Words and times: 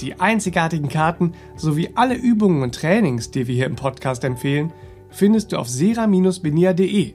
Die 0.00 0.18
einzigartigen 0.18 0.88
Karten 0.88 1.32
sowie 1.56 1.90
alle 1.94 2.14
Übungen 2.14 2.62
und 2.62 2.74
Trainings, 2.74 3.30
die 3.30 3.46
wir 3.46 3.54
hier 3.54 3.66
im 3.66 3.76
Podcast 3.76 4.24
empfehlen, 4.24 4.72
findest 5.10 5.52
du 5.52 5.58
auf 5.58 5.68
sera-benia.de. 5.68 7.14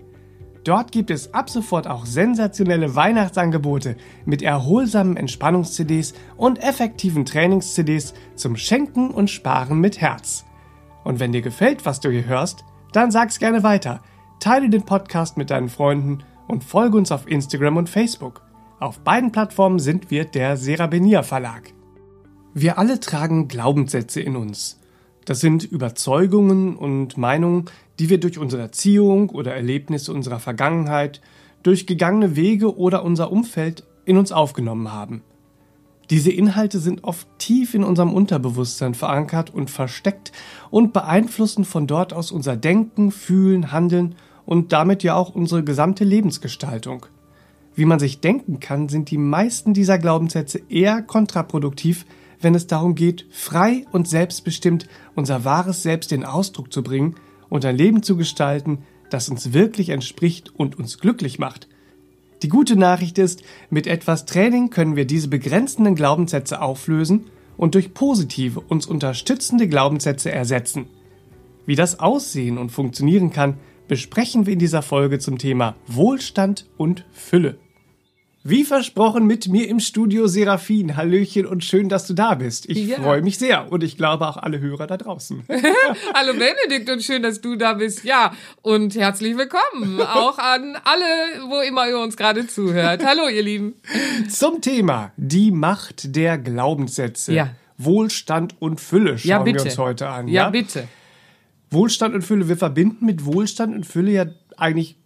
Dort 0.63 0.91
gibt 0.91 1.11
es 1.11 1.31
ab 1.33 1.49
sofort 1.49 1.87
auch 1.87 2.07
sensationelle 2.07 2.95
Weihnachtsangebote 2.95 3.97
mit 4.25 4.41
erholsamen 4.41 5.15
Entspannungs-CDs 5.15 6.15
und 6.37 6.61
effektiven 6.63 7.23
Trainings-CDs 7.25 8.15
zum 8.35 8.55
Schenken 8.55 9.11
und 9.11 9.29
Sparen 9.29 9.79
mit 9.79 10.01
Herz. 10.01 10.43
Und 11.03 11.19
wenn 11.19 11.31
dir 11.31 11.43
gefällt, 11.43 11.85
was 11.85 11.99
du 11.99 12.09
hier 12.09 12.25
hörst, 12.25 12.65
dann 12.93 13.11
sag's 13.11 13.37
gerne 13.37 13.61
weiter. 13.61 14.01
Teile 14.39 14.69
den 14.69 14.83
Podcast 14.83 15.37
mit 15.37 15.51
deinen 15.51 15.69
Freunden 15.69 16.23
und 16.47 16.63
folge 16.63 16.97
uns 16.97 17.11
auf 17.11 17.27
Instagram 17.27 17.77
und 17.77 17.89
Facebook. 17.89 18.41
Auf 18.79 18.99
beiden 18.99 19.31
Plattformen 19.31 19.79
sind 19.79 20.09
wir 20.09 20.25
der 20.25 20.57
Serabenia 20.57 21.21
Verlag. 21.21 21.74
Wir 22.57 22.77
alle 22.77 23.01
tragen 23.01 23.49
Glaubenssätze 23.49 24.21
in 24.21 24.37
uns. 24.37 24.79
Das 25.25 25.41
sind 25.41 25.65
Überzeugungen 25.65 26.77
und 26.77 27.17
Meinungen, 27.17 27.65
die 27.99 28.09
wir 28.09 28.17
durch 28.17 28.37
unsere 28.37 28.61
Erziehung 28.61 29.29
oder 29.29 29.53
Erlebnisse 29.53 30.13
unserer 30.13 30.39
Vergangenheit, 30.39 31.19
durch 31.63 31.85
gegangene 31.85 32.37
Wege 32.37 32.77
oder 32.77 33.03
unser 33.03 33.29
Umfeld 33.29 33.83
in 34.05 34.15
uns 34.15 34.31
aufgenommen 34.31 34.93
haben. 34.93 35.21
Diese 36.09 36.31
Inhalte 36.31 36.79
sind 36.79 37.03
oft 37.03 37.27
tief 37.39 37.73
in 37.73 37.83
unserem 37.83 38.13
Unterbewusstsein 38.13 38.93
verankert 38.93 39.53
und 39.53 39.69
versteckt 39.69 40.31
und 40.69 40.93
beeinflussen 40.93 41.65
von 41.65 41.87
dort 41.87 42.13
aus 42.13 42.31
unser 42.31 42.55
Denken, 42.55 43.11
Fühlen, 43.11 43.73
Handeln 43.73 44.15
und 44.45 44.71
damit 44.71 45.03
ja 45.03 45.15
auch 45.15 45.35
unsere 45.35 45.65
gesamte 45.65 46.05
Lebensgestaltung. 46.05 47.05
Wie 47.73 47.83
man 47.83 47.99
sich 47.99 48.21
denken 48.21 48.61
kann, 48.61 48.87
sind 48.87 49.11
die 49.11 49.17
meisten 49.17 49.73
dieser 49.73 49.97
Glaubenssätze 49.97 50.61
eher 50.69 51.01
kontraproduktiv, 51.01 52.05
wenn 52.41 52.55
es 52.55 52.67
darum 52.67 52.95
geht, 52.95 53.25
frei 53.29 53.85
und 53.91 54.07
selbstbestimmt 54.07 54.87
unser 55.15 55.45
wahres 55.45 55.83
Selbst 55.83 56.11
in 56.11 56.25
Ausdruck 56.25 56.71
zu 56.71 56.83
bringen 56.83 57.15
und 57.49 57.65
ein 57.65 57.77
Leben 57.77 58.03
zu 58.03 58.17
gestalten, 58.17 58.79
das 59.09 59.29
uns 59.29 59.53
wirklich 59.53 59.89
entspricht 59.89 60.53
und 60.55 60.77
uns 60.77 60.99
glücklich 60.99 61.39
macht. 61.39 61.67
Die 62.41 62.49
gute 62.49 62.75
Nachricht 62.75 63.17
ist, 63.17 63.43
mit 63.69 63.87
etwas 63.87 64.25
Training 64.25 64.69
können 64.69 64.95
wir 64.95 65.05
diese 65.05 65.29
begrenzenden 65.29 65.95
Glaubenssätze 65.95 66.61
auflösen 66.61 67.27
und 67.57 67.75
durch 67.75 67.93
positive, 67.93 68.59
uns 68.59 68.85
unterstützende 68.85 69.67
Glaubenssätze 69.67 70.31
ersetzen. 70.31 70.87
Wie 71.65 71.75
das 71.75 71.99
aussehen 71.99 72.57
und 72.57 72.71
funktionieren 72.71 73.31
kann, 73.31 73.57
besprechen 73.87 74.45
wir 74.45 74.53
in 74.53 74.59
dieser 74.59 74.81
Folge 74.81 75.19
zum 75.19 75.37
Thema 75.37 75.75
Wohlstand 75.87 76.67
und 76.77 77.05
Fülle. 77.11 77.57
Wie 78.47 78.63
versprochen 78.63 79.25
mit 79.25 79.47
mir 79.47 79.67
im 79.67 79.79
Studio 79.79 80.27
Serafin. 80.27 80.95
Hallöchen 80.95 81.47
und 81.47 81.63
schön, 81.65 81.89
dass 81.89 82.05
du 82.05 82.13
da 82.13 82.35
bist. 82.35 82.69
Ich 82.69 82.77
ja. 82.77 82.97
freue 82.97 83.23
mich 83.23 83.39
sehr 83.39 83.71
und 83.71 83.83
ich 83.83 83.97
glaube 83.97 84.27
auch 84.27 84.37
alle 84.37 84.59
Hörer 84.59 84.85
da 84.85 84.97
draußen. 84.97 85.45
Hallo 86.13 86.33
Benedikt 86.33 86.87
und 86.91 87.01
schön, 87.01 87.23
dass 87.23 87.41
du 87.41 87.55
da 87.55 87.73
bist. 87.73 88.03
Ja, 88.03 88.35
und 88.61 88.93
herzlich 88.93 89.35
willkommen 89.35 89.99
auch 89.99 90.37
an 90.37 90.77
alle, 90.83 91.49
wo 91.49 91.59
immer 91.61 91.89
ihr 91.89 91.97
uns 91.97 92.17
gerade 92.17 92.45
zuhört. 92.45 93.03
Hallo 93.03 93.27
ihr 93.29 93.41
Lieben. 93.41 93.73
Zum 94.29 94.61
Thema 94.61 95.11
die 95.17 95.49
Macht 95.49 96.15
der 96.15 96.37
Glaubenssätze. 96.37 97.33
Ja. 97.33 97.49
Wohlstand 97.79 98.61
und 98.61 98.79
Fülle 98.79 99.17
schauen 99.17 99.27
ja, 99.27 99.43
wir 99.43 99.59
uns 99.59 99.79
heute 99.79 100.07
an. 100.07 100.27
Ja, 100.27 100.43
ja, 100.43 100.49
bitte. 100.51 100.87
Wohlstand 101.71 102.13
und 102.13 102.21
Fülle. 102.21 102.47
Wir 102.47 102.57
verbinden 102.57 103.07
mit 103.07 103.25
Wohlstand 103.25 103.73
und 103.73 103.87
Fülle 103.87 104.11
ja 104.11 104.25
eigentlich 104.55 104.97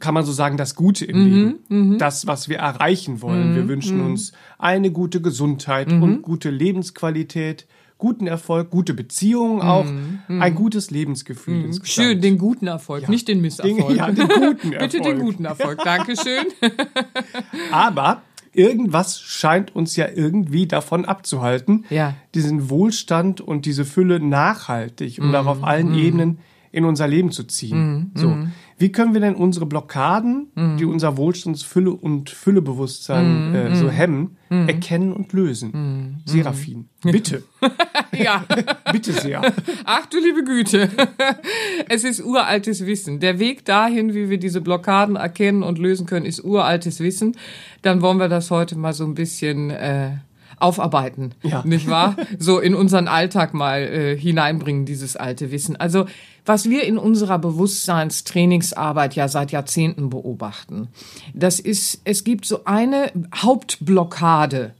kann 0.00 0.14
man 0.14 0.24
so 0.24 0.32
sagen, 0.32 0.56
das 0.56 0.74
Gute 0.74 1.04
im 1.04 1.18
mhm, 1.18 1.34
Leben. 1.34 1.58
Mhm. 1.68 1.98
Das, 1.98 2.26
was 2.26 2.48
wir 2.48 2.58
erreichen 2.58 3.22
wollen. 3.22 3.52
Mhm, 3.52 3.56
wir 3.56 3.68
wünschen 3.68 3.98
mhm. 3.98 4.06
uns 4.06 4.32
eine 4.58 4.90
gute 4.90 5.20
Gesundheit 5.20 5.90
mhm. 5.90 6.02
und 6.02 6.22
gute 6.22 6.50
Lebensqualität, 6.50 7.66
guten 7.98 8.26
Erfolg, 8.26 8.70
gute 8.70 8.94
Beziehungen 8.94 9.60
auch, 9.60 9.86
ein 10.28 10.54
gutes 10.54 10.90
Lebensgefühl 10.90 11.66
insgesamt. 11.66 11.88
Schön, 12.08 12.20
den 12.22 12.38
guten 12.38 12.66
Erfolg, 12.66 13.02
ja. 13.02 13.10
nicht 13.10 13.28
den 13.28 13.42
Misserfolg. 13.42 13.88
Den, 13.88 13.96
ja, 13.96 14.10
den 14.10 14.28
guten 14.28 14.72
Erfolg. 14.72 14.78
Bitte 14.78 15.00
den 15.02 15.18
guten 15.18 15.44
Erfolg. 15.44 15.84
Dankeschön. 15.84 16.46
Aber 17.72 18.22
irgendwas 18.52 19.20
scheint 19.20 19.76
uns 19.76 19.96
ja 19.96 20.08
irgendwie 20.12 20.66
davon 20.66 21.04
abzuhalten, 21.04 21.84
ja. 21.90 22.14
diesen 22.34 22.70
Wohlstand 22.70 23.40
und 23.40 23.66
diese 23.66 23.84
Fülle 23.84 24.18
nachhaltig 24.18 25.18
und 25.20 25.34
auch 25.36 25.46
auf 25.46 25.62
allen 25.62 25.94
Ebenen 25.94 26.38
in 26.72 26.84
unser 26.84 27.06
Leben 27.08 27.32
zu 27.32 27.44
ziehen. 27.44 28.12
So. 28.14 28.36
Wie 28.80 28.90
können 28.90 29.12
wir 29.12 29.20
denn 29.20 29.34
unsere 29.34 29.66
Blockaden, 29.66 30.48
mhm. 30.54 30.78
die 30.78 30.86
unser 30.86 31.18
Wohlstandsfülle 31.18 31.90
und 31.90 32.30
Füllebewusstsein 32.30 33.50
mhm. 33.50 33.54
äh, 33.54 33.76
so 33.76 33.90
hemmen, 33.90 34.38
mhm. 34.48 34.68
erkennen 34.68 35.12
und 35.12 35.34
lösen? 35.34 35.70
Mhm. 35.72 36.22
Seraphin, 36.24 36.88
mhm. 37.04 37.10
bitte. 37.12 37.42
ja. 38.12 38.42
bitte 38.90 39.12
sehr. 39.12 39.42
Ach 39.84 40.06
du 40.06 40.18
liebe 40.18 40.44
Güte. 40.44 40.88
es 41.90 42.04
ist 42.04 42.24
uraltes 42.24 42.86
Wissen. 42.86 43.20
Der 43.20 43.38
Weg 43.38 43.66
dahin, 43.66 44.14
wie 44.14 44.30
wir 44.30 44.38
diese 44.38 44.62
Blockaden 44.62 45.16
erkennen 45.16 45.62
und 45.62 45.78
lösen 45.78 46.06
können, 46.06 46.24
ist 46.24 46.42
uraltes 46.42 47.00
Wissen. 47.00 47.36
Dann 47.82 48.00
wollen 48.00 48.16
wir 48.16 48.30
das 48.30 48.50
heute 48.50 48.78
mal 48.78 48.94
so 48.94 49.04
ein 49.04 49.14
bisschen 49.14 49.68
äh, 49.68 50.12
aufarbeiten, 50.60 51.34
ja. 51.42 51.62
nicht 51.64 51.88
wahr? 51.88 52.16
So 52.38 52.58
in 52.58 52.74
unseren 52.74 53.08
Alltag 53.08 53.54
mal 53.54 53.80
äh, 53.80 54.16
hineinbringen, 54.16 54.86
dieses 54.86 55.16
alte 55.16 55.50
Wissen. 55.50 55.76
Also 55.76 56.06
was 56.44 56.68
wir 56.68 56.84
in 56.84 56.98
unserer 56.98 57.38
Bewusstseinstrainingsarbeit 57.38 59.14
ja 59.14 59.28
seit 59.28 59.52
Jahrzehnten 59.52 60.10
beobachten, 60.10 60.88
das 61.34 61.60
ist, 61.60 62.00
es 62.04 62.24
gibt 62.24 62.46
so 62.46 62.64
eine 62.64 63.12
Hauptblockade 63.34 64.74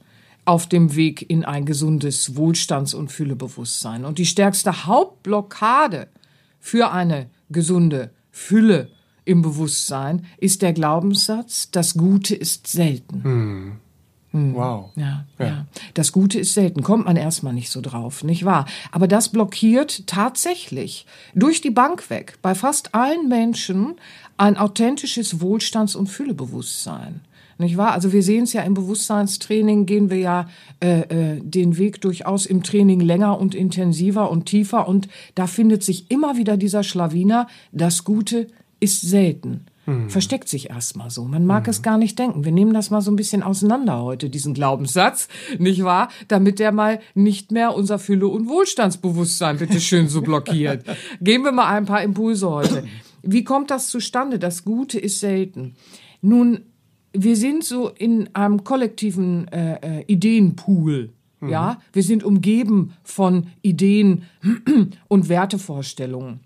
auf 0.45 0.67
dem 0.67 0.95
Weg 0.95 1.29
in 1.29 1.45
ein 1.45 1.65
gesundes 1.65 2.35
Wohlstands- 2.35 2.93
und 2.93 3.11
Füllebewusstsein. 3.11 4.05
Und 4.05 4.17
die 4.17 4.25
stärkste 4.25 4.85
Hauptblockade 4.85 6.07
für 6.59 6.91
eine 6.91 7.29
gesunde 7.49 8.11
Fülle 8.31 8.89
im 9.23 9.41
Bewusstsein 9.41 10.25
ist 10.37 10.61
der 10.61 10.73
Glaubenssatz, 10.73 11.69
das 11.71 11.93
Gute 11.93 12.35
ist 12.35 12.67
selten. 12.67 13.23
Hm. 13.23 13.71
Hm. 14.31 14.55
Wow. 14.55 14.91
Ja, 14.95 15.25
ja, 15.39 15.45
ja. 15.45 15.65
Das 15.93 16.11
Gute 16.11 16.39
ist 16.39 16.53
selten, 16.53 16.83
kommt 16.83 17.05
man 17.05 17.17
erstmal 17.17 17.53
nicht 17.53 17.69
so 17.69 17.81
drauf, 17.81 18.23
nicht 18.23 18.45
wahr? 18.45 18.65
Aber 18.91 19.07
das 19.07 19.29
blockiert 19.29 20.07
tatsächlich 20.07 21.05
durch 21.35 21.61
die 21.61 21.69
Bank 21.69 22.09
weg 22.09 22.37
bei 22.41 22.55
fast 22.55 22.95
allen 22.95 23.27
Menschen 23.27 23.95
ein 24.37 24.57
authentisches 24.57 25.41
Wohlstands- 25.41 25.95
und 25.95 26.07
Füllebewusstsein. 26.07 27.21
Nicht 27.57 27.77
wahr? 27.77 27.91
Also 27.91 28.11
wir 28.11 28.23
sehen 28.23 28.45
es 28.45 28.53
ja 28.53 28.63
im 28.63 28.73
Bewusstseinstraining, 28.73 29.85
gehen 29.85 30.09
wir 30.09 30.17
ja 30.17 30.49
äh, 30.81 31.01
äh, 31.01 31.41
den 31.41 31.77
Weg 31.77 32.01
durchaus 32.01 32.47
im 32.47 32.63
Training 32.63 33.01
länger 33.01 33.39
und 33.39 33.53
intensiver 33.53 34.31
und 34.31 34.45
tiefer 34.45 34.87
und 34.87 35.07
da 35.35 35.45
findet 35.45 35.83
sich 35.83 36.09
immer 36.09 36.37
wieder 36.37 36.57
dieser 36.57 36.83
Schlawiner, 36.83 37.47
das 37.71 38.03
Gute 38.03 38.47
ist 38.79 39.01
selten. 39.01 39.65
Mhm. 39.91 40.09
Versteckt 40.09 40.49
sich 40.49 40.69
erstmal 40.69 41.09
so. 41.09 41.25
Man 41.25 41.45
mag 41.45 41.63
mhm. 41.67 41.69
es 41.69 41.81
gar 41.81 41.97
nicht 41.97 42.17
denken. 42.17 42.45
Wir 42.45 42.51
nehmen 42.51 42.73
das 42.73 42.89
mal 42.89 43.01
so 43.01 43.11
ein 43.11 43.15
bisschen 43.15 43.43
auseinander 43.43 44.01
heute, 44.01 44.29
diesen 44.29 44.53
Glaubenssatz, 44.53 45.27
nicht 45.57 45.83
wahr? 45.83 46.09
Damit 46.27 46.59
der 46.59 46.71
mal 46.71 46.99
nicht 47.13 47.51
mehr 47.51 47.75
unser 47.75 47.99
Fülle- 47.99 48.27
und 48.27 48.47
Wohlstandsbewusstsein 48.47 49.57
bitte 49.57 49.79
schön 49.79 50.07
so 50.07 50.21
blockiert. 50.21 50.85
Geben 51.21 51.43
wir 51.43 51.51
mal 51.51 51.67
ein 51.67 51.85
paar 51.85 52.03
Impulse 52.03 52.49
heute. 52.49 52.83
Wie 53.23 53.43
kommt 53.43 53.69
das 53.69 53.89
zustande? 53.89 54.39
Das 54.39 54.65
Gute 54.65 54.99
ist 54.99 55.19
selten. 55.19 55.75
Nun, 56.21 56.61
wir 57.13 57.35
sind 57.35 57.63
so 57.63 57.89
in 57.89 58.33
einem 58.33 58.63
kollektiven 58.63 59.47
äh, 59.49 59.99
äh, 59.99 60.03
Ideenpool 60.07 61.09
Ja, 61.41 61.81
wir 61.91 62.03
sind 62.03 62.23
umgeben 62.23 62.93
von 63.03 63.47
Ideen 63.61 64.23
und 65.07 65.29
Wertevorstellungen. 65.29 66.39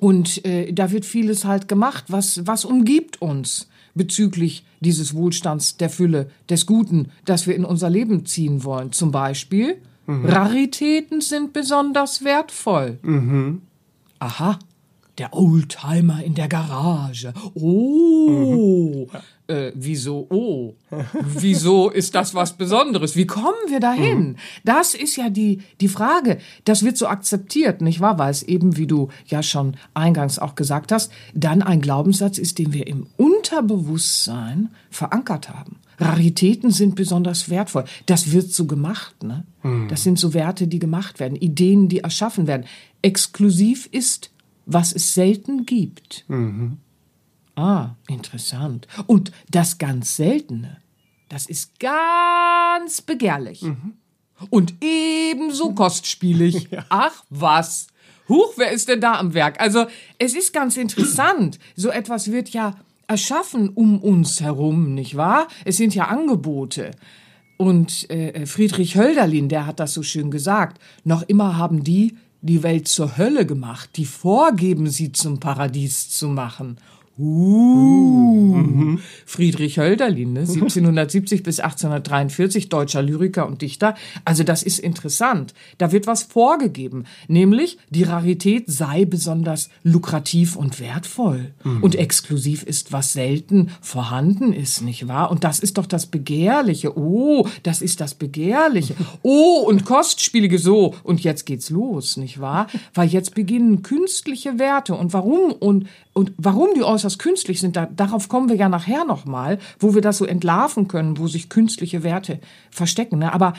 Und 0.00 0.44
äh, 0.46 0.72
da 0.72 0.90
wird 0.90 1.04
vieles 1.04 1.44
halt 1.44 1.68
gemacht, 1.68 2.04
was, 2.08 2.46
was 2.46 2.64
umgibt 2.64 3.20
uns 3.20 3.68
bezüglich 3.94 4.64
dieses 4.80 5.14
Wohlstands, 5.14 5.76
der 5.76 5.90
Fülle, 5.90 6.30
des 6.48 6.64
Guten, 6.64 7.10
das 7.26 7.46
wir 7.46 7.54
in 7.54 7.66
unser 7.66 7.90
Leben 7.90 8.24
ziehen 8.24 8.64
wollen. 8.64 8.92
Zum 8.92 9.10
Beispiel, 9.10 9.76
Raritäten 10.06 11.20
sind 11.20 11.52
besonders 11.52 12.24
wertvoll. 12.24 12.98
Aha, 14.20 14.58
der 15.20 15.34
Oldtimer 15.34 16.24
in 16.24 16.34
der 16.34 16.48
Garage. 16.48 17.34
Oh, 17.54 19.06
äh, 19.48 19.70
wieso? 19.74 20.26
Oh, 20.30 20.74
wieso 21.22 21.90
ist 21.90 22.14
das 22.14 22.34
was 22.34 22.54
Besonderes? 22.54 23.16
Wie 23.16 23.26
kommen 23.26 23.68
wir 23.68 23.80
dahin? 23.80 24.36
Das 24.64 24.94
ist 24.94 25.16
ja 25.16 25.28
die, 25.28 25.60
die 25.82 25.88
Frage. 25.88 26.38
Das 26.64 26.84
wird 26.84 26.96
so 26.96 27.06
akzeptiert, 27.06 27.82
nicht 27.82 28.00
wahr? 28.00 28.18
Weil 28.18 28.30
es 28.30 28.42
eben, 28.42 28.78
wie 28.78 28.86
du 28.86 29.10
ja 29.26 29.42
schon 29.42 29.76
eingangs 29.92 30.38
auch 30.38 30.54
gesagt 30.54 30.90
hast, 30.90 31.12
dann 31.34 31.60
ein 31.60 31.82
Glaubenssatz 31.82 32.38
ist, 32.38 32.58
den 32.58 32.72
wir 32.72 32.86
im 32.86 33.06
Unterbewusstsein 33.18 34.70
verankert 34.88 35.50
haben. 35.50 35.76
Raritäten 35.98 36.70
sind 36.70 36.94
besonders 36.94 37.50
wertvoll. 37.50 37.84
Das 38.06 38.32
wird 38.32 38.52
so 38.52 38.64
gemacht, 38.66 39.22
ne? 39.22 39.44
Das 39.90 40.02
sind 40.02 40.18
so 40.18 40.32
Werte, 40.32 40.66
die 40.66 40.78
gemacht 40.78 41.20
werden, 41.20 41.36
Ideen, 41.36 41.90
die 41.90 41.98
erschaffen 41.98 42.46
werden. 42.46 42.64
Exklusiv 43.02 43.86
ist, 43.92 44.29
was 44.72 44.92
es 44.92 45.14
selten 45.14 45.66
gibt. 45.66 46.24
Ah, 47.56 47.96
interessant. 48.08 48.86
Und 49.06 49.32
das 49.50 49.78
ganz 49.78 50.16
Seltene, 50.16 50.78
das 51.28 51.46
ist 51.46 51.78
ganz 51.78 53.02
begehrlich. 53.02 53.64
Und 54.48 54.74
ebenso 54.82 55.74
kostspielig. 55.74 56.68
Ach 56.88 57.24
was. 57.28 57.88
Huch, 58.28 58.54
wer 58.56 58.70
ist 58.70 58.88
denn 58.88 59.00
da 59.00 59.18
am 59.18 59.34
Werk? 59.34 59.60
Also, 59.60 59.86
es 60.18 60.34
ist 60.34 60.52
ganz 60.52 60.76
interessant. 60.76 61.58
So 61.76 61.90
etwas 61.90 62.30
wird 62.30 62.50
ja 62.50 62.76
erschaffen 63.06 63.68
um 63.70 64.00
uns 64.00 64.40
herum, 64.40 64.94
nicht 64.94 65.16
wahr? 65.16 65.48
Es 65.64 65.76
sind 65.76 65.94
ja 65.94 66.06
Angebote. 66.06 66.92
Und 67.56 68.08
äh, 68.08 68.46
Friedrich 68.46 68.96
Hölderlin, 68.96 69.48
der 69.48 69.66
hat 69.66 69.80
das 69.80 69.92
so 69.92 70.02
schön 70.02 70.30
gesagt. 70.30 70.80
Noch 71.04 71.22
immer 71.22 71.58
haben 71.58 71.84
die 71.84 72.16
die 72.42 72.62
Welt 72.62 72.88
zur 72.88 73.16
Hölle 73.18 73.46
gemacht, 73.46 73.90
die 73.96 74.06
vorgeben, 74.06 74.88
sie 74.88 75.12
zum 75.12 75.40
Paradies 75.40 76.10
zu 76.10 76.28
machen. 76.28 76.78
Uh, 77.18 78.96
Friedrich 79.26 79.78
Hölderlin, 79.78 80.32
ne? 80.32 80.40
1770 80.40 81.42
bis 81.42 81.60
1843, 81.60 82.68
deutscher 82.68 83.02
Lyriker 83.02 83.46
und 83.46 83.62
Dichter. 83.62 83.94
Also 84.24 84.42
das 84.42 84.62
ist 84.62 84.78
interessant. 84.78 85.52
Da 85.78 85.92
wird 85.92 86.06
was 86.06 86.22
vorgegeben, 86.22 87.04
nämlich 87.28 87.78
die 87.90 88.04
Rarität 88.04 88.64
sei 88.68 89.04
besonders 89.04 89.70
lukrativ 89.82 90.56
und 90.56 90.80
wertvoll. 90.80 91.52
Und 91.82 91.94
exklusiv 91.94 92.62
ist, 92.62 92.92
was 92.92 93.12
selten 93.12 93.70
vorhanden 93.80 94.52
ist, 94.52 94.80
nicht 94.82 95.06
wahr? 95.06 95.30
Und 95.30 95.44
das 95.44 95.60
ist 95.60 95.78
doch 95.78 95.86
das 95.86 96.06
Begehrliche. 96.06 96.96
Oh, 96.96 97.46
das 97.62 97.82
ist 97.82 98.00
das 98.00 98.14
Begehrliche. 98.14 98.94
Oh, 99.22 99.64
und 99.66 99.84
kostspielige 99.84 100.58
so. 100.58 100.94
Und 101.02 101.20
jetzt 101.22 101.44
geht's 101.44 101.68
los, 101.68 102.16
nicht 102.16 102.40
wahr? 102.40 102.68
Weil 102.94 103.08
jetzt 103.08 103.34
beginnen 103.34 103.82
künstliche 103.82 104.58
Werte. 104.58 104.94
Und 104.94 105.12
warum? 105.12 105.52
Und 105.52 105.88
und 106.12 106.32
warum 106.36 106.74
die 106.74 106.82
äußerst 106.82 107.09
künstlich 107.18 107.60
sind, 107.60 107.76
da, 107.76 107.86
darauf 107.86 108.28
kommen 108.28 108.48
wir 108.48 108.56
ja 108.56 108.68
nachher 108.68 109.04
nochmal, 109.04 109.58
wo 109.78 109.94
wir 109.94 110.02
das 110.02 110.18
so 110.18 110.24
entlarven 110.24 110.88
können, 110.88 111.18
wo 111.18 111.26
sich 111.26 111.48
künstliche 111.48 112.02
Werte 112.02 112.40
verstecken. 112.70 113.18
Ne? 113.18 113.32
Aber 113.32 113.54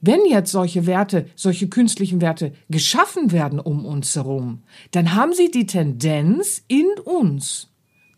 wenn 0.00 0.20
jetzt 0.28 0.52
solche 0.52 0.86
Werte, 0.86 1.26
solche 1.34 1.68
künstlichen 1.68 2.20
Werte 2.20 2.52
geschaffen 2.68 3.32
werden 3.32 3.58
um 3.58 3.86
uns 3.86 4.14
herum, 4.14 4.62
dann 4.90 5.14
haben 5.14 5.32
sie 5.32 5.50
die 5.50 5.66
Tendenz 5.66 6.62
in 6.68 6.86
uns 7.04 7.73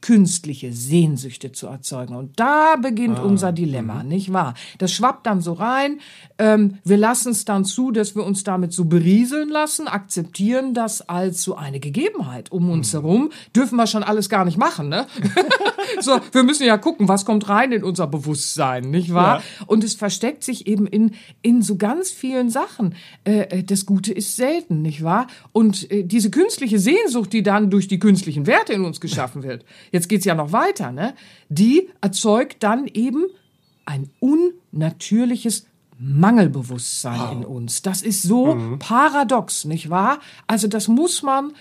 künstliche 0.07 0.73
Sehnsüchte 0.73 1.51
zu 1.51 1.67
erzeugen. 1.67 2.15
Und 2.15 2.39
da 2.39 2.77
beginnt 2.77 3.19
unser 3.19 3.51
Dilemma, 3.51 4.05
nicht 4.05 4.33
wahr? 4.33 4.55
Das 4.79 4.93
schwappt 4.93 5.27
dann 5.27 5.41
so 5.41 5.53
rein. 5.53 5.99
Ähm, 6.39 6.79
wir 6.85 6.97
lassen 6.97 7.33
es 7.33 7.45
dann 7.45 7.65
zu, 7.65 7.91
dass 7.91 8.15
wir 8.15 8.25
uns 8.25 8.45
damit 8.45 8.73
so 8.73 8.85
berieseln 8.85 9.49
lassen, 9.49 9.89
akzeptieren 9.89 10.75
das 10.75 11.09
als 11.09 11.43
so 11.43 11.57
eine 11.57 11.81
Gegebenheit 11.81 12.53
um 12.53 12.71
uns 12.71 12.93
herum. 12.93 13.31
Dürfen 13.57 13.75
wir 13.75 13.89
schon 13.89 14.05
alles 14.05 14.29
gar 14.29 14.45
nicht 14.45 14.59
machen, 14.59 14.89
ne? 14.89 15.09
so, 16.01 16.21
wir 16.31 16.45
müssen 16.45 16.67
ja 16.67 16.79
gucken, 16.79 17.09
was 17.09 17.25
kommt 17.25 17.49
rein 17.49 17.73
in 17.73 17.83
unser 17.83 18.07
Bewusstsein, 18.07 18.91
nicht 18.91 19.13
wahr? 19.13 19.43
Und 19.67 19.83
es 19.83 19.95
versteckt 19.95 20.45
sich 20.45 20.69
eben 20.69 20.87
in, 20.87 21.17
in 21.43 21.63
so 21.63 21.79
ganz 21.79 22.13
vielen 22.13 22.49
Sachen. 22.49 22.95
Äh, 23.25 23.65
das 23.65 23.87
Gute 23.87 24.13
ist 24.13 24.37
selten, 24.37 24.83
nicht 24.83 25.03
wahr? 25.03 25.27
Und 25.51 25.91
äh, 25.91 26.05
diese 26.05 26.31
künstliche 26.31 26.79
Sehnsucht, 26.79 27.33
die 27.33 27.43
dann 27.43 27.71
durch 27.71 27.89
die 27.89 27.99
künstlichen 27.99 28.47
Werte 28.47 28.73
in 28.73 28.85
uns 28.85 29.01
geschaffen 29.01 29.43
wird, 29.43 29.65
jetzt 29.97 30.09
geht's 30.09 30.25
ja 30.25 30.35
noch 30.35 30.53
weiter, 30.53 30.93
ne? 30.93 31.15
Die 31.49 31.89
erzeugt 32.01 32.63
dann 32.63 32.87
eben 32.87 33.25
ein 33.85 34.11
unnatürliches 34.21 35.67
Mangelbewusstsein 35.99 37.39
in 37.39 37.45
uns. 37.45 37.83
Das 37.83 38.03
ist 38.03 38.23
so 38.23 38.77
paradox, 38.79 39.65
nicht 39.65 39.89
wahr? 39.89 40.21
Also 40.47 40.69
das 40.69 40.89
muss 40.89 41.23
man 41.23 41.53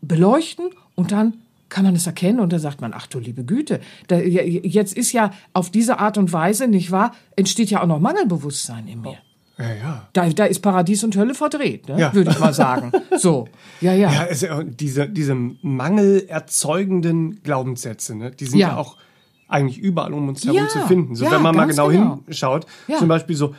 beleuchten 0.00 0.70
und 0.94 1.10
dann 1.10 1.34
kann 1.68 1.84
man 1.84 1.96
es 1.96 2.06
erkennen 2.06 2.38
und 2.40 2.52
dann 2.52 2.60
sagt 2.60 2.80
man, 2.80 2.92
ach 2.94 3.06
du 3.06 3.18
liebe 3.18 3.44
Güte, 3.44 3.80
da, 4.06 4.18
jetzt 4.18 4.94
ist 4.94 5.12
ja 5.12 5.32
auf 5.54 5.70
diese 5.70 5.98
Art 5.98 6.18
und 6.18 6.32
Weise, 6.32 6.68
nicht 6.68 6.90
wahr, 6.90 7.14
entsteht 7.34 7.70
ja 7.70 7.82
auch 7.82 7.86
noch 7.86 7.98
Mangelbewusstsein 7.98 8.86
in 8.86 9.00
mir. 9.00 9.18
Ja, 9.58 9.72
ja. 9.74 10.08
Da, 10.12 10.28
da 10.30 10.44
ist 10.46 10.60
Paradies 10.60 11.04
und 11.04 11.14
Hölle 11.16 11.34
verdreht, 11.34 11.88
ne? 11.88 11.98
Ja. 11.98 12.14
würde 12.14 12.30
ich 12.30 12.38
mal 12.38 12.54
sagen. 12.54 12.90
So, 13.18 13.48
ja, 13.80 13.92
ja. 13.92 14.10
Ja, 14.10 14.24
äh, 14.60 14.64
diese, 14.66 15.08
diese 15.08 15.34
Mangel 15.34 16.24
erzeugenden 16.28 17.42
Glaubenssätze, 17.42 18.14
ne, 18.16 18.30
die 18.30 18.46
sind 18.46 18.58
ja. 18.58 18.68
Ja. 18.68 18.76
auch 18.76 18.96
eigentlich 19.48 19.78
überall 19.78 20.14
um 20.14 20.28
uns 20.28 20.44
herum 20.44 20.56
Ja, 20.56 20.68
zu 20.68 20.80
finden. 20.86 21.14
So, 21.14 21.26
ja, 21.26 21.32
wenn 21.32 21.42
man 21.42 21.54
mal 21.54 21.66
genau, 21.66 21.88
genau. 21.88 22.20
hinschaut, 22.24 22.66
Ja. 22.88 22.96
zum 22.96 23.08
Beispiel 23.08 23.36
so, 23.36 23.54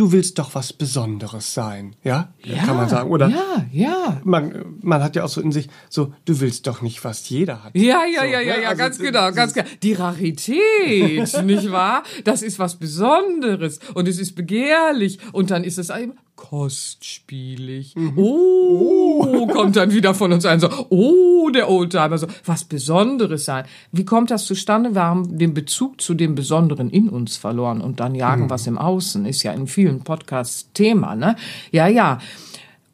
du 0.00 0.12
willst 0.12 0.38
doch 0.38 0.54
was 0.54 0.72
Besonderes 0.72 1.52
sein, 1.52 1.94
ja? 2.02 2.32
ja, 2.42 2.64
Kann 2.64 2.76
man 2.76 2.88
sagen. 2.88 3.10
Oder 3.10 3.28
Ja, 3.28 3.66
ja. 3.70 4.20
man, 4.24 4.78
man 4.80 5.02
hat 5.02 5.14
ja 5.14 5.24
auch 5.24 5.28
so 5.28 5.42
in 5.42 5.52
sich, 5.52 5.68
so, 5.90 6.14
du 6.24 6.40
willst 6.40 6.66
doch 6.66 6.80
nicht, 6.80 7.04
was 7.04 7.28
jeder 7.28 7.62
hat. 7.62 7.76
Ja, 7.76 8.04
ja, 8.06 8.20
So, 8.22 8.26
ja, 8.26 8.40
ja, 8.40 8.56
ne? 8.56 8.62
ja, 8.62 8.68
Also 8.70 8.82
ganz 8.82 8.98
genau, 8.98 9.30
ganz 9.32 9.52
genau. 9.52 9.68
Die 9.82 9.92
Rarität, 9.92 11.42
nicht 11.44 11.70
wahr? 11.70 12.02
Das 12.24 12.40
ist 12.40 12.58
was 12.58 12.76
Besonderes 12.76 13.78
und 13.92 14.08
es 14.08 14.18
ist 14.18 14.36
begehrlich 14.36 15.18
und 15.32 15.50
dann 15.50 15.64
ist 15.64 15.76
es 15.76 15.90
eben 15.90 16.14
kostspielig. 16.40 17.94
Oh, 18.16 19.46
kommt 19.46 19.76
dann 19.76 19.92
wieder 19.92 20.14
von 20.14 20.32
uns 20.32 20.46
ein 20.46 20.58
so, 20.58 20.68
oh, 20.88 21.50
der 21.50 21.70
Oldtimer, 21.70 22.16
so, 22.16 22.26
was 22.46 22.64
Besonderes 22.64 23.44
sein. 23.44 23.66
Wie 23.92 24.06
kommt 24.06 24.30
das 24.30 24.46
zustande? 24.46 24.94
Wir 24.94 25.02
haben 25.02 25.36
den 25.38 25.52
Bezug 25.52 26.00
zu 26.00 26.14
dem 26.14 26.34
Besonderen 26.34 26.88
in 26.88 27.10
uns 27.10 27.36
verloren 27.36 27.82
und 27.82 28.00
dann 28.00 28.14
jagen 28.14 28.48
was 28.48 28.66
im 28.66 28.78
Außen, 28.78 29.26
ist 29.26 29.42
ja 29.42 29.52
in 29.52 29.66
vielen 29.66 30.00
Podcasts 30.00 30.70
Thema, 30.72 31.14
ne? 31.14 31.36
Ja, 31.72 31.86
ja. 31.86 32.18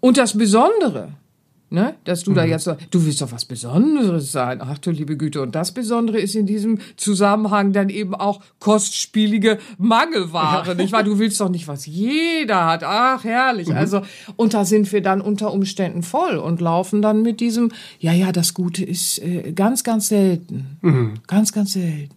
Und 0.00 0.18
das 0.18 0.36
Besondere, 0.36 1.12
Ne? 1.68 1.96
Dass 2.04 2.22
du 2.22 2.32
da 2.32 2.44
jetzt 2.44 2.62
so, 2.62 2.76
du 2.92 3.04
willst 3.04 3.20
doch 3.20 3.32
was 3.32 3.44
Besonderes 3.44 4.30
sein. 4.30 4.60
Ach 4.62 4.78
du 4.78 4.92
liebe 4.92 5.16
Güte. 5.16 5.42
Und 5.42 5.56
das 5.56 5.72
Besondere 5.72 6.20
ist 6.20 6.36
in 6.36 6.46
diesem 6.46 6.78
Zusammenhang 6.96 7.72
dann 7.72 7.88
eben 7.88 8.14
auch 8.14 8.40
kostspielige 8.60 9.58
Mangelware, 9.76 10.76
nicht 10.76 10.92
wahr? 10.92 11.02
Du 11.02 11.18
willst 11.18 11.40
doch 11.40 11.48
nicht, 11.48 11.66
was 11.66 11.86
jeder 11.86 12.66
hat. 12.66 12.84
Ach, 12.84 13.24
herrlich. 13.24 13.74
Also, 13.74 14.02
und 14.36 14.54
da 14.54 14.64
sind 14.64 14.92
wir 14.92 15.02
dann 15.02 15.20
unter 15.20 15.52
Umständen 15.52 16.04
voll 16.04 16.36
und 16.36 16.60
laufen 16.60 17.02
dann 17.02 17.22
mit 17.22 17.40
diesem, 17.40 17.72
ja, 17.98 18.12
ja, 18.12 18.30
das 18.30 18.54
Gute 18.54 18.84
ist 18.84 19.18
äh, 19.18 19.52
ganz, 19.52 19.82
ganz 19.82 20.06
selten. 20.08 20.78
Ganz, 21.26 21.52
ganz 21.52 21.72
selten. 21.72 22.14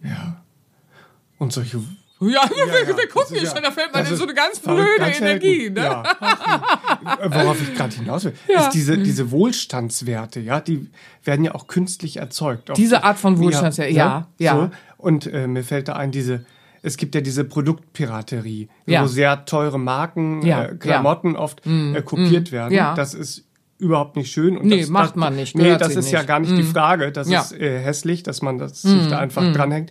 Und 1.38 1.52
solche. 1.52 1.80
Ja, 2.20 2.26
wir, 2.28 2.32
ja, 2.36 2.42
wir 2.88 2.94
das 2.94 3.08
gucken 3.12 3.34
hier 3.36 3.42
ja- 3.44 3.50
schon, 3.54 3.62
da 3.62 3.70
fällt 3.70 3.92
man 3.94 4.04
in 4.06 4.14
so 4.16 4.24
eine 4.24 4.34
ganz 4.34 4.60
blöde 4.60 4.84
ganz. 4.98 5.20
Energie, 5.20 5.70
ne? 5.70 5.80
Ja. 5.80 6.02
Ach, 6.20 7.18
Worauf 7.30 7.60
ich 7.62 7.74
gerade 7.74 7.94
hinaus 7.96 8.24
will, 8.24 8.34
Ja. 8.48 8.60
ist 8.60 8.70
diese, 8.70 8.98
diese 8.98 9.30
Wohlstandswerte, 9.30 10.40
ja, 10.40 10.60
die 10.60 10.90
werden 11.24 11.44
ja 11.44 11.54
auch 11.54 11.66
künstlich 11.66 12.18
erzeugt. 12.18 12.70
Diese 12.76 13.04
Art 13.04 13.18
von 13.18 13.38
Wohlstandswerte, 13.38 13.92
ja, 13.92 14.28
ja. 14.38 14.54
So. 14.54 14.70
Und 14.98 15.26
äh, 15.26 15.46
mir 15.46 15.64
fällt 15.64 15.88
da 15.88 15.94
ein, 15.94 16.10
diese, 16.12 16.44
es 16.82 16.96
gibt 16.96 17.14
ja 17.14 17.20
diese 17.22 17.44
Produktpiraterie, 17.44 18.68
Ja. 18.86 19.02
wo 19.02 19.06
sehr 19.06 19.44
teure 19.44 19.78
Marken, 19.78 20.42
Ja, 20.44 20.64
äh, 20.64 20.74
Klamotten 20.76 21.36
oft 21.36 21.62
äh, 21.66 22.02
kopiert 22.02 22.52
werden. 22.52 22.74
ja. 22.74 22.94
Das 22.94 23.14
ist 23.14 23.44
überhaupt 23.78 24.16
nicht 24.16 24.30
schön. 24.30 24.58
Und 24.58 24.66
Nee, 24.66 24.80
das, 24.82 24.90
macht 24.90 25.10
das, 25.10 25.16
man 25.16 25.36
nicht, 25.36 25.56
Nee, 25.56 25.76
das 25.78 25.96
ist 25.96 26.10
ja 26.10 26.18
nicht. 26.18 26.24
Mhm. 26.24 26.28
gar 26.28 26.40
nicht 26.40 26.56
die 26.58 26.62
Frage. 26.64 27.12
Das 27.12 27.30
Ja. 27.30 27.40
ist 27.40 27.52
äh, 27.52 27.78
hässlich, 27.80 28.22
dass 28.22 28.42
man 28.42 28.58
das 28.58 28.82
sich 28.82 29.08
da 29.08 29.18
einfach 29.18 29.42
dranhängt. 29.54 29.90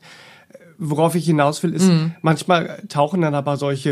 Worauf 0.81 1.13
ich 1.15 1.25
hinaus 1.25 1.61
will, 1.61 1.73
ist, 1.73 1.89
Mhm. 1.89 2.13
manchmal 2.21 2.81
tauchen 2.87 3.21
dann 3.21 3.35
aber 3.35 3.57
solche 3.57 3.91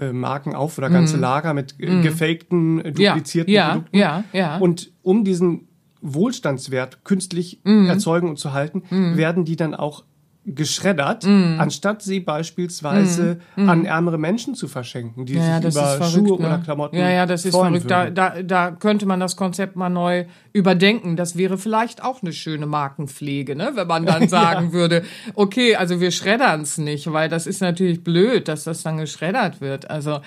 äh, 0.00 0.08
äh, 0.08 0.12
Marken 0.12 0.54
auf 0.54 0.76
oder 0.76 0.90
ganze 0.90 1.16
Lager 1.16 1.54
mit 1.54 1.76
äh, 1.78 2.02
gefakten, 2.02 2.78
äh, 2.84 2.90
Mhm. 2.90 2.96
Ja, 3.00 3.12
duplizierten 3.14 3.54
ja, 3.54 3.68
Produkten. 3.72 3.96
ja, 3.96 4.24
ja. 4.34 4.58
Und 4.58 4.92
um 5.02 5.24
diesen 5.24 5.68
Wohlstandswert 6.02 7.04
künstlich 7.04 7.60
Mhm. 7.64 7.88
erzeugen 7.88 8.28
und 8.28 8.38
zu 8.38 8.52
halten, 8.52 8.82
werden 8.90 9.44
die 9.44 9.56
dann 9.56 9.74
auch 9.74 10.04
geschreddert, 10.46 11.24
Mhm. 11.24 11.56
anstatt 11.58 12.02
sie 12.02 12.20
beispielsweise 12.20 13.38
an 13.56 13.84
ärmere 13.84 14.16
Menschen 14.16 14.54
zu 14.54 14.68
verschenken, 14.68 15.26
die 15.26 15.34
Ja, 15.34 15.40
ja, 15.40 15.54
sich 15.56 15.64
das 15.64 15.74
über 15.74 15.82
ist 15.84 15.96
verrückt, 16.12 16.28
Schuhe 16.28 16.40
ne? 16.40 16.46
oder 16.46 16.58
Klamotten 16.58 16.96
Ja, 16.96 17.10
ja, 17.10 17.26
das 17.26 17.44
ist 17.44 17.54
verrückt. 17.56 17.90
Da, 17.90 18.10
da, 18.10 18.42
da 18.42 18.70
könnte 18.70 19.06
man 19.06 19.18
das 19.18 19.36
Konzept 19.36 19.74
mal 19.76 19.88
neu 19.88 20.24
überdenken. 20.52 21.16
Das 21.16 21.36
wäre 21.36 21.58
vielleicht 21.58 22.02
auch 22.04 22.22
eine 22.22 22.32
schöne 22.32 22.66
Markenpflege, 22.66 23.56
ne? 23.56 23.72
wenn 23.74 23.88
man 23.88 24.06
dann 24.06 24.28
sagen 24.28 24.72
würde, 24.72 25.02
okay, 25.34 25.74
also 25.76 26.00
wir 26.00 26.10
schreddern 26.12 26.60
es 26.62 26.78
nicht, 26.78 27.12
weil 27.12 27.28
das 27.28 27.46
ist 27.46 27.60
natürlich 27.60 28.04
blöd, 28.04 28.46
dass 28.48 28.64
das 28.64 28.82
dann 28.82 28.98
geschreddert 28.98 29.60
wird. 29.60 29.90
Also 29.90 30.20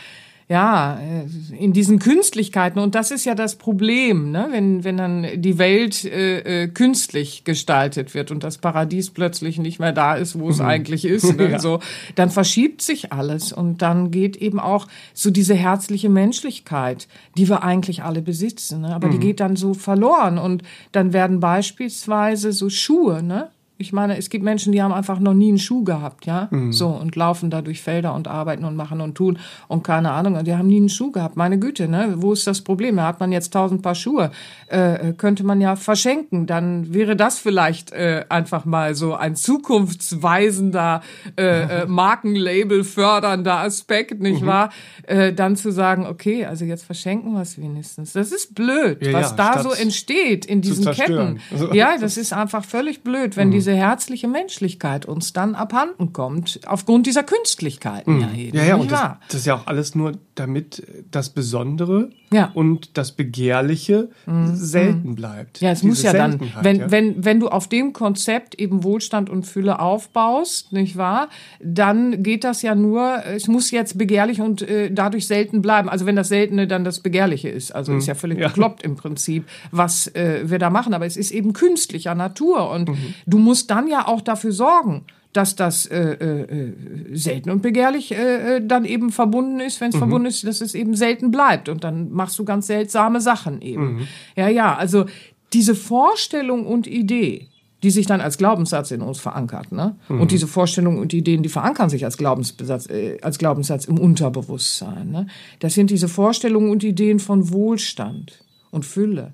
ja, 0.49 0.99
äh, 0.99 1.27
in 1.55 1.73
diesen 1.73 1.99
Künstlichkeiten 1.99 2.79
und 2.79 2.95
das 2.95 3.11
ist 3.11 3.23
ja 3.23 3.35
das 3.35 3.55
Problem, 3.55 4.31
ne? 4.31 4.47
wenn 4.49 4.83
wenn 4.83 4.97
dann 4.97 5.27
die 5.35 5.59
Welt 5.59 6.03
äh, 6.05 6.63
äh, 6.63 6.67
künstlich 6.67 7.43
gestaltet 7.43 8.15
wird 8.15 8.31
und 8.31 8.43
das 8.43 8.57
Paradies 8.57 9.11
plötzlich 9.11 9.59
nicht 9.59 9.79
mehr 9.79 9.91
da 9.91 10.15
ist, 10.15 10.39
wo 10.39 10.49
es 10.49 10.59
eigentlich 10.59 11.05
ist, 11.05 11.23
ne? 11.37 11.51
Ja. 11.51 11.59
so, 11.59 11.81
dann 12.15 12.31
verschiebt 12.31 12.81
sich 12.81 13.13
alles 13.13 13.53
und 13.53 13.83
dann 13.83 14.09
geht 14.09 14.37
eben 14.37 14.59
auch 14.59 14.87
so 15.13 15.29
diese 15.29 15.53
herzliche 15.53 16.09
Menschlichkeit, 16.09 17.07
die 17.37 17.47
wir 17.47 17.61
eigentlich 17.61 18.01
alle 18.01 18.23
besitzen, 18.23 18.81
ne? 18.81 18.95
aber 18.95 19.09
die 19.09 19.19
geht 19.19 19.39
dann 19.41 19.55
so 19.55 19.75
verloren 19.75 20.39
und 20.39 20.63
dann 20.91 21.13
werden 21.13 21.39
beispielsweise 21.39 22.53
so 22.53 22.71
Schuhe, 22.71 23.21
ne? 23.21 23.51
Ich 23.81 23.93
meine, 23.93 24.17
es 24.17 24.29
gibt 24.29 24.43
Menschen, 24.43 24.73
die 24.73 24.83
haben 24.83 24.91
einfach 24.93 25.19
noch 25.19 25.33
nie 25.33 25.47
einen 25.47 25.57
Schuh 25.57 25.85
gehabt, 25.85 26.25
ja, 26.25 26.49
so 26.69 26.89
und 26.89 27.15
laufen 27.15 27.49
da 27.49 27.61
durch 27.61 27.81
Felder 27.81 28.13
und 28.13 28.27
arbeiten 28.27 28.65
und 28.65 28.75
machen 28.75 28.99
und 28.99 29.15
tun 29.15 29.39
und 29.69 29.83
keine 29.83 30.11
Ahnung, 30.11 30.35
und 30.35 30.45
die 30.45 30.53
haben 30.53 30.67
nie 30.67 30.77
einen 30.77 30.89
Schuh 30.89 31.11
gehabt. 31.11 31.37
Meine 31.37 31.57
Güte, 31.59 31.87
ne? 31.87 32.15
Wo 32.17 32.33
ist 32.33 32.45
das 32.45 32.59
Problem? 32.61 32.97
Da 32.97 33.03
hat 33.07 33.21
man 33.21 33.31
jetzt 33.31 33.53
tausend 33.53 33.81
Paar 33.81 33.95
Schuhe, 33.95 34.31
äh, 34.67 35.13
könnte 35.13 35.45
man 35.45 35.61
ja 35.61 35.77
verschenken. 35.77 36.45
Dann 36.45 36.93
wäre 36.93 37.15
das 37.15 37.39
vielleicht 37.39 37.93
äh, 37.93 38.25
einfach 38.27 38.65
mal 38.65 38.95
so 38.95 39.15
ein 39.15 39.37
zukunftsweisender 39.37 41.01
äh, 41.37 41.83
äh, 41.83 41.85
Markenlabel 41.87 42.83
fördernder 42.83 43.59
Aspekt, 43.59 44.19
nicht 44.21 44.45
wahr? 44.45 44.71
Äh, 45.07 45.33
dann 45.33 45.55
zu 45.55 45.71
sagen, 45.71 46.05
okay, 46.05 46.45
also 46.45 46.65
jetzt 46.65 46.83
verschenken 46.85 47.33
wir 47.33 47.41
es 47.41 47.57
wenigstens. 47.59 48.13
Das 48.13 48.31
ist 48.31 48.55
blöd, 48.55 49.05
Ja, 49.05 49.13
was 49.13 49.31
ja, 49.31 49.35
da 49.37 49.63
so 49.63 49.71
entsteht 49.71 50.45
in 50.45 50.61
diesen. 50.61 50.85
Ketten. 50.91 51.39
Also- 51.51 51.73
Ja, 51.73 51.97
das 51.99 52.17
ist 52.17 52.33
einfach 52.33 52.63
völlig 52.65 53.03
blöd, 53.03 53.37
wenn 53.37 53.51
diese 53.51 53.68
herzliche 53.75 54.27
Menschlichkeit 54.27 55.05
uns 55.05 55.33
dann 55.33 55.55
abhanden 55.55 56.13
kommt, 56.13 56.59
aufgrund 56.65 57.05
dieser 57.07 57.23
Künstlichkeiten 57.23 58.21
ja 58.21 58.31
eben. 58.33 58.57
Ja, 58.57 58.63
ja, 58.63 58.75
und 58.75 58.91
das, 58.91 59.01
das 59.27 59.35
ist 59.41 59.45
ja 59.45 59.55
auch 59.55 59.67
alles 59.67 59.95
nur, 59.95 60.13
damit 60.35 60.85
das 61.11 61.29
Besondere 61.29 62.09
Ja. 62.31 62.51
und 62.53 62.97
das 62.97 63.11
Begehrliche 63.11 64.09
selten 64.53 65.15
bleibt. 65.15 65.59
Ja, 65.61 65.71
es 65.71 65.79
Diese 65.79 65.87
muss 65.89 66.03
ja 66.03 66.13
dann, 66.13 66.39
wenn, 66.61 66.79
ja. 66.79 66.91
wenn, 66.91 67.25
wenn 67.25 67.39
du 67.39 67.49
auf 67.49 67.67
dem 67.67 67.93
Konzept 67.93 68.55
eben 68.55 68.83
Wohlstand 68.83 69.29
und 69.29 69.45
Fülle 69.45 69.79
aufbaust, 69.79 70.71
nicht 70.71 70.95
wahr, 70.97 71.29
dann 71.61 72.23
geht 72.23 72.43
das 72.43 72.61
ja 72.61 72.75
nur, 72.75 73.25
es 73.25 73.47
muss 73.47 73.71
jetzt 73.71 73.97
begehrlich 73.97 74.41
und 74.41 74.61
äh, 74.61 74.91
dadurch 74.91 75.27
selten 75.27 75.61
bleiben. 75.61 75.89
Also 75.89 76.05
wenn 76.05 76.15
das 76.15 76.29
Seltene 76.29 76.67
dann 76.67 76.83
das 76.83 76.99
Begehrliche 77.01 77.49
ist. 77.49 77.71
Also 77.75 77.95
ist 77.95 78.07
ja 78.07 78.15
völlig 78.15 78.37
Mhm. 78.37 78.41
Ja. 78.43 78.47
bekloppt 78.49 78.83
im 78.83 78.95
Prinzip, 78.95 79.45
was 79.71 80.07
äh, 80.15 80.41
wir 80.45 80.59
da 80.59 80.69
machen. 80.69 80.93
Aber 80.93 81.05
es 81.05 81.17
ist 81.17 81.31
eben 81.31 81.53
künstlicher 81.53 82.15
Natur 82.15 82.69
und 82.71 82.89
Mhm. 82.89 83.13
du 83.25 83.37
musst 83.39 83.58
dann 83.67 83.87
ja 83.87 84.07
auch 84.07 84.21
dafür 84.21 84.51
sorgen, 84.51 85.05
dass 85.33 85.55
das 85.55 85.85
äh, 85.85 85.97
äh, 85.99 86.41
äh, 86.41 86.73
selten 87.15 87.51
und 87.51 87.61
begehrlich 87.61 88.11
äh, 88.11 88.57
äh, 88.57 88.61
dann 88.65 88.83
eben 88.85 89.11
verbunden 89.11 89.59
ist, 89.59 89.79
Mhm. 89.79 89.81
wenn 89.85 89.89
es 89.91 89.97
verbunden 89.97 90.25
ist, 90.27 90.47
dass 90.47 90.61
es 90.61 90.73
eben 90.73 90.95
selten 90.95 91.29
bleibt. 91.29 91.69
Und 91.69 91.83
dann 91.83 92.11
machst 92.11 92.39
du 92.39 92.45
ganz 92.45 92.67
seltsame 92.67 93.21
Sachen 93.21 93.61
eben. 93.61 93.93
Mhm. 93.93 94.07
Ja, 94.35 94.47
ja, 94.49 94.75
also 94.75 95.05
diese 95.53 95.75
Vorstellung 95.75 96.65
und 96.65 96.87
Idee, 96.87 97.47
die 97.83 97.91
sich 97.91 98.07
dann 98.07 98.21
als 98.21 98.37
Glaubenssatz 98.37 98.91
in 98.91 99.01
uns 99.01 99.19
verankert, 99.19 99.71
ne? 99.71 99.95
Mhm. 100.09 100.21
Und 100.21 100.31
diese 100.31 100.47
Vorstellungen 100.47 100.97
und 100.97 101.13
Ideen, 101.13 101.43
die 101.43 101.49
verankern 101.49 101.89
sich 101.89 102.03
als 102.05 102.17
Glaubenssatz, 102.17 102.89
äh, 102.89 103.17
als 103.21 103.37
Glaubenssatz 103.37 103.85
im 103.85 103.99
Unterbewusstsein. 103.99 105.11
Ne? 105.11 105.27
Das 105.59 105.75
sind 105.75 105.89
diese 105.89 106.07
Vorstellungen 106.07 106.71
und 106.71 106.83
Ideen 106.83 107.19
von 107.19 107.53
Wohlstand 107.53 108.43
und 108.71 108.83
Fülle. 108.85 109.33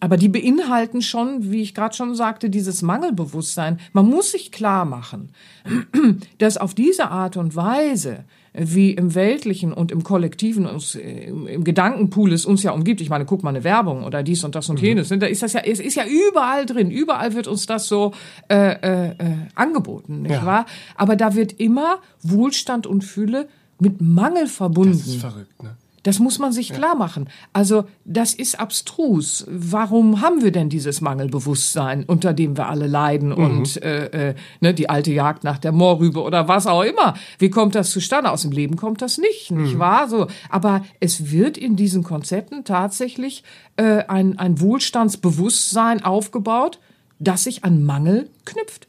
Aber 0.00 0.16
die 0.18 0.28
beinhalten 0.28 1.00
schon, 1.00 1.50
wie 1.50 1.62
ich 1.62 1.74
gerade 1.74 1.94
schon 1.96 2.14
sagte, 2.14 2.50
dieses 2.50 2.82
Mangelbewusstsein. 2.82 3.78
Man 3.92 4.06
muss 4.06 4.32
sich 4.32 4.52
klar 4.52 4.84
machen, 4.84 5.30
dass 6.38 6.56
auf 6.58 6.74
diese 6.74 7.10
Art 7.10 7.36
und 7.36 7.56
Weise, 7.56 8.24
wie 8.52 8.92
im 8.92 9.14
Weltlichen 9.14 9.72
und 9.72 9.90
im 9.90 10.04
Kollektiven 10.04 10.66
uns, 10.66 10.94
äh, 10.94 11.26
im 11.28 11.64
Gedankenpool 11.64 12.32
es 12.32 12.44
uns 12.44 12.62
ja 12.62 12.72
umgibt. 12.72 13.00
Ich 13.00 13.08
meine, 13.08 13.24
guck 13.24 13.42
mal 13.42 13.50
eine 13.50 13.64
Werbung 13.64 14.04
oder 14.04 14.22
dies 14.22 14.44
und 14.44 14.54
das 14.54 14.68
und 14.68 14.80
jenes. 14.80 15.08
Da 15.08 15.26
ist 15.26 15.42
das 15.42 15.54
ja, 15.54 15.60
es 15.60 15.80
ist 15.80 15.94
ja 15.96 16.04
überall 16.04 16.66
drin. 16.66 16.90
Überall 16.90 17.34
wird 17.34 17.48
uns 17.48 17.66
das 17.66 17.88
so 17.88 18.12
äh, 18.48 18.54
äh, 18.56 19.08
äh, 19.10 19.14
angeboten, 19.54 20.22
nicht 20.22 20.32
Ja. 20.32 20.44
wahr? 20.46 20.66
Aber 20.96 21.16
da 21.16 21.34
wird 21.34 21.54
immer 21.54 21.98
Wohlstand 22.22 22.86
und 22.86 23.02
Fülle 23.02 23.48
mit 23.80 24.00
Mangel 24.00 24.46
verbunden. 24.46 24.98
Das 24.98 25.06
ist 25.06 25.20
verrückt, 25.20 25.62
ne? 25.62 25.76
Das 26.04 26.18
muss 26.18 26.38
man 26.38 26.52
sich 26.52 26.72
klar 26.72 26.94
machen. 26.94 27.28
Also 27.54 27.84
das 28.04 28.34
ist 28.34 28.60
abstrus. 28.60 29.46
Warum 29.48 30.20
haben 30.20 30.42
wir 30.42 30.52
denn 30.52 30.68
dieses 30.68 31.00
Mangelbewusstsein, 31.00 32.04
unter 32.04 32.34
dem 32.34 32.58
wir 32.58 32.68
alle 32.68 32.86
leiden 32.86 33.32
und 33.32 33.82
äh, 33.82 34.30
äh, 34.30 34.34
ne, 34.60 34.74
die 34.74 34.90
alte 34.90 35.12
Jagd 35.12 35.44
nach 35.44 35.56
der 35.56 35.72
Moorrübe 35.72 36.22
oder 36.22 36.46
was 36.46 36.66
auch 36.66 36.82
immer? 36.82 37.14
Wie 37.38 37.48
kommt 37.48 37.74
das 37.74 37.90
zustande? 37.90 38.30
Aus 38.30 38.42
dem 38.42 38.52
Leben 38.52 38.76
kommt 38.76 39.00
das 39.00 39.16
nicht, 39.16 39.50
nicht 39.50 39.78
wahr? 39.78 40.08
So, 40.08 40.26
aber 40.50 40.84
es 41.00 41.32
wird 41.32 41.56
in 41.56 41.74
diesen 41.74 42.02
Konzepten 42.02 42.64
tatsächlich 42.64 43.42
äh, 43.76 44.04
ein, 44.06 44.38
ein 44.38 44.60
Wohlstandsbewusstsein 44.60 46.04
aufgebaut, 46.04 46.80
das 47.18 47.44
sich 47.44 47.64
an 47.64 47.82
Mangel 47.82 48.28
knüpft. 48.44 48.88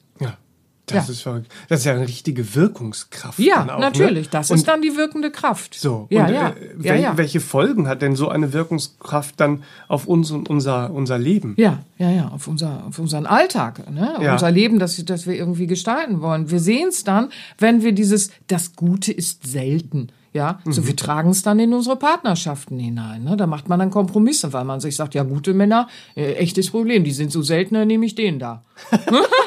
Das 0.87 1.07
Ja. 1.07 1.11
ist 1.13 1.21
verrückt. 1.21 1.51
Das 1.67 1.79
ist 1.79 1.85
ja 1.85 1.93
eine 1.93 2.07
richtige 2.07 2.53
Wirkungskraft. 2.55 3.39
Ja, 3.39 3.57
dann 3.59 3.69
auch, 3.71 3.79
natürlich. 3.79 4.25
Ne? 4.25 4.31
Das 4.31 4.51
und 4.51 4.57
ist 4.57 4.67
dann 4.67 4.81
die 4.81 4.95
wirkende 4.95 5.31
Kraft. 5.31 5.73
so. 5.73 6.07
ja, 6.09 6.25
und, 6.27 6.33
ja. 6.33 6.49
Äh, 6.49 6.53
wel 6.75 7.01
ja. 7.01 7.17
welche 7.17 7.39
Folgen 7.39 7.87
hat 7.87 8.01
denn 8.01 8.15
so 8.15 8.29
eine 8.29 8.53
Wirkungskraft 8.53 9.39
dann 9.39 9.63
auf 9.87 10.05
uns 10.07 10.29
und 10.31 10.49
unser, 10.49 10.91
unser 10.91 11.17
Leben? 11.17 11.55
Ja, 11.57 11.79
ja, 11.97 12.11
ja, 12.11 12.27
auf, 12.29 12.47
unser, 12.47 12.85
auf 12.87 12.99
unseren 12.99 13.25
Alltag, 13.25 13.89
ne? 13.91 14.17
auf 14.17 14.31
unser 14.33 14.51
Leben, 14.51 14.77
das, 14.79 15.03
das 15.05 15.25
wir 15.25 15.33
irgendwie 15.35 15.67
gestalten 15.67 16.21
wollen. 16.21 16.51
Wir 16.51 16.59
sehen 16.59 16.89
es 16.89 17.03
dann, 17.03 17.29
wenn 17.57 17.81
wir 17.83 17.91
dieses, 17.93 18.29
das 18.47 18.75
Gute 18.75 19.11
ist 19.11 19.47
selten. 19.47 20.09
Ja, 20.33 20.59
so 20.65 20.81
Mhm. 20.81 20.87
wir 20.87 20.95
tragen 20.97 21.29
es 21.29 21.43
dann 21.43 21.59
in 21.59 21.73
unsere 21.73 21.95
Partnerschaften 21.95 22.77
hinein. 22.77 23.23
Ne? 23.23 23.37
Da 23.37 23.47
macht 23.47 23.69
man 23.69 23.79
dann 23.79 23.89
Kompromisse, 23.89 24.51
weil 24.51 24.65
man 24.65 24.81
sich 24.81 24.93
sagt, 24.97 25.15
ja, 25.15 25.23
gute 25.23 25.53
Männer, 25.53 25.87
äh, 26.17 26.33
echtes 26.33 26.71
Problem, 26.71 27.05
die 27.05 27.11
sind 27.13 27.31
so 27.31 27.41
seltener, 27.41 27.85
nehme 27.85 28.05
ich 28.05 28.15
den 28.15 28.37
da. 28.37 28.61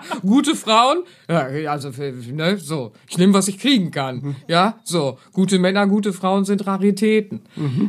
gute 0.22 0.54
Frauen, 0.54 1.04
ja, 1.28 1.48
also 1.70 1.90
ne, 1.90 2.58
so, 2.58 2.92
ich 3.08 3.18
nehme, 3.18 3.34
was 3.34 3.48
ich 3.48 3.58
kriegen 3.58 3.90
kann. 3.90 4.36
Ja, 4.48 4.78
so, 4.84 5.18
gute 5.32 5.58
Männer, 5.58 5.86
gute 5.86 6.12
Frauen 6.12 6.44
sind 6.44 6.66
Raritäten. 6.66 7.40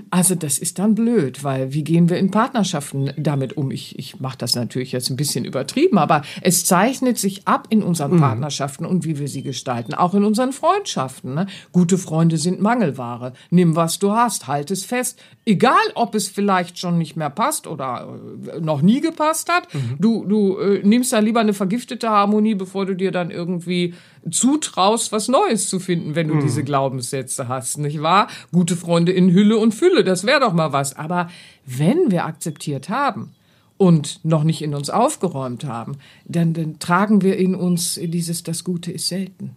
Also 0.10 0.36
das 0.36 0.58
ist 0.58 0.80
dann 0.80 0.96
blöd, 0.96 1.44
weil 1.44 1.74
wie 1.74 1.84
gehen 1.84 2.10
wir 2.10 2.18
in 2.18 2.32
Partnerschaften 2.32 3.12
damit 3.18 3.58
um? 3.58 3.72
Ich, 3.72 3.98
ich 4.00 4.20
mache 4.20 4.38
das 4.38 4.56
natürlich 4.56 4.92
jetzt 4.92 5.10
ein 5.10 5.16
bisschen 5.16 5.46
übertrieben, 5.46 5.98
aber 5.98 6.24
es 6.42 6.66
zeichnet 6.66 7.18
sich 7.18 7.48
ab 7.48 7.68
in 7.70 7.84
unseren 7.84 8.20
Partnerschaften 8.20 8.86
und 8.86 9.06
wie 9.06 9.20
wir 9.20 9.28
sie 9.28 9.44
gestalten, 9.44 9.94
auch 9.94 10.14
in 10.14 10.24
unseren 10.24 10.54
Freundschaften. 10.54 11.34
Ne? 11.34 11.48
Gute 11.72 11.98
Freunde 11.98 12.38
sind 12.38 12.62
Mangelware. 12.62 13.34
Nimm, 13.50 13.76
was 13.76 14.00
du 14.00 14.12
hast, 14.12 14.48
halt 14.48 14.72
es 14.72 14.84
fest. 14.84 15.20
Egal, 15.46 15.76
ob 15.96 16.16
es 16.16 16.28
vielleicht 16.28 16.78
schon 16.80 16.98
nicht 16.98 17.16
mehr 17.16 17.30
passt 17.30 17.68
oder 17.68 18.20
äh, 18.54 18.60
noch 18.60 18.82
nie 18.82 19.02
gepasst 19.02 19.50
hat. 19.52 19.68
Du, 20.00 20.26
du 20.26 20.58
äh, 20.58 20.82
nimmst 20.84 21.14
dann 21.14 21.26
lieber 21.26 21.40
eine 21.40 21.54
vergiftete 21.54 21.97
Harmonie, 22.04 22.56
bevor 22.56 22.86
du 22.86 22.96
dir 22.96 23.12
dann 23.12 23.32
irgendwie 23.32 23.94
zutraust, 24.30 25.12
was 25.12 25.28
Neues 25.28 25.70
zu 25.70 25.80
finden, 25.80 26.16
wenn 26.16 26.28
du 26.28 26.40
diese 26.40 26.64
Glaubenssätze 26.64 27.48
hast, 27.48 27.78
nicht 27.78 28.02
wahr? 28.02 28.28
Gute 28.52 28.76
Freunde 28.76 29.12
in 29.12 29.32
Hülle 29.32 29.58
und 29.58 29.74
Fülle, 29.74 30.04
das 30.04 30.26
wäre 30.26 30.40
doch 30.40 30.54
mal 30.54 30.74
was. 30.74 30.96
Aber 30.96 31.30
wenn 31.66 32.12
wir 32.12 32.26
akzeptiert 32.26 32.90
haben, 32.90 33.32
und 33.78 34.26
noch 34.26 34.44
nicht 34.44 34.62
in 34.62 34.74
uns 34.74 34.90
aufgeräumt 34.90 35.64
haben, 35.64 35.98
dann, 36.26 36.54
dann 36.54 36.80
tragen 36.80 37.22
wir 37.22 37.38
in 37.38 37.56
uns 37.56 38.00
dieses 38.02 38.44
Das 38.44 38.64
Gute 38.64 38.92
ist 38.92 39.08
selten. 39.08 39.56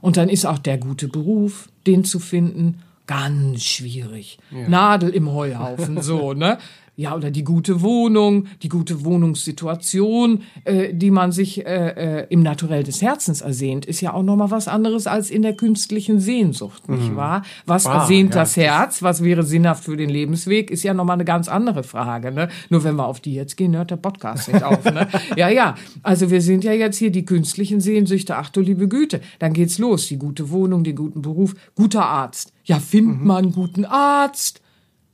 Und 0.00 0.16
dann 0.16 0.28
ist 0.28 0.46
auch 0.46 0.58
der 0.58 0.78
gute 0.78 1.08
Beruf, 1.08 1.68
den 1.86 2.04
zu 2.04 2.18
finden, 2.18 2.80
ganz 3.06 3.62
schwierig. 3.62 4.38
Nadel 4.68 5.10
im 5.10 5.30
Heuhaufen, 5.30 6.00
so, 6.02 6.32
ne? 6.32 6.58
Ja, 6.98 7.14
oder 7.14 7.30
die 7.30 7.44
gute 7.44 7.82
Wohnung, 7.82 8.46
die 8.62 8.70
gute 8.70 9.04
Wohnungssituation, 9.04 10.42
äh, 10.64 10.94
die 10.94 11.10
man 11.10 11.30
sich 11.30 11.66
äh, 11.66 12.20
äh, 12.22 12.26
im 12.30 12.42
Naturell 12.42 12.84
des 12.84 13.02
Herzens 13.02 13.42
ersehnt, 13.42 13.84
ist 13.84 14.00
ja 14.00 14.14
auch 14.14 14.22
nochmal 14.22 14.50
was 14.50 14.66
anderes 14.66 15.06
als 15.06 15.30
in 15.30 15.42
der 15.42 15.54
künstlichen 15.54 16.20
Sehnsucht, 16.20 16.88
nicht 16.88 17.14
wahr? 17.14 17.42
Was 17.66 17.86
Ah, 17.86 18.00
ersehnt 18.00 18.34
ja, 18.34 18.40
das 18.40 18.56
Herz? 18.56 19.02
Was 19.02 19.22
wäre 19.22 19.42
sinnhaft 19.42 19.84
für 19.84 19.96
den 19.96 20.08
Lebensweg? 20.08 20.70
Ist 20.70 20.84
ja 20.84 20.94
nochmal 20.94 21.14
eine 21.14 21.26
ganz 21.26 21.48
andere 21.48 21.82
Frage, 21.82 22.32
ne? 22.32 22.48
Nur 22.70 22.82
wenn 22.82 22.96
wir 22.96 23.06
auf 23.06 23.20
die 23.20 23.34
jetzt 23.34 23.56
gehen, 23.56 23.76
hört 23.76 23.90
der 23.90 23.96
Podcast 23.96 24.50
nicht 24.50 24.64
auf, 24.64 24.84
ne? 24.84 25.06
Ja, 25.36 25.48
ja. 25.50 25.74
Also 26.02 26.30
wir 26.30 26.40
sind 26.40 26.64
ja 26.64 26.72
jetzt 26.72 26.96
hier 26.96 27.10
die 27.10 27.24
künstlichen 27.26 27.80
Sehnsüchte. 27.80 28.36
Ach 28.36 28.48
du 28.48 28.60
liebe 28.60 28.88
Güte. 28.88 29.20
Dann 29.38 29.52
geht's 29.52 29.78
los. 29.78 30.06
Die 30.08 30.16
gute 30.18 30.50
Wohnung, 30.50 30.82
den 30.82 30.96
guten 30.96 31.20
Beruf, 31.20 31.54
guter 31.74 32.06
Arzt. 32.06 32.52
Ja, 32.64 32.78
findet 32.78 33.22
man 33.22 33.44
einen 33.44 33.52
guten 33.52 33.84
Arzt. 33.84 34.62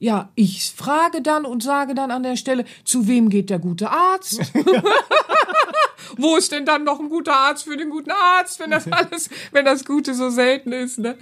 Ja, 0.02 0.30
ich 0.34 0.72
frage 0.72 1.22
dann 1.22 1.44
und 1.44 1.62
sage 1.62 1.94
dann 1.94 2.10
an 2.10 2.24
der 2.24 2.34
Stelle, 2.34 2.64
zu 2.82 3.06
wem 3.06 3.28
geht 3.28 3.50
der 3.50 3.60
gute 3.60 3.88
Arzt? 3.88 4.40
Wo 6.16 6.34
ist 6.34 6.50
denn 6.50 6.66
dann 6.66 6.82
noch 6.82 6.98
ein 6.98 7.08
guter 7.08 7.36
Arzt 7.36 7.62
für 7.62 7.76
den 7.76 7.88
guten 7.88 8.10
Arzt, 8.10 8.58
wenn 8.58 8.72
das 8.72 8.90
alles, 8.90 9.30
wenn 9.52 9.64
das 9.64 9.84
Gute 9.84 10.14
so 10.14 10.28
selten 10.28 10.72
ist, 10.72 10.98
ne? 10.98 11.16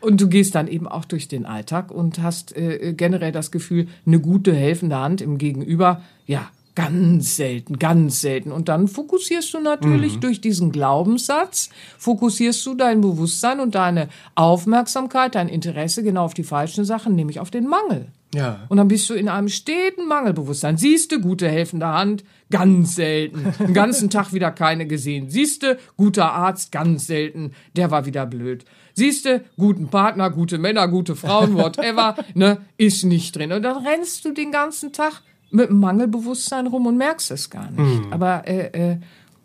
Und 0.00 0.22
du 0.22 0.28
gehst 0.30 0.54
dann 0.54 0.68
eben 0.68 0.88
auch 0.88 1.04
durch 1.04 1.28
den 1.28 1.44
Alltag 1.44 1.90
und 1.90 2.22
hast 2.22 2.56
äh, 2.56 2.94
generell 2.96 3.30
das 3.30 3.50
Gefühl, 3.50 3.88
eine 4.06 4.20
gute 4.20 4.54
helfende 4.54 4.96
Hand 4.96 5.20
im 5.20 5.36
Gegenüber, 5.36 6.00
ja, 6.26 6.50
Ganz 6.74 7.36
selten, 7.36 7.78
ganz 7.78 8.20
selten. 8.20 8.50
Und 8.50 8.68
dann 8.68 8.88
fokussierst 8.88 9.54
du 9.54 9.60
natürlich 9.60 10.16
mhm. 10.16 10.20
durch 10.20 10.40
diesen 10.40 10.72
Glaubenssatz, 10.72 11.70
fokussierst 11.98 12.66
du 12.66 12.74
dein 12.74 13.00
Bewusstsein 13.00 13.60
und 13.60 13.76
deine 13.76 14.08
Aufmerksamkeit, 14.34 15.36
dein 15.36 15.48
Interesse 15.48 16.02
genau 16.02 16.24
auf 16.24 16.34
die 16.34 16.42
falschen 16.42 16.84
Sachen, 16.84 17.14
nämlich 17.14 17.38
auf 17.38 17.52
den 17.52 17.68
Mangel. 17.68 18.08
Ja. 18.34 18.60
Und 18.68 18.78
dann 18.78 18.88
bist 18.88 19.08
du 19.08 19.14
in 19.14 19.28
einem 19.28 19.48
steten 19.48 20.08
Mangelbewusstsein. 20.08 20.76
Siehst 20.76 21.12
du, 21.12 21.20
gute 21.20 21.48
helfende 21.48 21.86
Hand, 21.86 22.24
ganz 22.50 22.96
selten. 22.96 23.54
Den 23.60 23.74
ganzen 23.74 24.10
Tag 24.10 24.32
wieder 24.32 24.50
keine 24.50 24.86
gesehen. 24.86 25.30
Siehst 25.30 25.62
du, 25.62 25.78
guter 25.96 26.32
Arzt, 26.32 26.72
ganz 26.72 27.06
selten. 27.06 27.52
Der 27.76 27.92
war 27.92 28.06
wieder 28.06 28.26
blöd. 28.26 28.64
Siehst 28.94 29.26
du, 29.26 29.44
guten 29.56 29.88
Partner, 29.88 30.30
gute 30.30 30.58
Männer, 30.58 30.88
gute 30.88 31.14
Frauen, 31.14 31.54
whatever, 31.54 32.16
ne, 32.34 32.58
ist 32.76 33.04
nicht 33.04 33.36
drin. 33.36 33.52
Und 33.52 33.62
dann 33.62 33.86
rennst 33.86 34.24
du 34.24 34.32
den 34.32 34.50
ganzen 34.50 34.92
Tag 34.92 35.22
mit 35.50 35.70
einem 35.70 35.80
Mangelbewusstsein 35.80 36.66
rum 36.66 36.86
und 36.86 36.96
merkst 36.96 37.30
es 37.30 37.50
gar 37.50 37.70
nicht. 37.70 38.06
Mhm. 38.06 38.12
Aber 38.12 38.46
äh, 38.46 38.92
äh, 38.92 38.96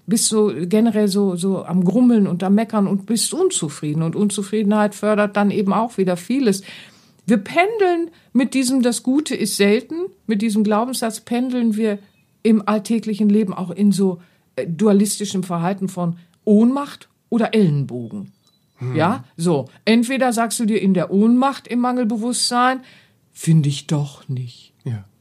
bist 0.08 0.26
so 0.26 0.52
generell 0.54 1.08
so, 1.08 1.36
so 1.36 1.64
am 1.64 1.84
Grummeln 1.84 2.28
und 2.28 2.44
am 2.44 2.56
Meckern 2.56 2.88
und 2.88 3.06
bist 3.06 3.34
unzufrieden. 3.34 4.02
Und 4.02 4.16
Unzufriedenheit 4.16 4.96
fördert 4.96 5.38
dann 5.38 5.52
eben 5.52 5.72
auch 5.72 5.98
wieder 5.98 6.18
vieles. 6.18 6.64
Wir 7.26 7.38
pendeln 7.38 8.10
mit 8.34 8.54
diesem 8.54 8.82
Das 8.82 9.04
Gute 9.04 9.36
ist 9.36 9.56
selten, 9.56 9.96
mit 10.26 10.42
diesem 10.42 10.64
Glaubenssatz 10.64 11.22
pendeln 11.22 11.76
wir 11.76 12.00
im 12.42 12.68
alltäglichen 12.68 13.30
Leben 13.30 13.54
auch 13.54 13.70
in 13.70 13.92
so 13.92 14.22
äh, 14.56 14.66
dualistischem 14.66 15.44
Verhalten 15.44 15.90
von 15.90 16.18
Ohnmacht 16.44 17.08
oder 17.30 17.54
Ellenbogen. 17.54 18.32
Hm. 18.78 18.96
Ja, 18.96 19.26
so. 19.38 19.68
Entweder 19.86 20.34
sagst 20.34 20.60
du 20.60 20.66
dir 20.66 20.82
in 20.82 20.94
der 20.94 21.12
Ohnmacht 21.12 21.68
im 21.68 21.80
Mangelbewusstsein, 21.80 22.82
finde 23.32 23.70
ich 23.70 23.88
doch 23.88 24.28
nicht. 24.28 24.69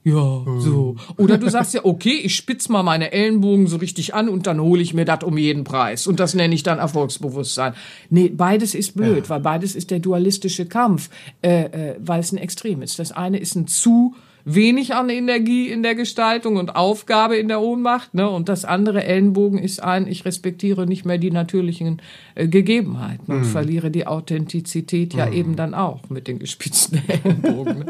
Ja. 0.09 0.19
Ja, 0.19 0.61
so. 0.61 0.97
Oder 1.17 1.39
du 1.39 1.49
sagst 1.49 1.75
ja, 1.75 1.85
okay, 1.85 2.21
ich 2.23 2.35
spitz 2.35 2.69
mal 2.69 2.83
meine 2.83 3.13
Ellenbogen 3.13 3.67
so 3.67 3.77
richtig 3.77 4.15
an 4.15 4.29
und 4.29 4.47
dann 4.47 4.61
hole 4.61 4.83
ich 4.83 4.95
mir 4.95 5.05
das 5.05 5.23
um 5.25 5.39
jeden 5.39 5.65
Preis. 5.65 6.07
Und 6.07 6.21
das 6.21 6.35
nenne 6.35 6.55
ich 6.55 6.63
dann 6.63 6.79
Erfolgsbewusstsein. 6.79 7.75
Nee, 8.11 8.29
beides 8.29 8.75
ist 8.75 8.97
blöd, 8.97 9.25
ja. 9.25 9.29
weil 9.31 9.41
beides 9.41 9.75
ist 9.75 9.91
der 9.91 9.99
dualistische 9.99 10.67
Kampf, 10.67 11.11
äh, 11.43 11.65
äh, 11.65 11.97
weil 12.01 12.21
es 12.21 12.33
ein 12.33 12.39
Extrem 12.39 12.83
ist. 12.83 12.99
Das 12.99 13.13
eine 13.13 13.39
ist 13.39 13.55
ein 13.55 13.67
zu 13.67 14.15
wenig 14.45 14.95
an 14.95 15.11
Energie 15.11 15.69
in 15.69 15.83
der 15.83 15.95
Gestaltung 15.95 16.57
und 16.57 16.75
Aufgabe 16.75 17.37
in 17.37 17.49
der 17.49 17.61
Ohnmacht, 17.61 18.15
ne? 18.15 18.31
Und 18.31 18.49
das 18.49 18.65
andere 18.65 19.05
Ellenbogen 19.05 19.59
ist 19.59 19.83
ein, 19.83 20.07
ich 20.07 20.25
respektiere 20.25 20.87
nicht 20.87 21.05
mehr 21.05 21.19
die 21.19 21.31
natürlichen 21.31 22.01
äh, 22.35 22.49
Gegebenheiten 22.49 23.31
und 23.31 23.41
mhm. 23.41 23.45
verliere 23.45 23.91
die 23.91 24.07
Authentizität 24.07 25.13
ja 25.13 25.27
mhm. 25.27 25.33
eben 25.33 25.57
dann 25.57 25.75
auch 25.75 26.09
mit 26.09 26.29
den 26.29 26.39
gespitzten 26.39 27.03
Ellenbogen. 27.09 27.85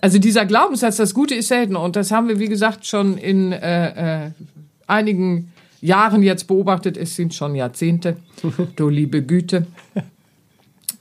Also 0.00 0.18
dieser 0.18 0.44
Glaubenssatz, 0.44 0.96
das 0.96 1.14
Gute 1.14 1.34
ist 1.34 1.48
selten. 1.48 1.76
Und 1.76 1.96
das 1.96 2.10
haben 2.10 2.28
wir, 2.28 2.38
wie 2.38 2.48
gesagt, 2.48 2.86
schon 2.86 3.18
in 3.18 3.52
äh, 3.52 4.26
äh, 4.26 4.30
einigen 4.86 5.52
Jahren 5.80 6.22
jetzt 6.22 6.46
beobachtet. 6.46 6.96
Es 6.96 7.16
sind 7.16 7.34
schon 7.34 7.54
Jahrzehnte. 7.54 8.16
du 8.76 8.88
liebe 8.88 9.22
Güte 9.22 9.66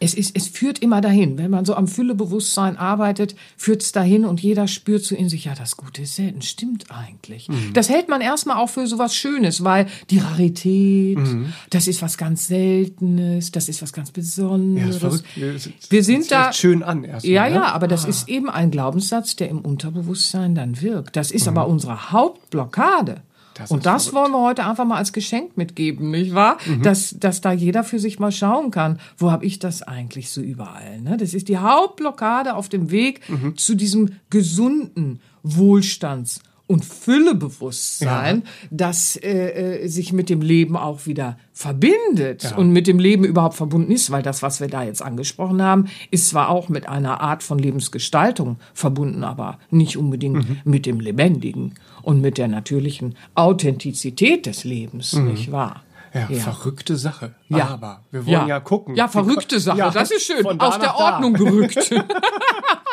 es, 0.06 0.14
ist, 0.14 0.36
es 0.36 0.48
führt 0.48 0.80
immer 0.80 1.02
dahin. 1.02 1.38
Wenn 1.38 1.50
man 1.50 1.66
so 1.66 1.76
am 1.76 1.88
Füllebewusstsein 1.88 2.78
arbeitet, 2.78 3.36
führt 3.58 3.82
es 3.82 3.92
dahin 3.92 4.24
und 4.24 4.40
jeder 4.40 4.68
spürt 4.68 5.04
so 5.04 5.16
in 5.16 5.30
sich, 5.30 5.46
ja, 5.46 5.56
das 5.56 5.78
Gute 5.78 6.04
ist 6.04 6.16
selten. 6.16 6.44
Stimmt 6.44 6.86
eigentlich. 6.92 7.50
Mhm. 7.50 7.74
Das 7.74 7.90
hält 7.90 8.08
man 8.08 8.22
erstmal 8.22 8.58
auch 8.58 8.70
für 8.70 8.86
so 8.86 9.00
was 9.00 9.16
Schönes, 9.16 9.64
weil 9.64 9.88
die 10.12 10.20
Rarität, 10.20 11.18
mhm. 11.18 11.54
das 11.72 11.88
ist 11.88 12.04
was 12.04 12.18
ganz 12.18 12.48
Seltenes, 12.48 13.52
das 13.52 13.68
ist 13.68 13.82
was 13.82 13.94
ganz 13.94 14.12
Besonderes. 14.12 15.24
Ja, 15.36 15.52
das 15.52 15.72
Wir 15.90 16.04
sind 16.04 16.30
das 16.30 16.30
da. 16.30 16.54
schön 16.54 16.84
an 16.84 17.04
erstmal. 17.04 17.34
Ja, 17.34 17.48
ja, 17.48 17.64
aber 17.64 17.86
ah. 17.86 17.88
das 17.88 18.06
ist 18.06 18.30
eben 18.30 18.50
ein 18.50 18.70
Glaubenssatz, 18.70 19.36
der 19.36 19.50
im 19.50 19.62
Unterbewusstsein 19.62 20.54
dann 20.54 20.82
wirkt. 20.82 21.16
Das 21.16 21.32
ist 21.32 21.50
mhm. 21.50 21.58
aber 21.58 21.68
unsere 21.68 22.12
Hauptblockade. 22.12 23.22
Das 23.56 23.72
und 23.72 23.86
das 23.86 24.08
verrückt. 24.08 24.22
wollen 24.22 24.32
wir 24.34 24.46
heute 24.46 24.66
einfach 24.66 24.86
mal 24.86 24.98
als 24.98 25.14
Geschenk 25.14 25.56
mitgeben, 25.58 26.12
nicht 26.12 26.36
wahr? 26.36 26.58
Mhm. 26.66 26.84
Dass, 26.84 27.16
dass 27.18 27.42
da 27.42 27.52
jeder 27.54 27.84
für 27.84 28.00
sich 28.00 28.20
mal 28.20 28.32
schauen 28.32 28.70
kann, 28.70 29.00
wo 29.18 29.32
habe 29.32 29.46
ich 29.46 29.60
das 29.60 29.82
eigentlich 29.82 30.30
so 30.30 30.42
überall? 30.42 31.02
Ne? 31.02 31.18
Das 31.18 31.34
ist 31.34 31.48
die 31.48 31.58
Hauptblockade 31.58 32.54
auf 32.56 32.70
dem 32.70 32.92
Weg 32.92 33.28
mhm. 33.30 33.58
zu 33.58 33.76
diesem 33.76 34.18
gesunden 34.30 35.22
Wohlstands- 35.44 36.42
und 36.68 36.84
Füllebewusstsein, 36.84 38.44
ja. 38.44 38.52
das 38.72 39.16
äh, 39.18 39.84
äh, 39.84 39.88
sich 39.88 40.14
mit 40.14 40.30
dem 40.30 40.42
Leben 40.42 40.76
auch 40.76 41.06
wieder 41.06 41.38
verbindet 41.54 42.44
ja. 42.44 42.56
und 42.56 42.72
mit 42.72 42.88
dem 42.88 43.00
Leben 43.00 43.24
überhaupt 43.24 43.56
verbunden 43.56 43.92
ist, 43.92 44.10
weil 44.12 44.24
das, 44.24 44.42
was 44.42 44.60
wir 44.62 44.68
da 44.68 44.84
jetzt 44.84 45.02
angesprochen 45.02 45.62
haben, 45.62 45.88
ist 46.12 46.30
zwar 46.30 46.50
auch 46.50 46.68
mit 46.68 46.90
einer 46.90 47.22
Art 47.22 47.44
von 47.44 47.60
Lebensgestaltung 47.60 48.58
verbunden, 48.74 49.24
aber 49.24 49.60
nicht 49.70 49.98
unbedingt 49.98 50.50
mhm. 50.50 50.58
mit 50.64 50.86
dem 50.86 51.00
Lebendigen 51.00 51.76
und 52.02 52.22
mit 52.22 52.38
der 52.38 52.48
natürlichen 52.48 53.16
Authentizität 53.36 54.46
des 54.46 54.64
Lebens, 54.64 55.14
mhm. 55.14 55.32
nicht 55.32 55.52
wahr? 55.52 55.84
Ja, 56.14 56.28
ja, 56.30 56.40
verrückte 56.40 56.96
Sache. 56.96 57.36
Ja. 57.50 57.68
Aber 57.68 58.02
wir 58.10 58.26
wollen 58.26 58.32
ja, 58.32 58.48
ja 58.48 58.60
gucken. 58.62 58.96
Ja, 58.96 59.10
verrückte 59.10 59.60
Sache, 59.60 59.78
ja, 59.80 59.92
das 59.92 60.12
ist 60.12 60.24
schön. 60.24 60.46
Aus 60.62 60.80
der 60.80 60.96
Ordnung 60.96 61.34
gerückt. 61.34 61.90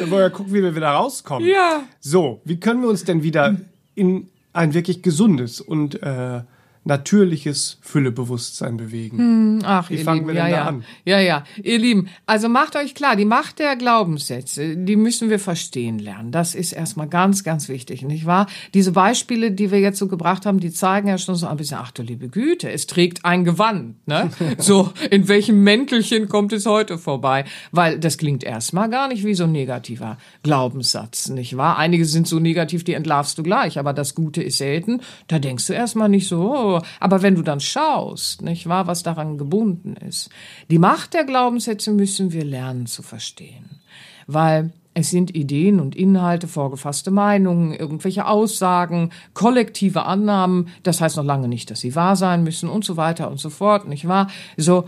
Dann 0.00 0.10
wollen 0.10 0.22
wir 0.22 0.30
gucken, 0.30 0.52
wie 0.54 0.62
wir 0.62 0.74
wieder 0.74 0.90
rauskommen. 0.90 1.48
Ja. 1.48 1.84
So, 2.00 2.40
wie 2.44 2.58
können 2.58 2.82
wir 2.82 2.88
uns 2.88 3.04
denn 3.04 3.22
wieder 3.22 3.56
in 3.94 4.28
ein 4.52 4.74
wirklich 4.74 5.02
gesundes 5.02 5.60
und 5.60 6.02
äh, 6.02 6.42
natürliches 6.84 7.78
Füllebewusstsein 7.80 8.76
bewegen. 8.76 9.18
Hm, 9.18 9.58
ach, 9.64 9.88
Wie 9.88 9.98
fangen 9.98 10.26
Lieben, 10.26 10.28
wir 10.28 10.34
denn 10.34 10.50
ja, 10.50 10.50
da 10.50 10.56
ja. 10.56 10.68
an? 10.68 10.84
Ja, 11.04 11.20
ja, 11.20 11.44
ihr 11.62 11.78
Lieben, 11.78 12.08
also 12.26 12.48
macht 12.48 12.74
euch 12.74 12.94
klar, 12.94 13.14
die 13.14 13.24
Macht 13.24 13.60
der 13.60 13.76
Glaubenssätze, 13.76 14.76
die 14.76 14.96
müssen 14.96 15.30
wir 15.30 15.38
verstehen 15.38 15.98
lernen. 15.98 16.32
Das 16.32 16.54
ist 16.54 16.72
erstmal 16.72 17.08
ganz, 17.08 17.44
ganz 17.44 17.68
wichtig, 17.68 18.02
nicht 18.02 18.26
wahr? 18.26 18.46
Diese 18.74 18.92
Beispiele, 18.92 19.52
die 19.52 19.70
wir 19.70 19.78
jetzt 19.78 19.98
so 19.98 20.08
gebracht 20.08 20.44
haben, 20.44 20.58
die 20.58 20.72
zeigen 20.72 21.08
ja 21.08 21.18
schon 21.18 21.36
so 21.36 21.46
ein 21.46 21.56
bisschen, 21.56 21.78
ach 21.80 21.92
du 21.92 22.02
liebe 22.02 22.28
Güte, 22.28 22.70
es 22.70 22.86
trägt 22.86 23.24
ein 23.24 23.44
Gewand, 23.44 24.06
ne? 24.08 24.30
so, 24.58 24.92
in 25.10 25.28
welchem 25.28 25.62
Mäntelchen 25.62 26.28
kommt 26.28 26.52
es 26.52 26.66
heute 26.66 26.98
vorbei? 26.98 27.44
Weil 27.70 27.98
das 27.98 28.18
klingt 28.18 28.42
erstmal 28.42 28.90
gar 28.90 29.06
nicht 29.06 29.24
wie 29.24 29.34
so 29.34 29.44
ein 29.44 29.52
negativer 29.52 30.18
Glaubenssatz, 30.42 31.28
nicht 31.28 31.56
wahr? 31.56 31.78
Einige 31.78 32.04
sind 32.06 32.26
so 32.26 32.40
negativ, 32.40 32.82
die 32.82 32.94
entlarvst 32.94 33.38
du 33.38 33.44
gleich, 33.44 33.78
aber 33.78 33.92
das 33.92 34.16
Gute 34.16 34.42
ist 34.42 34.58
selten, 34.58 35.00
da 35.28 35.38
denkst 35.38 35.68
du 35.68 35.74
erstmal 35.74 36.08
nicht 36.08 36.26
so, 36.26 36.71
oh, 36.76 36.82
aber 37.00 37.22
wenn 37.22 37.34
du 37.34 37.42
dann 37.42 37.60
schaust, 37.60 38.42
nicht 38.42 38.68
wahr, 38.68 38.86
was 38.86 39.02
daran 39.02 39.38
gebunden 39.38 39.94
ist, 39.96 40.30
die 40.70 40.78
Macht 40.78 41.14
der 41.14 41.24
Glaubenssätze 41.24 41.92
müssen 41.92 42.32
wir 42.32 42.44
lernen 42.44 42.86
zu 42.86 43.02
verstehen. 43.02 43.80
Weil 44.26 44.72
es 44.94 45.10
sind 45.10 45.34
Ideen 45.34 45.80
und 45.80 45.96
Inhalte, 45.96 46.48
vorgefasste 46.48 47.10
Meinungen, 47.10 47.72
irgendwelche 47.72 48.26
Aussagen, 48.26 49.10
kollektive 49.32 50.04
Annahmen. 50.04 50.68
Das 50.82 51.00
heißt 51.00 51.16
noch 51.16 51.24
lange 51.24 51.48
nicht, 51.48 51.70
dass 51.70 51.80
sie 51.80 51.94
wahr 51.94 52.16
sein 52.16 52.44
müssen 52.44 52.68
und 52.68 52.84
so 52.84 52.96
weiter 52.96 53.30
und 53.30 53.40
so 53.40 53.48
fort, 53.48 53.88
nicht 53.88 54.06
wahr? 54.06 54.28
So, 54.56 54.84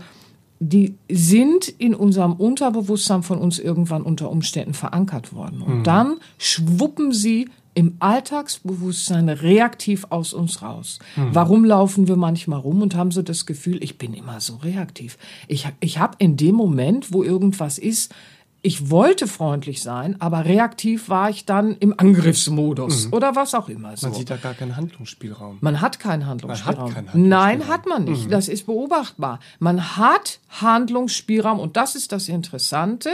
die 0.59 0.95
sind 1.09 1.67
in 1.67 1.95
unserem 1.95 2.33
Unterbewusstsein 2.33 3.23
von 3.23 3.39
uns 3.39 3.59
irgendwann 3.59 4.03
unter 4.03 4.29
Umständen 4.29 4.73
verankert 4.73 5.33
worden. 5.33 5.61
Und 5.61 5.79
mhm. 5.79 5.83
dann 5.83 6.17
schwuppen 6.37 7.11
sie 7.11 7.49
im 7.75 7.97
Alltagsbewusstsein 7.99 9.29
reaktiv 9.29 10.07
aus 10.09 10.33
uns 10.33 10.61
raus. 10.61 10.99
Mhm. 11.15 11.29
Warum 11.33 11.65
laufen 11.65 12.07
wir 12.07 12.15
manchmal 12.15 12.59
rum 12.59 12.81
und 12.81 12.95
haben 12.95 13.11
so 13.11 13.21
das 13.21 13.45
Gefühl, 13.45 13.83
ich 13.83 13.97
bin 13.97 14.13
immer 14.13 14.39
so 14.41 14.55
reaktiv. 14.55 15.17
Ich, 15.47 15.67
ich 15.81 15.99
habe 15.99 16.15
in 16.19 16.37
dem 16.37 16.55
Moment, 16.55 17.13
wo 17.13 17.21
irgendwas 17.21 17.77
ist, 17.77 18.15
ich 18.61 18.89
wollte 18.89 19.27
freundlich 19.27 19.83
sein, 19.83 20.19
aber 20.19 20.45
reaktiv 20.45 21.07
war 21.07 21.29
ich 21.29 21.45
dann 21.45 21.75
im 21.77 21.93
Angriffsmodus 21.99 23.07
mhm. 23.07 23.13
oder 23.13 23.35
was 23.35 23.53
auch 23.53 23.69
immer. 23.69 23.95
So. 23.95 24.07
Man 24.07 24.15
sieht 24.15 24.31
da 24.31 24.37
gar 24.37 24.55
keinen 24.55 24.75
Handlungsspielraum. 24.75 25.59
Man 25.61 25.81
hat 25.81 25.99
keinen 25.99 26.25
Handlungsspielraum. 26.25 26.87
Hat 26.87 26.95
keinen 26.95 27.13
Handlungsspielraum. 27.13 27.29
Nein, 27.59 27.67
hat 27.67 27.85
man 27.85 28.05
nicht. 28.05 28.25
Mhm. 28.25 28.31
Das 28.31 28.47
ist 28.47 28.65
beobachtbar. 28.65 29.39
Man 29.59 29.97
hat 29.97 30.39
Handlungsspielraum 30.49 31.59
und 31.59 31.77
das 31.77 31.93
ist 31.93 32.11
das 32.11 32.27
Interessante. 32.27 33.11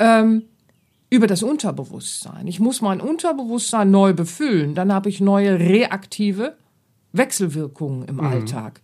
Ähm, 0.00 0.42
über 1.10 1.26
das 1.26 1.42
Unterbewusstsein. 1.42 2.46
Ich 2.46 2.60
muss 2.60 2.80
mein 2.80 3.00
Unterbewusstsein 3.00 3.90
neu 3.90 4.14
befüllen, 4.14 4.74
dann 4.74 4.92
habe 4.92 5.08
ich 5.08 5.20
neue 5.20 5.58
reaktive 5.58 6.56
Wechselwirkungen 7.12 8.06
im 8.06 8.16
mhm. 8.16 8.20
Alltag. 8.20 8.80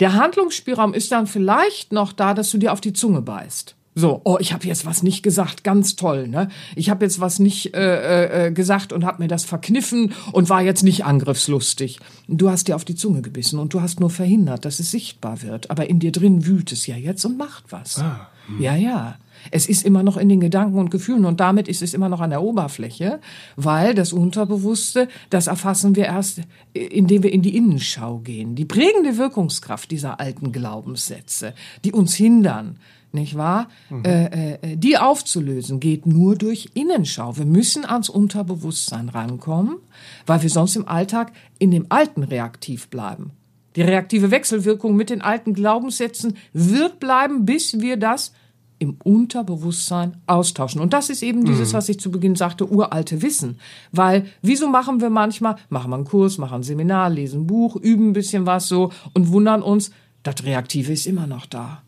Der 0.00 0.14
Handlungsspielraum 0.14 0.94
ist 0.94 1.12
dann 1.12 1.26
vielleicht 1.26 1.92
noch 1.92 2.12
da, 2.12 2.34
dass 2.34 2.50
du 2.50 2.58
dir 2.58 2.72
auf 2.72 2.80
die 2.80 2.92
Zunge 2.92 3.22
beißt. 3.22 3.76
So, 3.94 4.22
oh, 4.24 4.38
ich 4.40 4.54
habe 4.54 4.66
jetzt 4.66 4.86
was 4.86 5.02
nicht 5.02 5.22
gesagt, 5.22 5.64
ganz 5.64 5.96
toll, 5.96 6.26
ne? 6.26 6.48
Ich 6.76 6.88
habe 6.88 7.04
jetzt 7.04 7.20
was 7.20 7.38
nicht 7.38 7.74
äh, 7.74 8.46
äh, 8.46 8.50
gesagt 8.50 8.90
und 8.92 9.04
habe 9.04 9.22
mir 9.22 9.28
das 9.28 9.44
verkniffen 9.44 10.14
und 10.32 10.48
war 10.48 10.62
jetzt 10.62 10.82
nicht 10.82 11.04
angriffslustig. 11.04 12.00
Du 12.26 12.48
hast 12.48 12.68
dir 12.68 12.76
auf 12.76 12.86
die 12.86 12.94
Zunge 12.94 13.20
gebissen 13.20 13.58
und 13.58 13.74
du 13.74 13.82
hast 13.82 14.00
nur 14.00 14.08
verhindert, 14.08 14.64
dass 14.64 14.80
es 14.80 14.90
sichtbar 14.90 15.42
wird. 15.42 15.70
Aber 15.70 15.90
in 15.90 15.98
dir 15.98 16.10
drin 16.10 16.46
wühlt 16.46 16.72
es 16.72 16.86
ja 16.86 16.96
jetzt 16.96 17.24
und 17.26 17.36
macht 17.36 17.64
was. 17.70 17.98
Ah, 17.98 18.30
hm. 18.46 18.62
Ja, 18.62 18.76
ja. 18.76 19.16
Es 19.50 19.66
ist 19.66 19.84
immer 19.84 20.02
noch 20.02 20.16
in 20.16 20.28
den 20.28 20.40
Gedanken 20.40 20.78
und 20.78 20.90
Gefühlen 20.90 21.24
und 21.24 21.40
damit 21.40 21.68
ist 21.68 21.82
es 21.82 21.94
immer 21.94 22.08
noch 22.08 22.20
an 22.20 22.30
der 22.30 22.42
Oberfläche, 22.42 23.20
weil 23.56 23.94
das 23.94 24.12
Unterbewusste, 24.12 25.08
das 25.30 25.46
erfassen 25.46 25.96
wir 25.96 26.06
erst, 26.06 26.40
indem 26.72 27.22
wir 27.22 27.32
in 27.32 27.42
die 27.42 27.56
Innenschau 27.56 28.18
gehen. 28.18 28.54
Die 28.54 28.64
prägende 28.64 29.18
Wirkungskraft 29.18 29.90
dieser 29.90 30.20
alten 30.20 30.52
Glaubenssätze, 30.52 31.54
die 31.84 31.92
uns 31.92 32.14
hindern, 32.14 32.78
nicht 33.12 33.36
wahr? 33.36 33.68
Mhm. 33.90 34.04
Äh, 34.04 34.54
äh, 34.54 34.76
die 34.76 34.96
aufzulösen 34.96 35.80
geht 35.80 36.06
nur 36.06 36.36
durch 36.36 36.70
Innenschau. 36.74 37.36
Wir 37.36 37.44
müssen 37.44 37.84
ans 37.84 38.08
Unterbewusstsein 38.08 39.10
rankommen, 39.10 39.76
weil 40.26 40.42
wir 40.42 40.48
sonst 40.48 40.76
im 40.76 40.88
Alltag 40.88 41.32
in 41.58 41.70
dem 41.70 41.86
Alten 41.90 42.22
reaktiv 42.22 42.88
bleiben. 42.88 43.32
Die 43.76 43.82
reaktive 43.82 44.30
Wechselwirkung 44.30 44.96
mit 44.96 45.10
den 45.10 45.22
alten 45.22 45.54
Glaubenssätzen 45.54 46.36
wird 46.52 47.00
bleiben, 47.00 47.44
bis 47.44 47.80
wir 47.80 47.96
das 47.96 48.32
im 48.82 48.96
Unterbewusstsein 49.04 50.16
austauschen. 50.26 50.80
Und 50.80 50.92
das 50.92 51.08
ist 51.08 51.22
eben 51.22 51.44
dieses, 51.44 51.72
mhm. 51.72 51.76
was 51.76 51.88
ich 51.88 52.00
zu 52.00 52.10
Beginn 52.10 52.34
sagte, 52.34 52.68
uralte 52.68 53.22
Wissen. 53.22 53.58
Weil, 53.92 54.26
wieso 54.42 54.68
machen 54.68 55.00
wir 55.00 55.08
manchmal, 55.08 55.54
machen 55.68 55.90
wir 55.90 55.96
einen 55.96 56.04
Kurs, 56.04 56.36
machen 56.36 56.56
ein 56.56 56.62
Seminar, 56.64 57.08
lesen 57.08 57.42
ein 57.42 57.46
Buch, 57.46 57.76
üben 57.76 58.08
ein 58.08 58.12
bisschen 58.12 58.44
was 58.44 58.66
so 58.66 58.90
und 59.14 59.30
wundern 59.30 59.62
uns, 59.62 59.92
das 60.24 60.44
Reaktive 60.44 60.92
ist 60.92 61.06
immer 61.06 61.28
noch 61.28 61.46
da. 61.46 61.82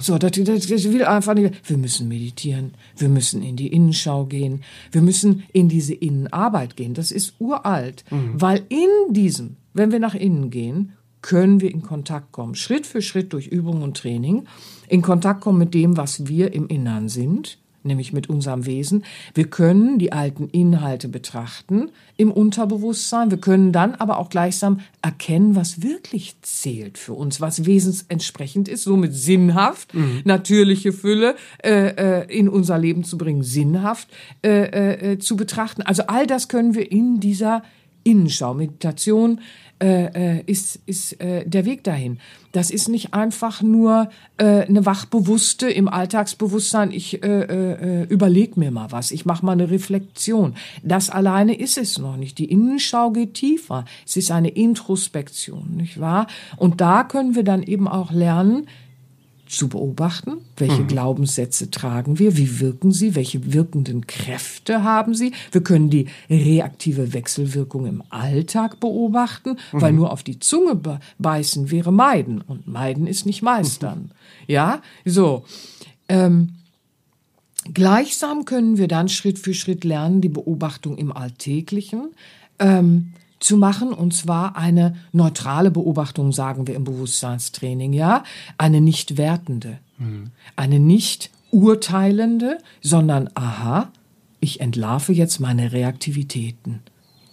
So, 0.00 0.18
das, 0.18 0.32
das, 0.32 0.66
das 0.66 0.84
will 0.84 1.04
einfach 1.04 1.34
nicht. 1.34 1.68
Wir 1.68 1.78
müssen 1.78 2.08
meditieren. 2.08 2.74
Wir 2.96 3.08
müssen 3.08 3.42
in 3.42 3.56
die 3.56 3.68
Innenschau 3.68 4.24
gehen. 4.26 4.62
Wir 4.90 5.02
müssen 5.02 5.44
in 5.52 5.68
diese 5.68 5.94
Innenarbeit 5.94 6.76
gehen. 6.76 6.94
Das 6.94 7.10
ist 7.10 7.34
uralt. 7.38 8.04
Mhm. 8.10 8.40
Weil 8.40 8.62
in 8.68 9.12
diesem, 9.12 9.56
wenn 9.72 9.90
wir 9.90 9.98
nach 9.98 10.14
innen 10.14 10.50
gehen, 10.50 10.92
können 11.22 11.60
wir 11.60 11.70
in 11.70 11.82
Kontakt 11.82 12.32
kommen. 12.32 12.54
Schritt 12.54 12.86
für 12.86 13.02
Schritt 13.02 13.32
durch 13.32 13.46
Übung 13.46 13.82
und 13.82 13.96
Training. 13.96 14.46
In 14.88 15.02
Kontakt 15.02 15.40
kommen 15.40 15.58
mit 15.58 15.74
dem, 15.74 15.96
was 15.96 16.26
wir 16.26 16.52
im 16.52 16.66
Innern 16.68 17.08
sind 17.08 17.58
nämlich 17.82 18.12
mit 18.12 18.28
unserem 18.28 18.66
Wesen. 18.66 19.04
Wir 19.34 19.48
können 19.48 19.98
die 19.98 20.12
alten 20.12 20.48
Inhalte 20.48 21.08
betrachten 21.08 21.90
im 22.16 22.30
Unterbewusstsein. 22.30 23.30
Wir 23.30 23.38
können 23.38 23.72
dann 23.72 23.94
aber 23.94 24.18
auch 24.18 24.28
gleichsam 24.28 24.80
erkennen, 25.02 25.56
was 25.56 25.82
wirklich 25.82 26.36
zählt 26.42 26.98
für 26.98 27.14
uns, 27.14 27.40
was 27.40 27.64
wesensentsprechend 27.64 28.68
ist, 28.68 28.84
somit 28.84 29.14
sinnhaft, 29.14 29.94
mhm. 29.94 30.20
natürliche 30.24 30.92
Fülle 30.92 31.36
äh, 31.62 32.20
äh, 32.20 32.38
in 32.38 32.48
unser 32.48 32.78
Leben 32.78 33.04
zu 33.04 33.16
bringen, 33.16 33.42
sinnhaft 33.42 34.08
äh, 34.44 35.12
äh, 35.12 35.18
zu 35.18 35.36
betrachten. 35.36 35.82
Also 35.82 36.02
all 36.06 36.26
das 36.26 36.48
können 36.48 36.74
wir 36.74 36.90
in 36.90 37.20
dieser 37.20 37.62
Innenschau, 38.02 38.54
Meditation, 38.54 39.40
äh, 39.82 40.36
äh, 40.38 40.42
ist, 40.46 40.78
ist 40.86 41.20
äh, 41.20 41.44
der 41.46 41.64
Weg 41.64 41.84
dahin. 41.84 42.18
Das 42.52 42.70
ist 42.70 42.88
nicht 42.88 43.14
einfach 43.14 43.62
nur 43.62 44.10
äh, 44.36 44.66
eine 44.66 44.84
wachbewusste 44.84 45.70
im 45.70 45.88
Alltagsbewusstsein, 45.88 46.90
ich 46.90 47.22
äh, 47.22 47.26
äh, 47.26 48.02
überlege 48.04 48.60
mir 48.60 48.70
mal 48.70 48.92
was, 48.92 49.10
ich 49.10 49.24
mache 49.24 49.46
mal 49.46 49.52
eine 49.52 49.70
Reflexion. 49.70 50.54
Das 50.82 51.08
alleine 51.08 51.58
ist 51.58 51.78
es 51.78 51.98
noch 51.98 52.16
nicht. 52.16 52.38
Die 52.38 52.50
Innenschau 52.50 53.10
geht 53.10 53.34
tiefer. 53.34 53.84
Es 54.06 54.16
ist 54.16 54.30
eine 54.30 54.48
Introspektion, 54.48 55.76
nicht 55.76 55.98
wahr? 55.98 56.26
Und 56.56 56.80
da 56.80 57.04
können 57.04 57.34
wir 57.34 57.44
dann 57.44 57.62
eben 57.62 57.88
auch 57.88 58.12
lernen, 58.12 58.66
zu 59.50 59.68
beobachten, 59.68 60.38
welche 60.56 60.82
mhm. 60.82 60.86
Glaubenssätze 60.86 61.70
tragen 61.70 62.18
wir, 62.18 62.36
wie 62.36 62.60
wirken 62.60 62.92
sie, 62.92 63.14
welche 63.14 63.52
wirkenden 63.52 64.06
Kräfte 64.06 64.84
haben 64.84 65.14
sie. 65.14 65.32
Wir 65.52 65.62
können 65.62 65.90
die 65.90 66.06
reaktive 66.28 67.12
Wechselwirkung 67.12 67.86
im 67.86 68.02
Alltag 68.10 68.80
beobachten, 68.80 69.56
mhm. 69.72 69.80
weil 69.80 69.92
nur 69.92 70.12
auf 70.12 70.22
die 70.22 70.38
Zunge 70.38 70.80
beißen 71.18 71.70
wäre 71.70 71.92
meiden 71.92 72.40
und 72.40 72.66
meiden 72.66 73.06
ist 73.06 73.26
nicht 73.26 73.42
meistern. 73.42 73.98
Mhm. 73.98 74.10
Ja, 74.46 74.82
so. 75.04 75.44
Ähm, 76.08 76.54
gleichsam 77.74 78.44
können 78.44 78.78
wir 78.78 78.88
dann 78.88 79.08
Schritt 79.08 79.38
für 79.38 79.54
Schritt 79.54 79.84
lernen, 79.84 80.20
die 80.20 80.28
Beobachtung 80.28 80.96
im 80.96 81.12
Alltäglichen. 81.12 82.10
Ähm, 82.58 83.12
zu 83.40 83.56
machen, 83.56 83.92
und 83.92 84.14
zwar 84.14 84.56
eine 84.56 84.94
neutrale 85.12 85.70
Beobachtung, 85.70 86.32
sagen 86.32 86.66
wir 86.66 86.76
im 86.76 86.84
Bewusstseinstraining, 86.84 87.92
ja, 87.92 88.22
eine 88.58 88.80
nicht 88.80 89.16
wertende, 89.16 89.78
mhm. 89.98 90.30
eine 90.56 90.78
nicht 90.78 91.30
urteilende, 91.50 92.58
sondern 92.80 93.30
aha, 93.34 93.90
ich 94.40 94.60
entlarve 94.60 95.12
jetzt 95.12 95.40
meine 95.40 95.72
Reaktivitäten. 95.72 96.80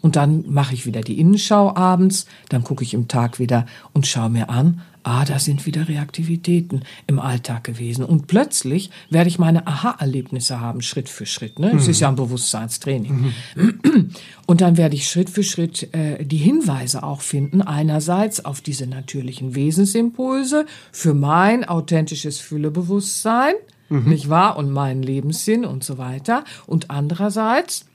Und 0.01 0.15
dann 0.15 0.45
mache 0.47 0.73
ich 0.73 0.85
wieder 0.85 1.01
die 1.01 1.19
Innenschau 1.19 1.75
abends, 1.75 2.27
dann 2.49 2.63
gucke 2.63 2.83
ich 2.83 2.93
im 2.93 3.07
Tag 3.07 3.39
wieder 3.39 3.65
und 3.93 4.07
schaue 4.07 4.29
mir 4.29 4.49
an, 4.49 4.81
ah, 5.07 5.23
da 5.23 5.39
sind 5.39 5.65
wieder 5.65 5.87
Reaktivitäten 5.87 6.83
im 7.07 7.19
Alltag 7.19 7.63
gewesen. 7.63 8.03
Und 8.03 8.27
plötzlich 8.27 8.89
werde 9.09 9.29
ich 9.29 9.39
meine 9.39 9.65
Aha-Erlebnisse 9.65 10.59
haben, 10.59 10.81
Schritt 10.81 11.07
für 11.07 11.25
Schritt. 11.25 11.59
Ne? 11.59 11.71
Es 11.73 11.85
mhm. 11.85 11.91
ist 11.91 11.99
ja 12.01 12.09
ein 12.09 12.15
Bewusstseinstraining. 12.15 13.33
Mhm. 13.55 14.11
Und 14.45 14.61
dann 14.61 14.75
werde 14.75 14.95
ich 14.95 15.09
Schritt 15.09 15.29
für 15.29 15.43
Schritt 15.43 15.93
äh, 15.93 16.23
die 16.25 16.37
Hinweise 16.37 17.03
auch 17.03 17.21
finden, 17.21 17.61
einerseits 17.61 18.43
auf 18.43 18.59
diese 18.59 18.85
natürlichen 18.85 19.55
Wesensimpulse 19.55 20.65
für 20.91 21.13
mein 21.13 21.63
authentisches 21.63 22.39
Füllebewusstsein, 22.39 23.53
mhm. 23.87 24.09
nicht 24.09 24.29
wahr, 24.29 24.57
und 24.57 24.71
meinen 24.71 25.03
Lebenssinn 25.03 25.63
und 25.63 25.85
so 25.85 25.97
weiter. 25.97 26.43
Und 26.65 26.91
andererseits 26.91 27.85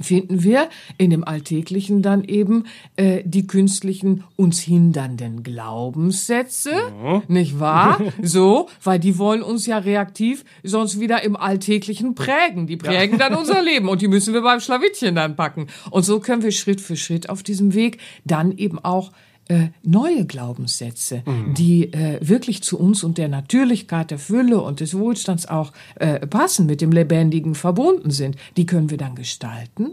finden 0.00 0.42
wir 0.42 0.68
in 0.98 1.10
dem 1.10 1.24
Alltäglichen 1.24 2.02
dann 2.02 2.24
eben 2.24 2.64
äh, 2.96 3.22
die 3.24 3.46
künstlichen 3.46 4.24
uns 4.36 4.60
hindernden 4.60 5.42
Glaubenssätze, 5.42 6.70
ja. 6.70 7.22
nicht 7.28 7.60
wahr? 7.60 8.00
So, 8.22 8.68
weil 8.82 8.98
die 8.98 9.18
wollen 9.18 9.42
uns 9.42 9.66
ja 9.66 9.78
reaktiv 9.78 10.44
sonst 10.62 10.98
wieder 10.98 11.22
im 11.22 11.36
Alltäglichen 11.36 12.14
prägen. 12.14 12.66
Die 12.66 12.76
prägen 12.76 13.18
ja. 13.18 13.28
dann 13.28 13.38
unser 13.38 13.62
Leben 13.62 13.88
und 13.88 14.02
die 14.02 14.08
müssen 14.08 14.34
wir 14.34 14.42
beim 14.42 14.60
Schlawittchen 14.60 15.14
dann 15.14 15.36
packen. 15.36 15.66
Und 15.90 16.04
so 16.04 16.20
können 16.20 16.42
wir 16.42 16.52
Schritt 16.52 16.80
für 16.80 16.96
Schritt 16.96 17.28
auf 17.28 17.42
diesem 17.42 17.74
Weg 17.74 17.98
dann 18.24 18.56
eben 18.56 18.78
auch 18.78 19.12
äh, 19.48 19.68
neue 19.82 20.24
Glaubenssätze, 20.24 21.22
mhm. 21.26 21.54
die 21.54 21.92
äh, 21.92 22.18
wirklich 22.20 22.62
zu 22.62 22.78
uns 22.78 23.04
und 23.04 23.18
der 23.18 23.28
Natürlichkeit, 23.28 24.10
der 24.10 24.18
Fülle 24.18 24.60
und 24.60 24.80
des 24.80 24.96
Wohlstands 24.96 25.46
auch 25.46 25.72
äh, 25.96 26.26
passen, 26.26 26.66
mit 26.66 26.80
dem 26.80 26.92
Lebendigen 26.92 27.54
verbunden 27.54 28.10
sind, 28.10 28.36
die 28.56 28.66
können 28.66 28.90
wir 28.90 28.98
dann 28.98 29.14
gestalten. 29.14 29.90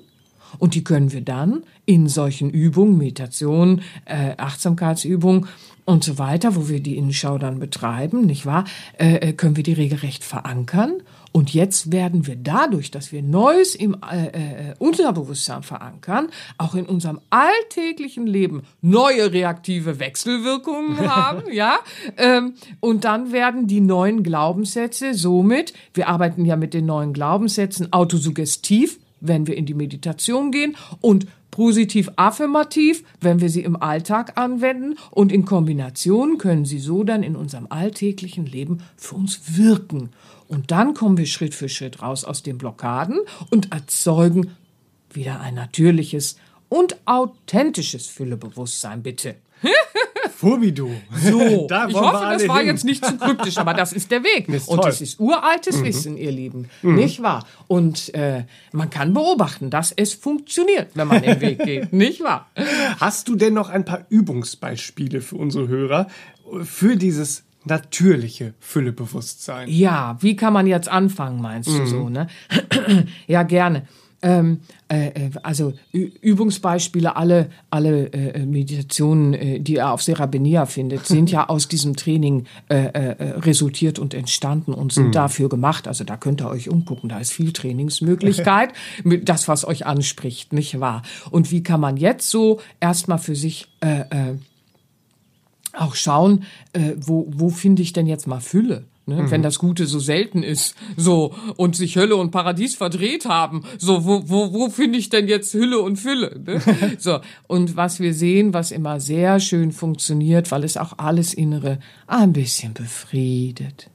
Und 0.60 0.76
die 0.76 0.84
können 0.84 1.14
wir 1.14 1.22
dann 1.22 1.64
in 1.86 2.10
solchen 2.10 2.50
Übungen, 2.50 2.98
Meditation, 2.98 3.82
äh, 4.06 4.34
Achtsamkeitsübungen 4.38 5.48
und 5.86 6.04
so 6.04 6.18
weiter, 6.18 6.56
wo 6.56 6.68
wir 6.68 6.82
die 6.82 6.98
Innenschau 6.98 7.38
dann 7.38 7.60
betreiben, 7.60 8.26
nicht 8.26 8.46
wahr, 8.46 8.66
äh, 8.98 9.16
äh 9.16 9.34
können 9.34 9.56
wir 9.56 9.64
die 9.64 9.74
regelrecht 9.74 10.24
verankern 10.24 11.04
und 11.32 11.54
jetzt 11.54 11.92
werden 11.92 12.28
wir 12.28 12.36
dadurch, 12.36 12.92
dass 12.92 13.12
wir 13.12 13.22
Neues 13.22 13.76
im 13.76 13.96
äh, 14.12 14.28
äh, 14.28 14.74
Unterbewusstsein 14.80 15.64
verankern, 15.64 16.30
auch 16.58 16.76
in 16.76 16.86
unserem 16.86 17.22
alltäglichen 17.30 18.28
Leben 18.28 18.64
neue 18.82 19.32
reaktive 19.32 20.00
Wechselwirkungen 20.00 21.10
haben, 21.16 21.44
ja. 21.52 21.80
Ähm, 22.18 22.56
und 22.80 23.06
dann 23.06 23.32
werden 23.32 23.68
die 23.68 23.82
neuen 23.82 24.24
Glaubenssätze 24.24 25.14
somit, 25.14 25.74
wir 25.94 26.10
arbeiten 26.10 26.44
ja 26.46 26.56
mit 26.56 26.74
den 26.74 26.86
neuen 26.86 27.14
Glaubenssätzen 27.14 27.94
autosuggestiv, 27.94 29.00
wenn 29.22 29.48
wir 29.48 29.56
in 29.56 29.66
die 29.66 29.74
Meditation 29.74 30.52
gehen 30.52 30.76
und 31.00 31.28
positiv 31.52 32.10
affirmativ, 32.16 33.04
wenn 33.20 33.42
wir 33.42 33.50
sie 33.50 33.62
im 33.62 33.76
Alltag 33.76 34.38
anwenden 34.38 34.96
und 35.12 35.32
in 35.32 35.46
Kombination 35.46 36.38
können 36.38 36.66
sie 36.66 36.80
so 36.80 37.04
dann 37.04 37.24
in 37.24 37.36
unserem 37.36 37.68
alltäglichen 37.70 38.46
Leben 38.46 38.80
für 38.96 39.16
uns 39.16 39.58
wirken. 39.58 40.10
Und 40.52 40.70
dann 40.70 40.94
kommen 40.94 41.18
wir 41.18 41.28
Schritt 41.28 41.56
für 41.56 41.70
Schritt 41.70 42.02
raus 42.02 42.26
aus 42.26 42.44
den 42.44 42.58
Blockaden 42.58 43.22
und 43.52 43.72
erzeugen 43.72 44.58
wieder 45.10 45.40
ein 45.40 45.56
natürliches 45.56 46.36
und 46.68 46.98
authentisches 47.06 48.08
Füllebewusstsein, 48.08 49.02
bitte. 49.02 49.36
Furbidu. 50.36 50.90
So, 51.24 51.68
da 51.70 51.88
ich 51.88 51.96
hoffe, 51.96 52.26
das 52.34 52.48
war 52.50 52.58
hin. 52.58 52.68
jetzt 52.68 52.84
nicht 52.84 53.06
zu 53.06 53.18
kryptisch, 53.18 53.60
aber 53.60 53.74
das 53.74 53.94
ist 53.94 54.12
der 54.12 54.24
Weg. 54.26 54.50
Ist 54.50 54.68
und 54.68 54.86
es 54.86 55.00
ist 55.00 55.22
uraltes 55.22 55.78
mhm. 55.78 55.86
Wissen, 55.86 56.18
ihr 56.18 56.32
Lieben. 56.32 56.70
Mhm. 56.82 56.96
Nicht 56.96 57.22
wahr? 57.22 57.46
Und 57.68 58.14
äh, 58.14 58.44
man 58.74 58.90
kann 58.90 59.14
beobachten, 59.14 59.70
dass 59.70 59.94
es 59.94 60.14
funktioniert, 60.14 60.90
wenn 60.96 61.08
man 61.08 61.22
den 61.22 61.40
Weg 61.40 61.64
geht. 61.64 61.94
Nicht 61.94 62.22
wahr? 62.22 62.50
Hast 63.00 63.30
du 63.30 63.36
denn 63.38 63.54
noch 63.54 63.70
ein 63.70 63.86
paar 63.86 64.06
Übungsbeispiele 64.10 65.22
für 65.22 65.38
unsere 65.38 65.70
Hörer 65.70 66.08
für 66.64 66.98
dieses 66.98 67.44
natürliche 67.66 68.54
Füllebewusstsein. 68.60 69.70
Ja, 69.70 70.18
wie 70.22 70.36
kann 70.36 70.54
man 70.54 70.68
jetzt 70.68 70.90
anfangen, 70.90 71.42
meinst 71.42 71.70
mhm. 71.70 71.78
du 71.78 71.86
so, 71.86 72.10
ne? 72.10 72.28
ja, 73.28 73.44
gerne. 73.44 73.84
Ähm, 74.24 74.60
äh, 74.88 75.08
äh 75.08 75.32
also 75.42 75.74
Übungsbeispiele, 75.92 77.16
alle, 77.16 77.50
alle 77.72 78.14
äh, 78.14 78.46
Meditationen, 78.46 79.34
äh, 79.34 79.60
die 79.60 79.78
er 79.78 79.92
auf 79.92 80.04
Serabenia 80.04 80.68
findet, 80.68 81.08
sind 81.08 81.32
ja 81.32 81.50
aus 81.50 81.68
diesem 81.68 81.96
Training 81.96 82.46
äh, 82.70 82.76
äh, 82.76 83.32
resultiert 83.40 83.98
und 83.98 84.14
entstanden 84.14 84.74
und 84.74 84.94
sind 84.94 85.08
mhm. 85.08 85.12
dafür 85.14 85.50
gemacht. 85.50 85.88
Also 85.88 86.04
da 86.04 86.18
könnt 86.18 86.42
ihr 86.42 86.50
euch 86.50 86.70
umgucken, 86.70 87.10
da 87.10 87.20
ist 87.20 87.32
viel 87.32 87.52
Trainingsmöglichkeit, 87.52 88.74
das, 89.24 89.48
was 89.48 89.66
euch 89.66 89.88
anspricht, 89.88 90.54
nicht 90.54 90.80
wahr? 90.80 91.02
Und 91.32 91.52
wie 91.52 91.64
kann 91.64 91.80
man 91.80 91.98
jetzt 91.98 92.30
so 92.30 92.60
erstmal 92.80 93.18
für 93.18 93.36
sich 93.36 93.70
äh, 93.82 94.02
äh, 94.02 94.36
auch 95.74 95.96
schauen, 95.96 96.44
äh, 96.74 96.94
wo, 96.98 97.28
wo 97.30 97.50
finde 97.50 97.82
ich 97.82 97.94
denn 97.94 98.08
jetzt 98.08 98.28
mal 98.28 98.40
Fülle? 98.40 98.86
Ne? 99.08 99.30
Wenn 99.32 99.42
das 99.42 99.58
Gute 99.58 99.88
so 99.88 100.00
selten 100.00 100.44
ist, 100.44 100.76
so 100.96 101.34
und 101.58 101.76
sich 101.76 101.98
Hölle 101.98 102.16
und 102.16 102.32
Paradies 102.32 102.76
verdreht 102.76 103.26
haben, 103.26 103.64
so 103.78 104.06
wo 104.06 104.30
wo 104.30 104.54
wo 104.54 104.70
finde 104.70 105.00
ich 105.00 105.10
denn 105.10 105.28
jetzt 105.28 105.54
Hülle 105.54 105.80
und 105.82 105.98
Fülle? 105.98 106.40
Ne? 106.46 106.62
so 107.00 107.20
und 107.48 107.76
was 107.76 108.00
wir 108.00 108.14
sehen, 108.14 108.54
was 108.54 108.72
immer 108.72 109.00
sehr 109.00 109.40
schön 109.40 109.72
funktioniert, 109.72 110.52
weil 110.52 110.64
es 110.64 110.78
auch 110.78 110.94
alles 110.98 111.34
Innere 111.34 111.80
ein 112.06 112.32
bisschen 112.32 112.74
befriedet 112.74 113.90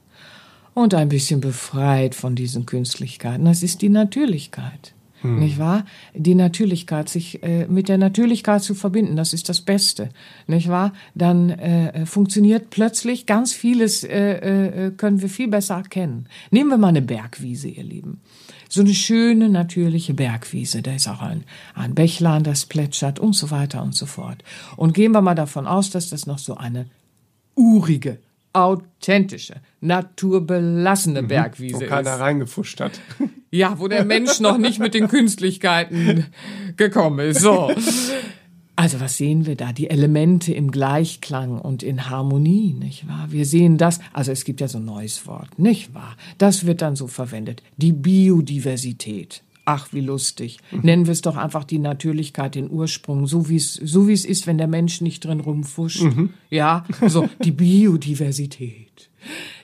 und 0.73 0.93
ein 0.93 1.09
bisschen 1.09 1.39
befreit 1.39 2.13
von 2.13 2.35
diesen 2.35 2.65
Künstlichkeiten. 2.65 3.45
Das 3.45 3.63
ist 3.63 3.81
die 3.81 3.89
Natürlichkeit. 3.89 4.93
Hm. 5.21 5.39
Nicht 5.39 5.57
wahr? 5.57 5.85
Die 6.13 6.35
Natürlichkeit, 6.35 7.09
sich 7.09 7.41
äh, 7.43 7.67
mit 7.67 7.89
der 7.89 7.97
Natürlichkeit 7.97 8.61
zu 8.61 8.75
verbinden, 8.75 9.15
das 9.15 9.33
ist 9.33 9.49
das 9.49 9.61
Beste. 9.61 10.09
Nicht 10.45 10.69
wahr? 10.69 10.93
Dann 11.15 11.49
äh, 11.49 12.05
funktioniert 12.05 12.69
plötzlich 12.69 13.25
ganz 13.25 13.53
vieles, 13.53 14.03
äh, 14.03 14.87
äh, 14.87 14.91
können 14.91 15.21
wir 15.21 15.29
viel 15.29 15.47
besser 15.47 15.75
erkennen. 15.75 16.27
Nehmen 16.51 16.69
wir 16.69 16.77
mal 16.77 16.89
eine 16.89 17.01
Bergwiese, 17.01 17.67
ihr 17.67 17.83
Lieben. 17.83 18.21
So 18.69 18.81
eine 18.81 18.93
schöne, 18.93 19.49
natürliche 19.49 20.13
Bergwiese. 20.13 20.81
Da 20.81 20.93
ist 20.93 21.07
auch 21.07 21.21
ein, 21.21 21.45
ein 21.73 21.95
Bächlein, 21.95 22.43
das 22.43 22.65
plätschert 22.65 23.19
und 23.19 23.33
so 23.33 23.49
weiter 23.49 23.81
und 23.81 23.95
so 23.95 24.05
fort. 24.05 24.43
Und 24.75 24.93
gehen 24.93 25.13
wir 25.13 25.21
mal 25.21 25.35
davon 25.35 25.65
aus, 25.65 25.89
dass 25.89 26.09
das 26.09 26.27
noch 26.27 26.37
so 26.39 26.57
eine 26.57 26.87
urige, 27.55 28.19
authentische, 28.53 29.61
naturbelassene 29.81 31.23
mhm, 31.23 31.27
Bergwiese 31.27 31.81
wo 31.81 31.85
keiner 31.85 32.13
ist. 32.15 32.19
reingefuscht 32.19 32.79
hat. 32.81 32.99
Ja, 33.51 33.79
wo 33.79 33.87
der 33.87 34.05
Mensch 34.05 34.39
noch 34.39 34.57
nicht 34.57 34.79
mit 34.79 34.93
den 34.93 35.07
Künstlichkeiten 35.07 36.25
gekommen 36.75 37.19
ist. 37.19 37.41
So. 37.41 37.71
Also 38.75 38.99
was 38.99 39.17
sehen 39.17 39.47
wir 39.47 39.55
da? 39.55 39.73
Die 39.73 39.89
Elemente 39.89 40.53
im 40.53 40.69
Gleichklang 40.69 41.59
und 41.59 41.81
in 41.81 42.09
Harmonie, 42.09 42.73
nicht 42.73 43.07
wahr? 43.07 43.27
Wir 43.31 43.45
sehen 43.45 43.77
das, 43.77 43.99
also 44.13 44.31
es 44.31 44.43
gibt 44.43 44.61
ja 44.61 44.67
so 44.67 44.77
ein 44.77 44.85
neues 44.85 45.25
Wort, 45.25 45.57
nicht 45.57 45.95
wahr? 45.95 46.15
Das 46.37 46.67
wird 46.67 46.83
dann 46.83 46.95
so 46.95 47.07
verwendet. 47.07 47.63
Die 47.77 47.91
Biodiversität. 47.91 49.41
Ach, 49.65 49.87
wie 49.91 50.01
lustig. 50.01 50.59
Mhm. 50.71 50.79
Nennen 50.83 51.05
wir 51.07 51.11
es 51.11 51.21
doch 51.21 51.35
einfach 51.35 51.63
die 51.63 51.79
Natürlichkeit, 51.79 52.55
den 52.55 52.69
Ursprung, 52.69 53.27
so 53.27 53.49
wie 53.49 53.57
es, 53.57 53.73
so 53.73 54.07
wie 54.07 54.13
es 54.13 54.25
ist, 54.25 54.47
wenn 54.47 54.57
der 54.57 54.67
Mensch 54.67 55.01
nicht 55.01 55.25
drin 55.25 55.39
rumfuscht. 55.39 56.03
Mhm. 56.03 56.29
Ja, 56.49 56.85
so 57.07 57.27
die 57.43 57.51
Biodiversität. 57.51 59.09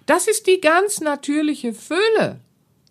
Das 0.05 0.27
ist 0.27 0.47
die 0.47 0.59
ganz 0.59 0.99
natürliche 0.99 1.73
Fülle 1.73 2.39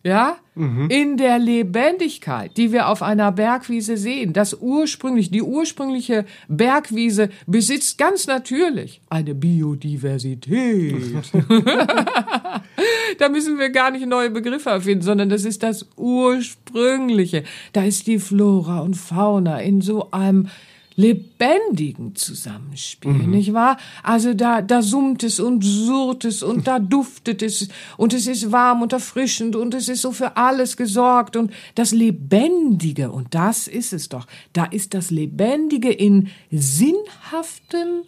ja, 0.05 0.37
mhm. 0.55 0.89
in 0.91 1.17
der 1.17 1.39
Lebendigkeit, 1.39 2.57
die 2.57 2.73
wir 2.73 2.89
auf 2.89 3.03
einer 3.03 3.31
Bergwiese 3.33 3.97
sehen. 3.97 4.33
Das 4.33 4.55
ursprünglich, 4.61 5.31
die 5.31 5.43
ursprüngliche 5.43 6.25
Bergwiese 6.49 7.29
besitzt 7.47 7.99
ganz 7.99 8.27
natürlich 8.27 9.01
eine 9.09 9.35
Biodiversität. 9.35 11.23
da 13.19 13.29
müssen 13.29 13.59
wir 13.59 13.71
gar 13.71 13.91
nicht 13.91 14.07
neue 14.07 14.31
Begriffe 14.31 14.71
erfinden, 14.71 15.03
sondern 15.03 15.29
das 15.29 15.45
ist 15.45 15.63
das 15.63 15.87
ursprüngliche. 15.97 17.45
Da 17.73 17.85
ist 17.85 18.07
die 18.07 18.19
Flora 18.19 18.81
und 18.81 18.97
Fauna 18.97 19.61
in 19.61 19.81
so 19.81 20.11
einem 20.11 20.49
lebendigen 20.97 22.15
Zusammenspiel, 22.15 23.13
mhm. 23.13 23.31
nicht 23.31 23.53
wahr? 23.53 23.77
Also 24.03 24.35
da, 24.35 24.63
da 24.63 24.83
summt 24.83 25.23
es 25.23 25.41
und 25.41 25.63
surrt 25.63 26.25
es 26.25 26.43
und 26.43 26.67
da 26.67 26.79
duftet 26.79 27.43
es 27.43 27.69
und 27.97 28.13
es 28.13 28.27
ist 28.27 28.53
warm 28.53 28.83
und 28.83 28.93
erfrischend 28.93 29.57
und 29.57 29.75
es 29.75 29.89
ist 29.89 30.03
so 30.03 30.13
für 30.13 30.37
alles 30.37 30.77
gesorgt 30.77 31.37
und 31.37 31.53
das 31.75 31.93
Lebendige, 31.93 33.11
und 33.11 33.35
das 33.35 33.69
ist 33.69 33.93
es 33.93 34.09
doch, 34.09 34.27
da 34.53 34.65
ist 34.65 34.95
das 34.95 35.11
Lebendige 35.11 35.93
in 35.93 36.29
sinnhaftem 36.51 38.05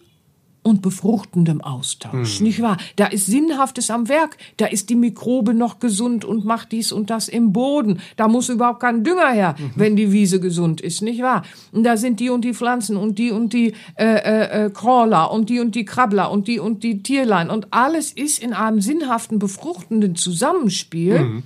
und 0.65 0.81
befruchtendem 0.81 1.61
Austausch, 1.61 2.39
mhm. 2.39 2.47
nicht 2.47 2.59
wahr? 2.59 2.77
Da 2.95 3.05
ist 3.05 3.27
Sinnhaftes 3.27 3.91
am 3.91 4.09
Werk, 4.09 4.35
da 4.57 4.65
ist 4.65 4.89
die 4.89 4.95
Mikrobe 4.95 5.53
noch 5.53 5.77
gesund 5.77 6.25
und 6.25 6.43
macht 6.43 6.71
dies 6.71 6.91
und 6.91 7.11
das 7.11 7.27
im 7.27 7.53
Boden. 7.53 7.99
Da 8.17 8.27
muss 8.27 8.49
überhaupt 8.49 8.79
kein 8.79 9.03
Dünger 9.03 9.29
her, 9.29 9.55
mhm. 9.59 9.71
wenn 9.75 9.95
die 9.95 10.11
Wiese 10.11 10.39
gesund 10.39 10.81
ist, 10.81 11.03
nicht 11.03 11.21
wahr? 11.21 11.43
Und 11.71 11.83
da 11.83 11.97
sind 11.97 12.19
die 12.19 12.31
und 12.31 12.41
die 12.41 12.55
Pflanzen 12.55 12.97
und 12.97 13.19
die 13.19 13.29
und 13.29 13.53
die 13.53 13.73
äh, 13.95 14.05
äh, 14.05 14.65
äh, 14.65 14.69
Crawler 14.71 15.31
und 15.31 15.51
die 15.51 15.59
und 15.59 15.75
die 15.75 15.85
Krabbler 15.85 16.31
und 16.31 16.47
die 16.47 16.59
und 16.59 16.83
die 16.83 17.03
Tierlein 17.03 17.51
und 17.51 17.67
alles 17.71 18.11
ist 18.11 18.39
in 18.39 18.53
einem 18.53 18.81
sinnhaften, 18.81 19.37
befruchtenden 19.37 20.15
Zusammenspiel, 20.15 21.19
mhm. 21.19 21.43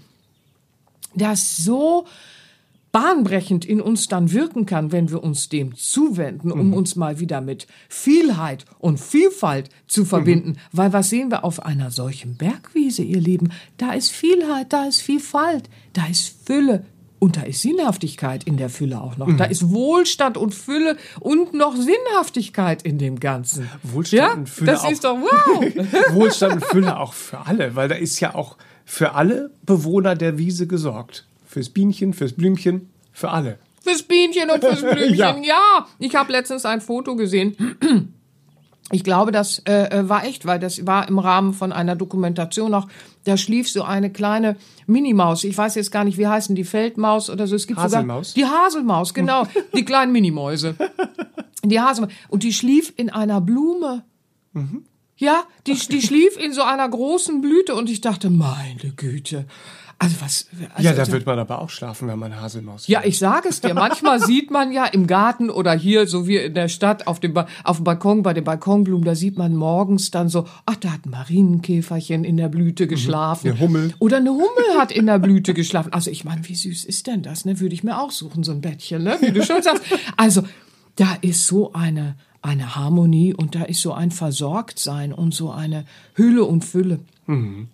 das 1.13 1.57
so 1.57 2.05
bahnbrechend 2.91 3.65
in 3.65 3.81
uns 3.81 4.07
dann 4.07 4.31
wirken 4.31 4.65
kann, 4.65 4.91
wenn 4.91 5.09
wir 5.09 5.23
uns 5.23 5.49
dem 5.49 5.75
zuwenden, 5.75 6.51
um 6.51 6.67
mhm. 6.67 6.73
uns 6.73 6.95
mal 6.95 7.19
wieder 7.19 7.41
mit 7.41 7.67
Vielheit 7.87 8.65
und 8.79 8.99
Vielfalt 8.99 9.69
zu 9.87 10.05
verbinden. 10.05 10.51
Mhm. 10.51 10.57
Weil 10.71 10.93
was 10.93 11.09
sehen 11.09 11.29
wir 11.31 11.43
auf 11.43 11.65
einer 11.65 11.91
solchen 11.91 12.35
Bergwiese, 12.35 13.03
ihr 13.03 13.21
Lieben? 13.21 13.51
Da 13.77 13.93
ist 13.93 14.11
Vielheit, 14.11 14.73
da 14.73 14.85
ist 14.85 15.01
Vielfalt, 15.01 15.69
da 15.93 16.07
ist 16.07 16.35
Fülle, 16.45 16.85
und 17.19 17.35
da 17.35 17.41
ist 17.41 17.61
Sinnhaftigkeit 17.61 18.45
in 18.45 18.55
der 18.55 18.69
Fülle 18.69 19.01
auch 19.01 19.17
noch. 19.17 19.27
Mhm. 19.27 19.37
Da 19.37 19.45
ist 19.45 19.69
Wohlstand 19.69 20.37
und 20.37 20.55
Fülle 20.55 20.97
und 21.19 21.53
noch 21.53 21.75
Sinnhaftigkeit 21.75 22.81
in 22.81 22.97
dem 22.97 23.19
Ganzen. 23.19 23.69
Wohlstand 23.83 24.23
ja? 24.23 24.33
und 24.33 24.49
Fülle. 24.49 24.71
Das 24.71 24.85
auch, 24.85 24.91
ist 24.91 25.03
doch 25.03 25.17
wow. 25.19 26.13
Wohlstand 26.13 26.53
und 26.53 26.65
Fülle 26.65 26.97
auch 26.97 27.13
für 27.13 27.45
alle, 27.45 27.75
weil 27.75 27.89
da 27.89 27.95
ist 27.95 28.19
ja 28.21 28.35
auch 28.35 28.55
für 28.85 29.15
alle 29.15 29.51
Bewohner 29.65 30.15
der 30.15 30.37
Wiese 30.37 30.65
gesorgt. 30.65 31.27
Fürs 31.49 31.69
Bienchen, 31.69 32.13
fürs 32.13 32.33
Blümchen, 32.33 32.91
für 33.11 33.31
alle. 33.31 33.57
Fürs 33.81 34.03
Bienchen 34.03 34.51
und 34.51 34.63
fürs 34.63 34.81
Blümchen, 34.93 35.15
ja. 35.15 35.35
ja. 35.41 35.87
Ich 35.97 36.15
habe 36.15 36.31
letztens 36.31 36.63
ein 36.63 36.79
Foto 36.79 37.15
gesehen. 37.15 37.55
Ich 38.91 39.03
glaube, 39.03 39.31
das 39.31 39.59
äh, 39.67 39.99
äh, 39.99 40.09
war 40.09 40.25
echt, 40.25 40.47
weil 40.47 40.57
das 40.57 40.87
war 40.87 41.07
im 41.07 41.19
Rahmen 41.19 41.53
von 41.53 41.71
einer 41.71 41.95
Dokumentation 41.95 42.71
noch. 42.71 42.87
Da 43.23 43.37
schlief 43.37 43.69
so 43.69 43.83
eine 43.83 44.11
kleine 44.11 44.55
Minimaus. 44.87 45.43
Ich 45.43 45.55
weiß 45.55 45.75
jetzt 45.75 45.91
gar 45.91 46.03
nicht, 46.03 46.17
wie 46.17 46.25
heißen 46.25 46.55
die 46.55 46.63
Feldmaus 46.63 47.29
oder 47.29 47.45
so. 47.45 47.55
Es 47.55 47.67
gibt 47.67 47.79
Haselmaus. 47.79 48.33
sogar 48.33 48.49
die 48.49 48.51
Haselmaus, 48.51 49.13
genau, 49.13 49.45
die 49.75 49.85
kleinen 49.85 50.11
Minimäuse. 50.11 50.73
Die 51.63 51.79
Haselmaus 51.79 52.11
und 52.29 52.41
die 52.41 52.51
schlief 52.51 52.91
in 52.97 53.11
einer 53.11 53.41
Blume. 53.41 54.05
Mhm. 54.53 54.85
Ja, 55.17 55.43
die, 55.67 55.75
die 55.75 56.01
schlief 56.01 56.35
in 56.43 56.51
so 56.53 56.63
einer 56.63 56.89
großen 56.89 57.41
Blüte 57.41 57.75
und 57.75 57.91
ich 57.91 58.01
dachte, 58.01 58.31
meine 58.31 58.91
Güte. 58.95 59.45
Also 60.01 60.15
was? 60.21 60.47
Also 60.73 60.87
ja, 60.87 60.93
da 60.93 61.11
wird 61.11 61.25
man 61.25 61.37
aber 61.39 61.61
auch 61.61 61.69
schlafen, 61.69 62.07
wenn 62.07 62.17
man 62.17 62.39
Haselmaus. 62.39 62.87
Ja, 62.87 63.01
ich 63.03 63.19
sage 63.19 63.49
es 63.49 63.59
dir. 63.59 63.73
Manchmal 63.73 64.19
sieht 64.25 64.49
man 64.49 64.71
ja 64.71 64.85
im 64.85 65.07
Garten 65.07 65.49
oder 65.49 65.73
hier, 65.73 66.07
so 66.07 66.25
wie 66.25 66.37
in 66.37 66.53
der 66.53 66.69
Stadt, 66.69 67.05
auf 67.05 67.19
dem, 67.19 67.33
ba 67.33 67.47
auf 67.65 67.77
dem 67.77 67.83
Balkon, 67.83 68.23
bei 68.23 68.33
den 68.33 68.45
Balkonblumen, 68.45 69.03
da 69.03 69.13
sieht 69.13 69.37
man 69.37 69.53
morgens 69.55 70.09
dann 70.09 70.29
so, 70.29 70.47
ach, 70.65 70.77
da 70.77 70.93
hat 70.93 71.05
ein 71.05 71.09
Marienkäferchen 71.09 72.23
in 72.23 72.37
der 72.37 72.47
Blüte 72.47 72.85
mhm. 72.85 72.89
geschlafen. 72.89 73.49
Eine 73.49 73.59
Hummel. 73.59 73.93
Oder 73.99 74.17
eine 74.17 74.29
Hummel 74.29 74.79
hat 74.79 74.93
in 74.93 75.05
der 75.05 75.19
Blüte 75.19 75.53
geschlafen. 75.53 75.91
Also 75.91 76.09
ich 76.09 76.23
meine, 76.23 76.47
wie 76.47 76.55
süß 76.55 76.85
ist 76.85 77.07
denn 77.07 77.21
das? 77.21 77.43
Ne? 77.43 77.59
Würde 77.59 77.75
ich 77.75 77.83
mir 77.83 77.99
auch 77.99 78.11
suchen, 78.11 78.43
so 78.43 78.53
ein 78.53 78.61
Bettchen, 78.61 79.03
ne? 79.03 79.17
wie 79.19 79.31
du 79.31 79.43
schon 79.43 79.61
sagst. 79.61 79.83
Also 80.15 80.43
da 80.95 81.17
ist 81.19 81.45
so 81.45 81.73
eine, 81.73 82.15
eine 82.41 82.77
Harmonie 82.77 83.33
und 83.33 83.53
da 83.53 83.63
ist 83.63 83.81
so 83.81 83.91
ein 83.91 84.11
Versorgtsein 84.11 85.11
und 85.11 85.33
so 85.33 85.51
eine 85.51 85.83
Hülle 86.15 86.45
und 86.45 86.63
Fülle. 86.63 86.99
Mhm 87.25 87.67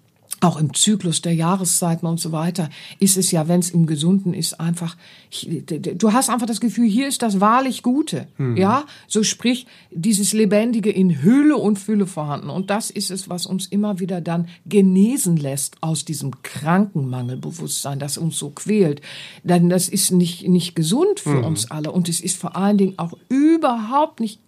auch 0.46 0.58
im 0.58 0.74
Zyklus 0.74 1.22
der 1.22 1.34
Jahreszeiten 1.34 2.06
und 2.08 2.20
so 2.20 2.32
weiter, 2.32 2.70
ist 3.00 3.18
es 3.18 3.32
ja, 3.32 3.48
wenn 3.48 3.60
es 3.60 3.70
im 3.70 3.86
Gesunden 3.86 4.34
ist, 4.34 4.60
einfach, 4.60 4.96
du 5.44 6.14
hast 6.14 6.30
einfach 6.30 6.46
das 6.46 6.60
Gefühl, 6.60 6.88
hier 6.88 7.08
ist 7.08 7.22
das 7.22 7.40
wahrlich 7.40 7.82
Gute. 7.82 8.28
Hm. 8.38 8.58
Ja, 8.58 8.86
so 9.08 9.24
sprich, 9.24 9.66
dieses 9.92 10.34
Lebendige 10.34 10.92
in 10.92 11.24
Hülle 11.24 11.58
und 11.58 11.80
Fülle 11.80 12.06
vorhanden. 12.06 12.50
Und 12.50 12.70
das 12.70 12.92
ist 12.92 13.10
es, 13.10 13.30
was 13.30 13.46
uns 13.46 13.66
immer 13.66 14.00
wieder 14.00 14.22
dann 14.22 14.48
genesen 14.66 15.38
lässt 15.38 15.78
aus 15.82 16.06
diesem 16.06 16.44
kranken 16.44 17.10
Mangelbewusstsein, 17.10 17.98
das 17.98 18.18
uns 18.18 18.38
so 18.38 18.52
quält. 18.52 19.02
Denn 19.44 19.70
das 19.70 19.90
ist 19.90 20.12
nicht, 20.12 20.48
nicht 20.48 20.76
gesund 20.76 21.20
für 21.20 21.38
hm. 21.38 21.46
uns 21.46 21.72
alle. 21.72 21.92
Und 21.92 22.08
es 22.10 22.20
ist 22.20 22.38
vor 22.38 22.56
allen 22.56 22.78
Dingen 22.78 22.94
auch 22.98 23.14
überhaupt 23.30 24.20
nicht 24.20 24.40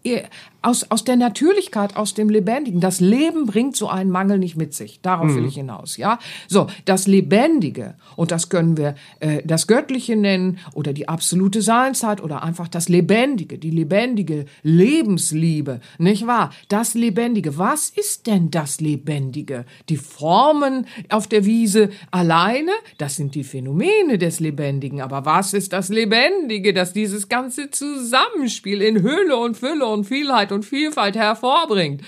aus, 0.62 0.92
aus 0.92 1.04
der 1.04 1.16
Natürlichkeit, 1.16 1.96
aus 1.96 2.14
dem 2.14 2.30
Lebendigen. 2.30 2.82
Das 2.82 3.00
Leben 3.00 3.48
bringt 3.48 3.76
so 3.76 3.88
einen 3.90 4.12
Mangel 4.12 4.38
nicht 4.38 4.58
mit 4.58 4.74
sich. 4.76 5.02
Darauf 5.02 5.30
will 5.30 5.38
hm. 5.38 5.48
ich 5.48 5.56
hinaus 5.56 5.88
aus. 5.88 5.98
Ja, 5.98 6.20
so 6.48 6.68
das 6.86 7.08
Lebendige 7.08 7.96
und 8.16 8.32
das 8.32 8.50
können 8.50 8.78
wir 8.78 8.96
äh, 9.20 9.42
das 9.46 9.68
Göttliche 9.68 10.16
nennen 10.16 10.60
oder 10.78 10.94
die 10.94 11.10
absolute 11.10 11.64
Seinszeit 11.64 12.22
oder 12.22 12.44
einfach 12.44 12.68
das 12.68 12.88
Lebendige, 12.88 13.58
die 13.58 13.72
lebendige 13.72 14.46
Lebensliebe, 14.62 15.82
nicht 15.98 16.28
wahr? 16.28 16.52
Das 16.70 16.94
Lebendige. 16.94 17.58
Was 17.58 17.90
ist 17.90 18.28
denn 18.28 18.52
das 18.52 18.80
Lebendige? 18.80 19.66
Die 19.90 19.98
Formen 19.98 20.86
auf 21.10 21.26
der 21.26 21.46
Wiese 21.46 21.90
alleine, 22.12 22.72
das 23.00 23.16
sind 23.16 23.34
die 23.34 23.44
Phänomene 23.44 24.20
des 24.20 24.40
Lebendigen. 24.40 25.02
Aber 25.02 25.26
was 25.26 25.54
ist 25.54 25.74
das 25.74 25.90
Lebendige, 25.90 26.74
das 26.74 26.94
dieses 26.94 27.28
ganze 27.28 27.72
Zusammenspiel 27.72 28.84
in 28.84 29.02
Hülle 29.02 29.36
und 29.36 29.58
Fülle 29.58 29.88
und 29.88 30.04
Vielheit 30.04 30.52
und 30.52 30.64
Vielfalt 30.64 31.16
hervorbringt? 31.16 32.04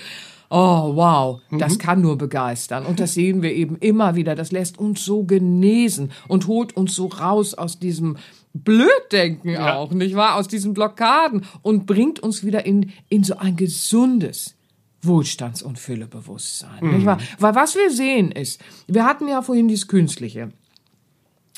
oh 0.50 0.96
wow, 0.96 1.40
das 1.50 1.74
mhm. 1.74 1.78
kann 1.78 2.00
nur 2.00 2.18
begeistern. 2.18 2.84
Und 2.84 3.00
das 3.00 3.14
sehen 3.14 3.40
wir 3.40 3.52
eben 3.52 3.76
immer 3.76 4.16
wieder. 4.16 4.34
Das 4.34 4.52
lässt 4.52 4.78
uns 4.78 5.04
so 5.04 5.22
genesen 5.22 6.10
und 6.28 6.48
holt 6.48 6.76
uns 6.76 6.94
so 6.94 7.06
raus 7.06 7.54
aus 7.54 7.78
diesem 7.78 8.16
Blöddenken 8.52 9.50
ja. 9.50 9.76
auch, 9.76 9.92
nicht 9.92 10.16
wahr? 10.16 10.36
Aus 10.36 10.48
diesen 10.48 10.74
Blockaden 10.74 11.44
und 11.62 11.86
bringt 11.86 12.20
uns 12.20 12.44
wieder 12.44 12.66
in, 12.66 12.90
in 13.08 13.22
so 13.22 13.36
ein 13.36 13.56
gesundes, 13.56 14.56
Wohlstands- 15.02 15.62
und 15.62 15.78
Füllebewusstsein. 15.78 16.94
Nicht 16.94 17.06
wahr? 17.06 17.18
Weil 17.38 17.54
was 17.54 17.74
wir 17.74 17.90
sehen 17.90 18.32
ist, 18.32 18.60
wir 18.86 19.04
hatten 19.04 19.28
ja 19.28 19.42
vorhin 19.42 19.68
dieses 19.68 19.88
Künstliche. 19.88 20.50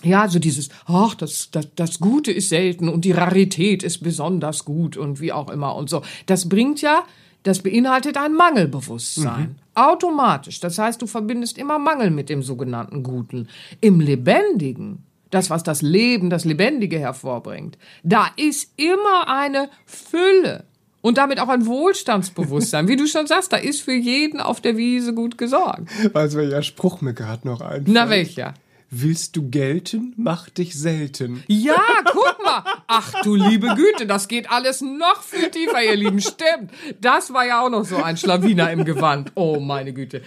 Ja, 0.04 0.28
so 0.28 0.38
dieses, 0.38 0.68
ach, 0.86 1.14
das, 1.14 1.50
das, 1.50 1.68
das 1.76 2.00
Gute 2.00 2.32
ist 2.32 2.48
selten 2.48 2.88
und 2.88 3.04
die 3.04 3.12
Rarität 3.12 3.82
ist 3.82 3.98
besonders 4.02 4.64
gut 4.64 4.96
und 4.96 5.20
wie 5.20 5.32
auch 5.32 5.48
immer 5.48 5.76
und 5.76 5.88
so. 5.88 6.02
Das 6.26 6.48
bringt 6.48 6.82
ja, 6.82 7.04
das 7.42 7.60
beinhaltet 7.60 8.16
ein 8.16 8.34
Mangelbewusstsein. 8.34 9.56
Automatisch. 9.74 10.60
Das 10.60 10.78
heißt, 10.78 11.00
du 11.00 11.06
verbindest 11.06 11.56
immer 11.56 11.78
Mangel 11.78 12.10
mit 12.10 12.28
dem 12.28 12.42
sogenannten 12.42 13.02
Guten. 13.02 13.48
Im 13.80 14.00
Lebendigen, 14.00 15.04
das, 15.32 15.50
was 15.50 15.64
das 15.64 15.82
Leben, 15.82 16.30
das 16.30 16.44
Lebendige 16.44 16.98
hervorbringt, 16.98 17.76
da 18.04 18.28
ist 18.36 18.70
immer 18.76 19.28
eine 19.28 19.68
Fülle. 19.84 20.64
Und 21.00 21.18
damit 21.18 21.40
auch 21.40 21.48
ein 21.48 21.66
Wohlstandsbewusstsein. 21.66 22.86
Wie 22.86 22.94
du 22.94 23.08
schon 23.08 23.26
sagst, 23.26 23.52
da 23.52 23.56
ist 23.56 23.80
für 23.80 23.92
jeden 23.92 24.40
auf 24.40 24.60
der 24.60 24.76
Wiese 24.76 25.12
gut 25.14 25.36
gesorgt. 25.36 25.88
Weißt 26.14 26.34
du, 26.34 26.38
welcher 26.38 26.62
Spruch 26.62 27.00
mir 27.00 27.12
gerade 27.12 27.48
noch 27.48 27.60
einfällt? 27.60 27.88
Na, 27.88 28.08
welcher? 28.08 28.54
Willst 28.88 29.34
du 29.34 29.48
gelten, 29.48 30.12
mach 30.16 30.48
dich 30.48 30.78
selten. 30.78 31.42
Ja, 31.48 31.82
guck 32.04 32.36
mal. 32.44 32.62
Ach 32.86 33.22
du 33.24 33.34
liebe 33.34 33.74
Güte, 33.74 34.06
das 34.06 34.28
geht 34.28 34.50
alles 34.50 34.80
noch 34.80 35.22
viel 35.22 35.50
tiefer, 35.50 35.82
ihr 35.82 35.96
Lieben. 35.96 36.20
Stimmt. 36.20 36.70
Das 37.00 37.32
war 37.32 37.46
ja 37.46 37.64
auch 37.64 37.70
noch 37.70 37.84
so 37.84 37.96
ein 37.96 38.16
Schlawiner 38.16 38.70
im 38.70 38.84
Gewand. 38.84 39.32
Oh, 39.34 39.58
meine 39.58 39.92
Güte. 39.92 40.22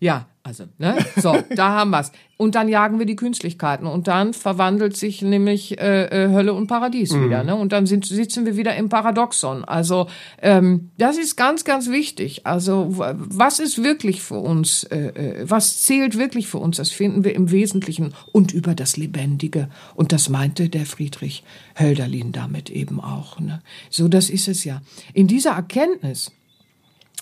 Ja, 0.00 0.26
also, 0.44 0.64
ne? 0.78 0.96
So, 1.16 1.36
da 1.54 1.68
haben 1.68 1.90
wir's. 1.90 2.10
Und 2.36 2.56
dann 2.56 2.68
jagen 2.68 2.98
wir 2.98 3.06
die 3.06 3.14
Künstlichkeiten 3.14 3.86
und 3.86 4.08
dann 4.08 4.34
verwandelt 4.34 4.96
sich 4.96 5.22
nämlich 5.22 5.78
äh, 5.80 6.06
äh, 6.06 6.32
Hölle 6.32 6.54
und 6.54 6.66
Paradies 6.66 7.14
wieder, 7.14 7.44
ne? 7.44 7.54
Und 7.54 7.70
dann 7.70 7.86
sind, 7.86 8.04
sitzen 8.04 8.44
wir 8.44 8.56
wieder 8.56 8.74
im 8.74 8.88
Paradoxon. 8.88 9.64
Also 9.64 10.08
ähm, 10.40 10.90
das 10.98 11.16
ist 11.16 11.36
ganz, 11.36 11.64
ganz 11.64 11.88
wichtig. 11.90 12.44
Also 12.44 12.86
was 12.90 13.60
ist 13.60 13.84
wirklich 13.84 14.20
für 14.20 14.40
uns, 14.40 14.82
äh, 14.84 14.98
äh, 14.98 15.44
was 15.48 15.82
zählt 15.82 16.18
wirklich 16.18 16.48
für 16.48 16.58
uns? 16.58 16.78
Das 16.78 16.90
finden 16.90 17.22
wir 17.22 17.36
im 17.36 17.52
Wesentlichen 17.52 18.12
und 18.32 18.52
über 18.52 18.74
das 18.74 18.96
Lebendige. 18.96 19.68
Und 19.94 20.10
das 20.10 20.28
meinte 20.28 20.68
der 20.68 20.86
Friedrich 20.86 21.44
Hölderlin 21.78 22.32
damit 22.32 22.68
eben 22.68 23.00
auch. 23.00 23.38
Ne? 23.38 23.62
So, 23.90 24.08
das 24.08 24.28
ist 24.28 24.48
es 24.48 24.64
ja. 24.64 24.82
In 25.14 25.28
dieser 25.28 25.52
Erkenntnis 25.52 26.32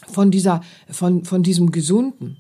von 0.09 0.31
dieser, 0.31 0.63
von, 0.89 1.27
von 1.27 1.43
diesem 1.43 1.71
Gesunden, 1.71 2.39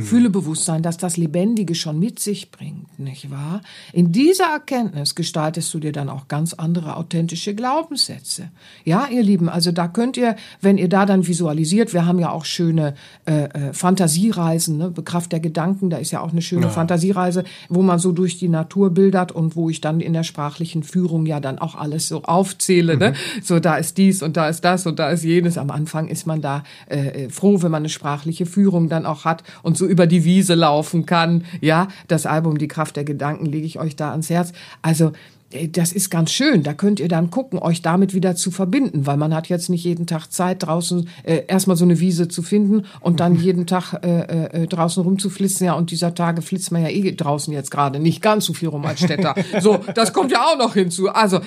Fühlebewusstsein, 0.00 0.82
dass 0.82 0.96
das 0.96 1.16
Lebendige 1.16 1.74
schon 1.74 1.98
mit 1.98 2.18
sich 2.18 2.50
bringt, 2.50 2.98
nicht 2.98 3.30
wahr? 3.30 3.60
In 3.92 4.12
dieser 4.12 4.46
Erkenntnis 4.46 5.14
gestaltest 5.14 5.72
du 5.74 5.80
dir 5.80 5.92
dann 5.92 6.08
auch 6.08 6.28
ganz 6.28 6.54
andere 6.54 6.96
authentische 6.96 7.54
Glaubenssätze. 7.54 8.48
Ja, 8.84 9.08
ihr 9.10 9.22
Lieben, 9.22 9.48
also 9.48 9.72
da 9.72 9.88
könnt 9.88 10.16
ihr, 10.16 10.36
wenn 10.60 10.78
ihr 10.78 10.88
da 10.88 11.04
dann 11.04 11.26
visualisiert, 11.26 11.92
wir 11.92 12.06
haben 12.06 12.18
ja 12.18 12.30
auch 12.30 12.44
schöne 12.44 12.94
äh, 13.26 13.44
äh, 13.44 13.72
Fantasiereisen, 13.72 14.78
ne? 14.78 14.92
Kraft 15.04 15.32
der 15.32 15.40
Gedanken, 15.40 15.90
da 15.90 15.96
ist 15.98 16.10
ja 16.10 16.20
auch 16.20 16.32
eine 16.32 16.42
schöne 16.42 16.70
Fantasiereise, 16.70 17.44
wo 17.68 17.82
man 17.82 17.98
so 17.98 18.12
durch 18.12 18.38
die 18.38 18.48
Natur 18.48 18.90
bildert 18.90 19.32
und 19.32 19.56
wo 19.56 19.68
ich 19.68 19.80
dann 19.80 20.00
in 20.00 20.12
der 20.12 20.22
sprachlichen 20.22 20.82
Führung 20.82 21.26
ja 21.26 21.40
dann 21.40 21.58
auch 21.58 21.74
alles 21.74 22.08
so 22.08 22.22
aufzähle, 22.22 22.96
ne? 22.96 23.14
So 23.42 23.60
da 23.60 23.76
ist 23.76 23.98
dies 23.98 24.22
und 24.22 24.36
da 24.36 24.48
ist 24.48 24.62
das 24.64 24.86
und 24.86 24.98
da 24.98 25.10
ist 25.10 25.24
jenes. 25.24 25.58
Am 25.58 25.70
Anfang 25.70 26.08
ist 26.08 26.26
man 26.26 26.40
da 26.40 26.62
äh, 26.88 27.24
äh, 27.24 27.28
froh, 27.30 27.62
wenn 27.62 27.70
man 27.70 27.82
eine 27.82 27.88
sprachliche 27.88 28.46
Führung 28.46 28.88
dann 28.88 29.06
auch 29.06 29.24
hat 29.24 29.42
und 29.62 29.76
so 29.76 29.81
über 29.86 30.06
die 30.06 30.24
Wiese 30.24 30.54
laufen 30.54 31.06
kann. 31.06 31.44
Ja, 31.60 31.88
das 32.08 32.26
Album 32.26 32.58
Die 32.58 32.68
Kraft 32.68 32.96
der 32.96 33.04
Gedanken 33.04 33.46
lege 33.46 33.66
ich 33.66 33.78
euch 33.78 33.96
da 33.96 34.10
ans 34.10 34.30
Herz. 34.30 34.52
Also 34.82 35.12
äh, 35.52 35.68
das 35.68 35.92
ist 35.92 36.10
ganz 36.10 36.32
schön. 36.32 36.62
Da 36.62 36.74
könnt 36.74 37.00
ihr 37.00 37.08
dann 37.08 37.30
gucken, 37.30 37.58
euch 37.58 37.82
damit 37.82 38.14
wieder 38.14 38.34
zu 38.34 38.50
verbinden, 38.50 39.06
weil 39.06 39.16
man 39.16 39.34
hat 39.34 39.48
jetzt 39.48 39.68
nicht 39.68 39.84
jeden 39.84 40.06
Tag 40.06 40.28
Zeit, 40.28 40.62
draußen 40.62 41.08
äh, 41.24 41.42
erstmal 41.46 41.76
so 41.76 41.84
eine 41.84 42.00
Wiese 42.00 42.28
zu 42.28 42.42
finden 42.42 42.84
und 43.00 43.20
dann 43.20 43.34
jeden 43.40 43.66
Tag 43.66 43.94
äh, 44.02 44.62
äh, 44.62 44.66
draußen 44.66 45.02
rumzuflitzen. 45.02 45.66
Ja, 45.66 45.74
und 45.74 45.90
dieser 45.90 46.14
Tage 46.14 46.42
flitzt 46.42 46.72
man 46.72 46.82
ja 46.82 46.88
eh 46.88 47.12
draußen 47.12 47.52
jetzt 47.52 47.70
gerade 47.70 47.98
nicht 47.98 48.22
ganz 48.22 48.46
so 48.46 48.54
viel 48.54 48.68
rum 48.68 48.84
als 48.86 49.00
Städter. 49.00 49.34
So, 49.60 49.78
das 49.94 50.12
kommt 50.12 50.32
ja 50.32 50.42
auch 50.44 50.56
noch 50.56 50.74
hinzu. 50.74 51.08
Also, 51.10 51.40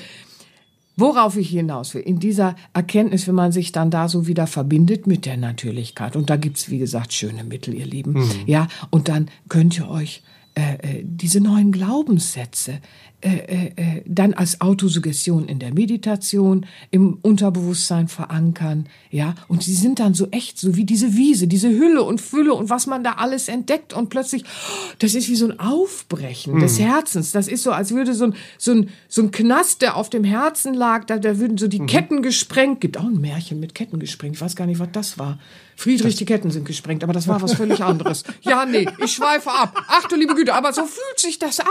Worauf 0.97 1.35
ich 1.35 1.49
hinaus 1.49 1.93
will, 1.93 2.01
in 2.01 2.19
dieser 2.19 2.55
Erkenntnis, 2.73 3.27
wenn 3.27 3.35
man 3.35 3.51
sich 3.51 3.71
dann 3.71 3.91
da 3.91 4.07
so 4.07 4.27
wieder 4.27 4.47
verbindet 4.47 5.07
mit 5.07 5.25
der 5.25 5.37
Natürlichkeit, 5.37 6.15
und 6.15 6.29
da 6.29 6.37
gibt's 6.37 6.69
wie 6.69 6.79
gesagt, 6.79 7.13
schöne 7.13 7.43
Mittel, 7.43 7.73
ihr 7.73 7.85
Lieben, 7.85 8.29
ja, 8.45 8.67
und 8.91 9.09
dann 9.09 9.29
könnt 9.49 9.77
ihr 9.77 9.89
euch 9.89 10.23
äh, 10.57 10.75
äh, 10.75 11.03
diese 11.03 11.41
neuen 11.41 11.73
Glaubenssätze 11.73 12.79
äh, 13.25 13.37
äh, 13.37 13.71
äh, 13.75 14.01
dann 14.05 14.35
als 14.35 14.61
Autosuggestion 14.61 15.47
in 15.47 15.57
der 15.57 15.73
Meditation, 15.73 16.67
im 16.91 17.17
Unterbewusstsein 17.23 18.07
verankern, 18.07 18.85
ja, 19.09 19.33
und 19.47 19.63
sie 19.63 19.73
sind 19.73 19.97
dann 19.97 20.13
so 20.13 20.27
echt, 20.29 20.59
so 20.59 20.75
wie 20.75 20.85
diese 20.85 21.15
Wiese, 21.15 21.47
diese 21.47 21.69
Hülle 21.69 22.03
und 22.03 22.21
Fülle 22.21 22.53
und 22.53 22.69
was 22.69 22.85
man 22.85 23.03
da 23.03 23.13
alles 23.13 23.47
entdeckt 23.47 23.93
und 23.93 24.09
plötzlich, 24.09 24.43
oh, 24.43 24.93
das 24.99 25.15
ist 25.15 25.27
wie 25.27 25.35
so 25.35 25.47
ein 25.47 25.59
Aufbrechen 25.59 26.59
des 26.59 26.79
Herzens, 26.79 27.31
das 27.31 27.47
ist 27.47 27.63
so, 27.63 27.71
als 27.71 27.95
würde 27.95 28.13
so 28.13 28.25
ein, 28.25 28.35
so 28.59 28.73
ein, 28.73 28.89
so 29.07 29.23
ein 29.23 29.31
Knast, 29.31 29.81
der 29.81 29.95
auf 29.95 30.11
dem 30.11 30.23
Herzen 30.23 30.75
lag, 30.75 31.05
da, 31.05 31.17
da 31.17 31.39
würden 31.39 31.57
so 31.57 31.67
die 31.67 31.79
Ketten 31.79 32.21
gesprengt, 32.21 32.79
gibt 32.79 32.95
auch 32.95 33.05
ein 33.05 33.19
Märchen 33.19 33.59
mit 33.59 33.73
Ketten 33.73 33.97
gesprengt, 33.97 34.35
ich 34.35 34.41
weiß 34.41 34.55
gar 34.55 34.67
nicht, 34.67 34.77
was 34.77 34.89
das 34.91 35.17
war. 35.17 35.39
Friedrich, 35.77 36.15
die 36.15 36.25
Ketten 36.25 36.51
sind 36.51 36.65
gesprengt, 36.65 37.03
aber 37.03 37.11
das 37.11 37.27
war 37.27 37.41
was 37.41 37.53
völlig 37.53 37.83
anderes. 37.83 38.23
Ja, 38.41 38.65
nee, 38.65 38.87
ich 39.03 39.11
schweife 39.11 39.51
ab. 39.51 39.83
Ach 39.89 40.07
du 40.07 40.15
liebe 40.15 40.33
Güte, 40.33 40.53
aber 40.53 40.71
so 40.71 40.83
fühlt 40.83 41.19
sich 41.19 41.37
das 41.37 41.59
an. 41.59 41.65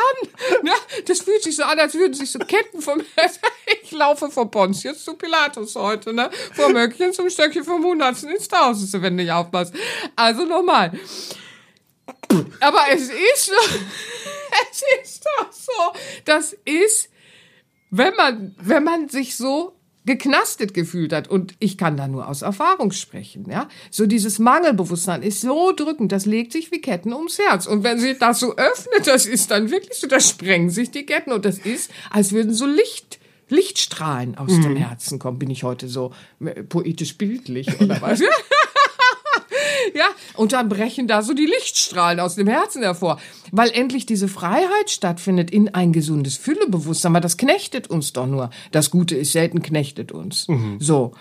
Ja, 0.62 0.74
das 1.06 1.20
fühlt 1.20 1.42
sich 1.44 1.56
so 1.56 1.62
an, 1.62 1.78
als 1.78 1.94
würden 1.94 2.14
sich 2.14 2.30
so 2.30 2.38
Ketten 2.38 2.80
vom... 2.80 3.02
Ich 3.82 3.92
laufe 3.92 4.30
von 4.30 4.50
Pontius 4.50 5.04
zu 5.04 5.14
Pilatus 5.14 5.76
heute, 5.76 6.12
ne? 6.12 6.30
Vom 6.54 6.72
Möckchen 6.72 7.12
zum 7.12 7.28
Stöckchen, 7.28 7.64
vom 7.64 7.84
Hundertsten 7.84 8.30
ins 8.30 8.48
Tausendste, 8.48 9.02
wenn 9.02 9.16
du 9.16 9.22
nicht 9.22 9.32
aufpasst. 9.32 9.74
Also 10.16 10.44
nochmal. 10.44 10.98
Aber 12.60 12.80
es 12.90 13.10
ist, 13.10 13.52
es 14.72 14.82
ist 15.02 15.24
doch 15.24 15.52
so, 15.52 16.00
das 16.24 16.54
ist, 16.64 17.10
wenn 17.90 18.14
man, 18.14 18.54
wenn 18.58 18.84
man 18.84 19.08
sich 19.08 19.36
so 19.36 19.76
geknastet 20.06 20.74
gefühlt 20.74 21.12
hat 21.12 21.28
und 21.28 21.54
ich 21.58 21.78
kann 21.78 21.96
da 21.96 22.08
nur 22.08 22.28
aus 22.28 22.42
Erfahrung 22.42 22.92
sprechen, 22.92 23.46
ja. 23.50 23.68
So 23.90 24.06
dieses 24.06 24.38
Mangelbewusstsein 24.38 25.22
ist 25.22 25.40
so 25.40 25.72
drückend, 25.72 26.12
das 26.12 26.26
legt 26.26 26.52
sich 26.52 26.70
wie 26.70 26.80
Ketten 26.80 27.12
ums 27.12 27.38
Herz 27.38 27.66
und 27.66 27.84
wenn 27.84 27.98
sich 27.98 28.18
das 28.18 28.40
so 28.40 28.56
öffnet, 28.56 29.06
das 29.06 29.26
ist 29.26 29.50
dann 29.50 29.70
wirklich 29.70 29.98
so, 29.98 30.06
da 30.06 30.20
sprengen 30.20 30.70
sich 30.70 30.90
die 30.90 31.06
Ketten 31.06 31.32
und 31.32 31.44
das 31.44 31.58
ist, 31.58 31.90
als 32.10 32.32
würden 32.32 32.52
so 32.52 32.66
Licht 32.66 33.18
Lichtstrahlen 33.50 34.36
aus 34.38 34.52
dem 34.52 34.74
Herzen 34.74 35.18
kommen. 35.18 35.38
Bin 35.38 35.50
ich 35.50 35.64
heute 35.64 35.86
so 35.86 36.12
äh, 36.40 36.62
poetisch 36.62 37.18
bildlich 37.18 37.78
oder 37.78 38.00
was? 38.00 38.22
Ja, 39.94 40.06
und 40.34 40.52
dann 40.52 40.68
brechen 40.68 41.06
da 41.06 41.22
so 41.22 41.34
die 41.34 41.46
Lichtstrahlen 41.46 42.20
aus 42.20 42.34
dem 42.34 42.48
Herzen 42.48 42.82
hervor, 42.82 43.20
weil 43.52 43.70
endlich 43.70 44.06
diese 44.06 44.28
Freiheit 44.28 44.90
stattfindet 44.90 45.50
in 45.50 45.74
ein 45.74 45.92
gesundes 45.92 46.36
Füllebewusstsein, 46.36 47.14
weil 47.14 47.20
das 47.20 47.36
knechtet 47.36 47.88
uns 47.88 48.12
doch 48.12 48.26
nur. 48.26 48.50
Das 48.72 48.90
Gute 48.90 49.14
ist 49.16 49.32
selten 49.32 49.62
knechtet 49.62 50.12
uns. 50.12 50.46
So, 50.78 51.12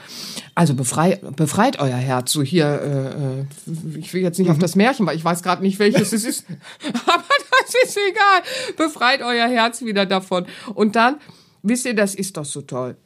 also 0.55 0.73
befrei, 0.73 1.19
befreit 1.35 1.79
euer 1.79 1.97
Herz. 1.97 2.31
So 2.31 2.41
hier, 2.41 2.65
äh, 2.65 3.41
äh, 3.41 3.99
ich 3.99 4.13
will 4.13 4.21
jetzt 4.21 4.39
nicht 4.39 4.49
auf 4.49 4.59
das 4.59 4.75
Märchen, 4.75 5.05
weil 5.05 5.15
ich 5.15 5.25
weiß 5.25 5.43
gerade 5.43 5.61
nicht, 5.61 5.79
welches 5.79 6.13
es 6.13 6.25
ist, 6.25 6.45
aber 7.05 7.23
das 7.61 7.75
ist 7.83 7.97
egal. 7.97 8.43
Befreit 8.77 9.21
euer 9.21 9.47
Herz 9.47 9.83
wieder 9.83 10.05
davon. 10.05 10.45
Und 10.73 10.95
dann, 10.95 11.17
wisst 11.61 11.85
ihr, 11.85 11.95
das 11.95 12.15
ist 12.15 12.37
doch 12.37 12.45
so 12.45 12.61
toll 12.61 12.97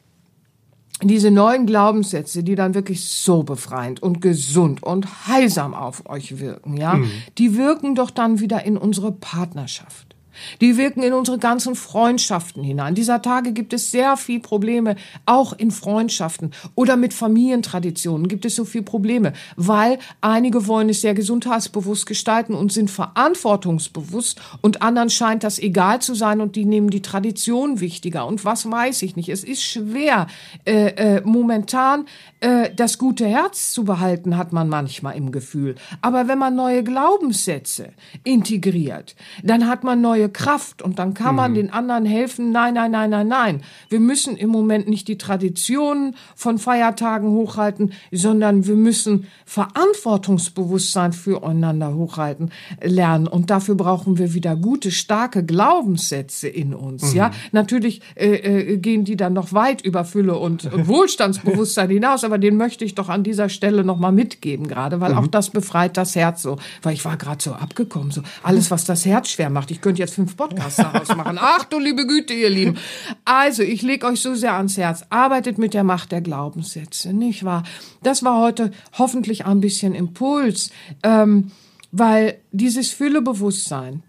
diese 1.02 1.30
neuen 1.30 1.66
Glaubenssätze, 1.66 2.42
die 2.42 2.54
dann 2.54 2.74
wirklich 2.74 3.04
so 3.08 3.42
befreiend 3.42 4.02
und 4.02 4.20
gesund 4.20 4.82
und 4.82 5.28
heilsam 5.28 5.74
auf 5.74 6.08
euch 6.08 6.40
wirken, 6.40 6.76
ja, 6.76 6.98
die 7.38 7.56
wirken 7.56 7.94
doch 7.94 8.10
dann 8.10 8.40
wieder 8.40 8.64
in 8.64 8.76
unsere 8.76 9.12
Partnerschaft. 9.12 10.16
Die 10.60 10.76
wirken 10.76 11.02
in 11.02 11.12
unsere 11.12 11.38
ganzen 11.38 11.74
Freundschaften 11.74 12.62
hinein. 12.62 12.94
Dieser 12.94 13.22
Tage 13.22 13.52
gibt 13.52 13.72
es 13.72 13.90
sehr 13.90 14.16
viel 14.16 14.40
Probleme, 14.40 14.96
auch 15.26 15.52
in 15.52 15.70
Freundschaften 15.70 16.52
oder 16.74 16.96
mit 16.96 17.14
Familientraditionen 17.14 18.28
gibt 18.28 18.44
es 18.44 18.56
so 18.56 18.64
viel 18.64 18.82
Probleme, 18.82 19.32
weil 19.56 19.98
einige 20.20 20.66
wollen 20.66 20.88
es 20.88 21.00
sehr 21.00 21.14
gesundheitsbewusst 21.14 22.06
gestalten 22.06 22.54
und 22.54 22.72
sind 22.72 22.90
verantwortungsbewusst 22.90 24.40
und 24.60 24.82
anderen 24.82 25.10
scheint 25.10 25.44
das 25.44 25.58
egal 25.58 26.00
zu 26.00 26.14
sein 26.14 26.40
und 26.40 26.56
die 26.56 26.64
nehmen 26.64 26.90
die 26.90 27.02
Tradition 27.02 27.80
wichtiger 27.80 28.26
und 28.26 28.44
was 28.44 28.70
weiß 28.70 29.02
ich 29.02 29.16
nicht. 29.16 29.28
Es 29.28 29.44
ist 29.44 29.62
schwer, 29.62 30.26
äh, 30.64 31.16
äh, 31.16 31.22
momentan 31.24 32.06
äh, 32.40 32.70
das 32.74 32.98
gute 32.98 33.26
Herz 33.26 33.72
zu 33.72 33.84
behalten, 33.84 34.36
hat 34.36 34.52
man 34.52 34.68
manchmal 34.68 35.16
im 35.16 35.32
Gefühl. 35.32 35.74
Aber 36.02 36.28
wenn 36.28 36.38
man 36.38 36.54
neue 36.54 36.84
Glaubenssätze 36.84 37.90
integriert, 38.22 39.16
dann 39.42 39.66
hat 39.66 39.82
man 39.82 40.00
neue 40.00 40.28
Kraft 40.28 40.82
und 40.82 40.98
dann 40.98 41.14
kann 41.14 41.34
man 41.34 41.54
den 41.54 41.72
anderen 41.72 42.04
helfen. 42.04 42.52
Nein, 42.52 42.74
nein, 42.74 42.92
nein, 42.92 43.10
nein, 43.10 43.28
nein. 43.28 43.62
Wir 43.88 44.00
müssen 44.00 44.36
im 44.36 44.50
Moment 44.50 44.88
nicht 44.88 45.08
die 45.08 45.18
Traditionen 45.18 46.14
von 46.36 46.58
Feiertagen 46.58 47.30
hochhalten, 47.30 47.92
sondern 48.12 48.66
wir 48.66 48.76
müssen 48.76 49.26
Verantwortungsbewusstsein 49.44 51.12
füreinander 51.12 51.94
hochhalten 51.94 52.52
lernen. 52.82 53.26
Und 53.26 53.50
dafür 53.50 53.74
brauchen 53.74 54.18
wir 54.18 54.34
wieder 54.34 54.56
gute, 54.56 54.90
starke 54.90 55.44
Glaubenssätze 55.44 56.48
in 56.48 56.74
uns. 56.74 57.14
Ja, 57.14 57.30
natürlich 57.52 58.00
äh, 58.14 58.34
äh, 58.34 58.76
gehen 58.76 59.04
die 59.04 59.16
dann 59.16 59.32
noch 59.32 59.52
weit 59.52 59.82
über 59.82 60.04
Fülle 60.04 60.36
und, 60.38 60.72
und 60.72 60.86
Wohlstandsbewusstsein 60.86 61.90
hinaus. 61.90 62.27
Aber 62.28 62.38
den 62.38 62.56
möchte 62.56 62.84
ich 62.84 62.94
doch 62.94 63.08
an 63.08 63.24
dieser 63.24 63.48
Stelle 63.48 63.84
nochmal 63.84 64.12
mitgeben, 64.12 64.68
gerade, 64.68 65.00
weil 65.00 65.14
auch 65.14 65.26
das 65.26 65.48
befreit 65.48 65.96
das 65.96 66.14
Herz 66.14 66.42
so. 66.42 66.58
Weil 66.82 66.92
ich 66.92 67.04
war 67.04 67.16
gerade 67.16 67.42
so 67.42 67.52
abgekommen, 67.52 68.10
so 68.10 68.22
alles, 68.42 68.70
was 68.70 68.84
das 68.84 69.06
Herz 69.06 69.30
schwer 69.30 69.48
macht. 69.48 69.70
Ich 69.70 69.80
könnte 69.80 70.00
jetzt 70.00 70.14
fünf 70.14 70.36
Podcasts 70.36 70.76
daraus 70.76 71.08
machen. 71.16 71.38
Ach 71.40 71.64
du 71.64 71.78
liebe 71.78 72.06
Güte, 72.06 72.34
ihr 72.34 72.50
Lieben. 72.50 72.76
Also, 73.24 73.62
ich 73.62 73.80
lege 73.80 74.06
euch 74.06 74.20
so 74.20 74.34
sehr 74.34 74.54
ans 74.54 74.76
Herz. 74.76 75.04
Arbeitet 75.08 75.56
mit 75.56 75.72
der 75.72 75.84
Macht 75.84 76.12
der 76.12 76.20
Glaubenssätze, 76.20 77.14
nicht 77.14 77.44
wahr? 77.44 77.62
Das 78.02 78.22
war 78.22 78.38
heute 78.40 78.70
hoffentlich 78.98 79.46
ein 79.46 79.60
bisschen 79.60 79.94
Impuls, 79.94 80.70
ähm, 81.02 81.50
weil 81.90 82.38
dieses 82.52 82.90
Füllebewusstsein, 82.90 84.02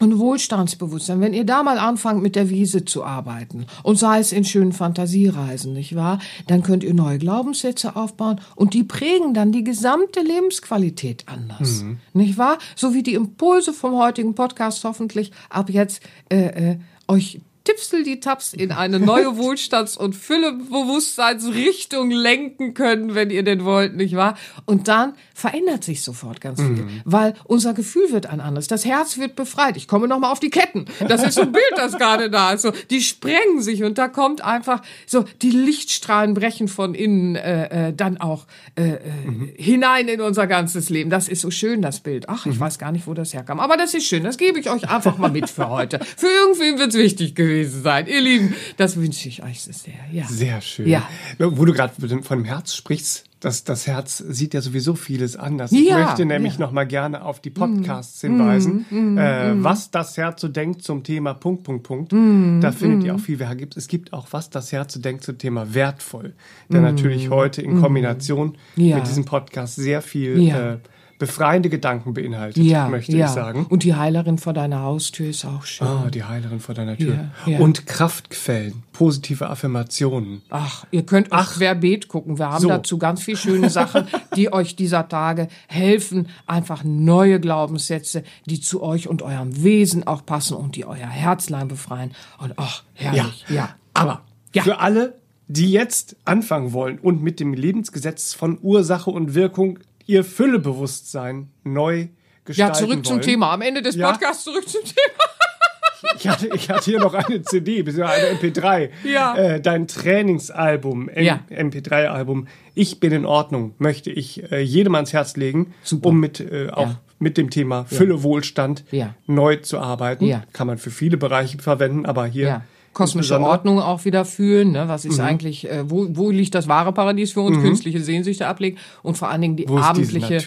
und 0.00 0.18
Wohlstandsbewusstsein, 0.18 1.20
wenn 1.20 1.34
ihr 1.34 1.44
da 1.44 1.62
mal 1.62 1.78
anfangt 1.78 2.22
mit 2.22 2.34
der 2.34 2.50
Wiese 2.50 2.84
zu 2.84 3.04
arbeiten 3.04 3.66
und 3.82 3.98
sei 3.98 4.18
es 4.18 4.32
in 4.32 4.44
schönen 4.44 4.72
Fantasiereisen, 4.72 5.72
nicht 5.74 5.94
wahr? 5.94 6.18
Dann 6.46 6.62
könnt 6.62 6.82
ihr 6.82 6.94
neue 6.94 7.18
Glaubenssätze 7.18 7.94
aufbauen 7.94 8.40
und 8.56 8.74
die 8.74 8.82
prägen 8.82 9.34
dann 9.34 9.52
die 9.52 9.62
gesamte 9.62 10.20
Lebensqualität 10.20 11.24
anders, 11.26 11.82
mhm. 11.82 11.98
nicht 12.14 12.38
wahr? 12.38 12.58
So 12.74 12.94
wie 12.94 13.02
die 13.02 13.14
Impulse 13.14 13.72
vom 13.72 13.96
heutigen 13.96 14.34
Podcast 14.34 14.82
hoffentlich 14.84 15.32
ab 15.50 15.70
jetzt 15.70 16.02
äh, 16.30 16.72
äh, 16.72 16.78
euch 17.06 17.40
Tipsel 17.64 18.04
die 18.04 18.20
Taps 18.20 18.54
in 18.54 18.72
eine 18.72 18.98
neue 18.98 19.26
Wohlstands- 19.36 19.96
und 19.96 20.16
Füllebewusstseinsrichtung 20.16 22.10
lenken 22.10 22.74
können, 22.74 23.14
wenn 23.14 23.30
ihr 23.30 23.42
denn 23.42 23.64
wollt, 23.64 23.96
nicht 23.96 24.16
wahr? 24.16 24.36
Und 24.64 24.88
dann 24.88 25.14
verändert 25.34 25.84
sich 25.84 26.02
sofort 26.02 26.40
ganz 26.40 26.60
viel, 26.60 26.70
mhm. 26.70 27.02
weil 27.04 27.34
unser 27.44 27.74
Gefühl 27.74 28.12
wird 28.12 28.26
ein 28.26 28.40
anderes. 28.40 28.66
Das 28.66 28.84
Herz 28.84 29.18
wird 29.18 29.36
befreit. 29.36 29.76
Ich 29.76 29.88
komme 29.88 30.08
nochmal 30.08 30.32
auf 30.32 30.40
die 30.40 30.50
Ketten. 30.50 30.86
Das 31.06 31.22
ist 31.22 31.34
so 31.34 31.42
ein 31.42 31.52
Bild, 31.52 31.72
das 31.76 31.98
gerade 31.98 32.30
da 32.30 32.52
ist. 32.52 32.62
So, 32.62 32.72
die 32.90 33.02
sprengen 33.02 33.60
sich 33.60 33.82
und 33.84 33.98
da 33.98 34.08
kommt 34.08 34.42
einfach 34.42 34.82
so, 35.06 35.24
die 35.42 35.50
Lichtstrahlen 35.50 36.34
brechen 36.34 36.68
von 36.68 36.94
innen 36.94 37.36
äh, 37.36 37.88
äh, 37.88 37.94
dann 37.94 38.18
auch 38.18 38.46
äh, 38.76 38.82
äh, 38.82 38.98
mhm. 39.24 39.52
hinein 39.56 40.08
in 40.08 40.20
unser 40.20 40.46
ganzes 40.46 40.88
Leben. 40.88 41.10
Das 41.10 41.28
ist 41.28 41.42
so 41.42 41.50
schön, 41.50 41.82
das 41.82 42.00
Bild. 42.00 42.28
Ach, 42.28 42.46
ich 42.46 42.56
mhm. 42.56 42.60
weiß 42.60 42.78
gar 42.78 42.92
nicht, 42.92 43.06
wo 43.06 43.14
das 43.14 43.34
herkam. 43.34 43.60
Aber 43.60 43.76
das 43.76 43.92
ist 43.92 44.06
schön. 44.06 44.24
Das 44.24 44.38
gebe 44.38 44.58
ich 44.58 44.70
euch 44.70 44.88
einfach 44.88 45.18
mal 45.18 45.30
mit 45.30 45.50
für 45.50 45.68
heute. 45.68 46.00
Für 46.16 46.26
irgendwen 46.26 46.78
wird's 46.78 46.94
wichtig 46.94 47.34
gewesen 47.34 47.49
gewesen 47.50 47.82
sein. 47.82 48.06
Ihr 48.06 48.20
Lieben, 48.20 48.54
das 48.76 48.96
wünsche 48.96 49.28
ich 49.28 49.42
euch 49.42 49.62
so 49.62 49.72
sehr. 49.72 49.94
Ja. 50.12 50.26
Sehr 50.26 50.60
schön. 50.60 50.88
Ja. 50.88 51.08
Wo 51.38 51.64
du 51.64 51.72
gerade 51.72 51.92
von 51.94 52.38
dem 52.38 52.44
Herz 52.44 52.74
sprichst, 52.74 53.24
das, 53.40 53.64
das 53.64 53.86
Herz 53.86 54.18
sieht 54.18 54.52
ja 54.52 54.60
sowieso 54.60 54.94
vieles 54.94 55.34
anders. 55.34 55.70
Ja, 55.70 55.78
ich 55.78 56.06
möchte 56.06 56.26
nämlich 56.26 56.54
ja. 56.54 56.60
noch 56.60 56.72
mal 56.72 56.86
gerne 56.86 57.24
auf 57.24 57.40
die 57.40 57.48
Podcasts 57.48 58.22
mm, 58.22 58.26
hinweisen, 58.26 58.86
mm, 58.90 59.18
äh, 59.18 59.54
mm. 59.54 59.64
was 59.64 59.90
das 59.90 60.18
Herz 60.18 60.42
so 60.42 60.48
denkt 60.48 60.82
zum 60.82 61.04
Thema 61.04 61.32
Punkt, 61.32 61.62
Punkt, 61.62 61.82
Punkt. 61.84 62.12
Mm, 62.12 62.60
da 62.60 62.70
findet 62.70 63.04
ihr 63.04 63.14
mm. 63.14 63.16
auch 63.16 63.20
viel. 63.20 63.40
Es 63.76 63.88
gibt 63.88 64.12
auch, 64.12 64.28
was 64.32 64.50
das 64.50 64.72
Herz 64.72 64.92
so 64.92 65.00
denkt 65.00 65.24
zum 65.24 65.38
Thema 65.38 65.72
wertvoll. 65.72 66.34
Der 66.68 66.80
mm, 66.80 66.84
natürlich 66.84 67.30
heute 67.30 67.62
in 67.62 67.80
Kombination 67.80 68.58
ja. 68.76 68.96
mit 68.96 69.06
diesem 69.06 69.24
Podcast 69.24 69.76
sehr 69.76 70.02
viel 70.02 70.48
äh, 70.50 70.76
befreiende 71.20 71.68
Gedanken 71.68 72.14
beinhaltet, 72.14 72.64
ja, 72.64 72.88
möchte 72.88 73.14
ja. 73.14 73.26
ich 73.26 73.32
sagen. 73.32 73.66
Und 73.68 73.84
die 73.84 73.94
Heilerin 73.94 74.38
vor 74.38 74.54
deiner 74.54 74.80
Haustür 74.80 75.28
ist 75.28 75.44
auch 75.44 75.64
schön. 75.66 75.86
Ah, 75.86 76.08
die 76.10 76.24
Heilerin 76.24 76.60
vor 76.60 76.74
deiner 76.74 76.96
Tür. 76.96 77.28
Ja. 77.44 77.58
Und 77.58 77.86
Kraftquellen, 77.86 78.82
positive 78.92 79.50
Affirmationen. 79.50 80.40
Ach, 80.48 80.86
ihr 80.90 81.04
könnt 81.04 81.28
Ach, 81.30 81.52
Querbeet 81.52 82.08
gucken. 82.08 82.38
Wir 82.38 82.48
haben 82.50 82.62
so. 82.62 82.68
dazu 82.68 82.96
ganz 82.96 83.22
viele 83.22 83.36
schöne 83.36 83.68
Sachen, 83.68 84.08
die 84.34 84.50
euch 84.52 84.76
dieser 84.76 85.08
Tage 85.08 85.48
helfen. 85.68 86.28
Einfach 86.46 86.84
neue 86.84 87.38
Glaubenssätze, 87.38 88.24
die 88.46 88.62
zu 88.62 88.82
euch 88.82 89.06
und 89.06 89.20
eurem 89.20 89.62
Wesen 89.62 90.06
auch 90.06 90.24
passen 90.24 90.56
und 90.56 90.74
die 90.74 90.86
euer 90.86 91.06
Herzlein 91.06 91.68
befreien. 91.68 92.12
Und 92.38 92.54
ach, 92.56 92.82
herrlich. 92.94 93.44
Ja, 93.48 93.54
ja. 93.54 93.68
aber 93.92 94.22
für 94.54 94.80
alle, 94.80 95.18
die 95.48 95.70
jetzt 95.70 96.16
anfangen 96.24 96.72
wollen 96.72 96.98
und 96.98 97.22
mit 97.22 97.40
dem 97.40 97.52
Lebensgesetz 97.52 98.32
von 98.32 98.58
Ursache 98.62 99.10
und 99.10 99.34
Wirkung 99.34 99.80
ihr 100.10 100.24
Füllebewusstsein 100.24 101.50
neu 101.62 102.08
gestalten 102.44 102.72
Ja, 102.74 102.78
zurück 102.78 102.90
wollen. 102.96 103.04
zum 103.04 103.20
Thema. 103.20 103.52
Am 103.52 103.62
Ende 103.62 103.80
des 103.80 103.94
ja. 103.94 104.10
Podcasts 104.10 104.44
zurück 104.44 104.68
zum 104.68 104.82
Thema. 104.82 106.14
ich, 106.16 106.28
hatte, 106.28 106.50
ich 106.52 106.68
hatte 106.68 106.84
hier 106.84 106.98
noch 106.98 107.14
eine 107.14 107.42
CD, 107.42 107.82
beziehungsweise 107.82 108.28
eine 108.28 108.38
MP3. 108.38 108.90
Ja. 109.04 109.36
Äh, 109.36 109.60
dein 109.60 109.86
Trainingsalbum, 109.86 111.08
M 111.08 111.24
ja. 111.24 111.40
MP3-Album. 111.48 112.48
Ich 112.74 112.98
bin 112.98 113.12
in 113.12 113.24
Ordnung, 113.24 113.74
möchte 113.78 114.10
ich 114.10 114.50
äh, 114.50 114.60
jedem 114.60 114.96
ans 114.96 115.12
Herz 115.12 115.36
legen, 115.36 115.74
Super. 115.84 116.08
um 116.08 116.18
mit 116.18 116.40
äh, 116.40 116.70
auch 116.70 116.88
ja. 116.88 117.00
mit 117.20 117.38
dem 117.38 117.50
Thema 117.50 117.84
Fülle 117.84 118.24
Wohlstand 118.24 118.84
neu 119.28 119.56
zu 119.56 119.78
arbeiten. 119.78 120.42
Kann 120.52 120.66
man 120.66 120.78
für 120.78 120.90
viele 120.90 121.18
Bereiche 121.18 121.58
verwenden, 121.58 122.04
aber 122.04 122.26
hier 122.26 122.62
kosmische 122.92 123.40
Ordnung 123.40 123.78
auch 123.78 124.04
wieder 124.04 124.24
fühlen. 124.24 124.72
Ne? 124.72 124.88
Was 124.88 125.04
ist 125.04 125.18
mhm. 125.18 125.24
eigentlich, 125.24 125.70
äh, 125.70 125.88
wo, 125.88 126.08
wo 126.10 126.30
liegt 126.30 126.56
das 126.56 126.66
wahre 126.66 126.92
Paradies 126.92 127.32
für 127.32 127.40
uns? 127.40 127.58
Mhm. 127.58 127.62
Künstliche 127.62 128.00
Sehnsüchte 128.00 128.48
ablegen 128.48 128.78
und 129.02 129.16
vor 129.16 129.28
allen 129.28 129.42
Dingen 129.42 129.56
die 129.56 129.68
abendliche, 129.68 130.40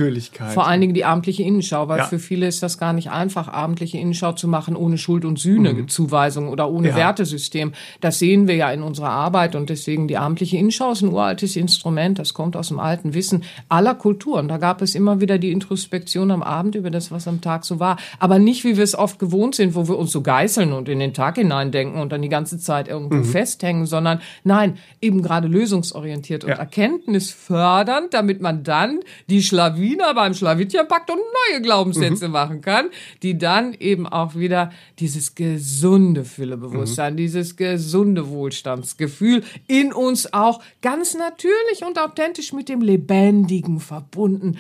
vor 0.54 0.68
allen 0.68 0.82
Dingen 0.82 0.94
die 0.94 1.06
abendliche 1.06 1.44
Innenschau, 1.44 1.88
weil 1.88 2.00
ja. 2.00 2.06
für 2.06 2.20
viele 2.20 2.46
ist 2.46 2.62
das 2.62 2.78
gar 2.78 2.92
nicht 2.92 3.10
einfach, 3.12 3.48
abendliche 3.48 3.98
Innenschau 3.98 4.34
zu 4.34 4.50
machen 4.50 4.76
ohne 4.76 4.98
Schuld 4.98 5.24
und 5.24 5.40
Sühne 5.40 5.74
mhm. 5.74 5.88
Zuweisung 5.88 6.50
oder 6.50 6.70
ohne 6.70 6.90
ja. 6.90 6.96
Wertesystem. 6.96 7.72
Das 8.02 8.20
sehen 8.20 8.48
wir 8.48 8.56
ja 8.56 8.72
in 8.72 8.82
unserer 8.82 9.12
Arbeit 9.12 9.56
und 9.56 9.70
deswegen 9.70 10.10
die 10.10 10.18
abendliche 10.18 10.58
Innenschau 10.58 10.92
ist 10.92 11.02
ein 11.02 11.14
uraltes 11.14 11.56
Instrument. 11.56 12.20
Das 12.20 12.34
kommt 12.34 12.58
aus 12.58 12.68
dem 12.68 12.80
alten 12.80 13.14
Wissen 13.14 13.44
aller 13.70 13.96
Kulturen. 13.96 14.50
Da 14.50 14.58
gab 14.58 14.82
es 14.82 14.96
immer 14.96 15.22
wieder 15.22 15.38
die 15.38 15.52
Introspektion 15.52 16.30
am 16.30 16.44
Abend 16.44 16.76
über 16.76 16.92
das, 16.92 17.10
was 17.10 17.26
am 17.26 17.40
Tag 17.40 17.64
so 17.64 17.80
war, 17.80 17.96
aber 18.20 18.38
nicht 18.38 18.66
wie 18.66 18.76
wir 18.76 18.84
es 18.84 18.96
oft 18.96 19.18
gewohnt 19.18 19.56
sind, 19.56 19.76
wo 19.76 19.88
wir 19.88 19.98
uns 19.98 20.12
so 20.12 20.22
geißeln 20.22 20.74
und 20.74 20.90
in 20.90 21.00
den 21.00 21.14
Tag 21.14 21.36
hineindenken 21.36 22.02
und 22.02 22.12
dann 22.12 22.22
die 22.22 22.33
ganze 22.34 22.58
Zeit 22.58 22.88
irgendwo 22.88 23.18
mhm. 23.18 23.26
festhängen, 23.26 23.86
sondern 23.86 24.20
nein, 24.44 24.80
eben 25.02 25.22
gerade 25.22 25.48
lösungsorientiert 25.48 26.44
und 26.44 26.50
ja. 26.50 26.56
erkenntnisfördernd, 26.56 28.12
damit 28.12 28.42
man 28.42 28.64
dann 28.64 29.02
die 29.30 29.44
Schlawiner 29.44 30.16
beim 30.16 30.34
Schlawittchen 30.34 30.88
packt 30.88 31.12
und 31.12 31.20
neue 31.20 31.62
Glaubenssätze 31.62 32.26
mhm. 32.26 32.34
machen 32.34 32.62
kann, 32.62 32.88
die 33.22 33.38
dann 33.38 33.76
eben 33.76 34.08
auch 34.08 34.34
wieder 34.34 34.72
dieses 34.98 35.36
gesunde 35.36 36.26
Füllebewusstsein, 36.26 37.14
mhm. 37.14 37.18
dieses 37.18 37.56
gesunde 37.56 38.28
Wohlstandsgefühl 38.30 39.44
in 39.68 39.94
uns 39.94 40.34
auch 40.34 40.60
ganz 40.82 41.14
natürlich 41.14 41.86
und 41.88 42.00
authentisch 42.00 42.52
mit 42.52 42.68
dem 42.68 42.82
Lebendigen 42.82 43.80
verbunden 43.80 44.58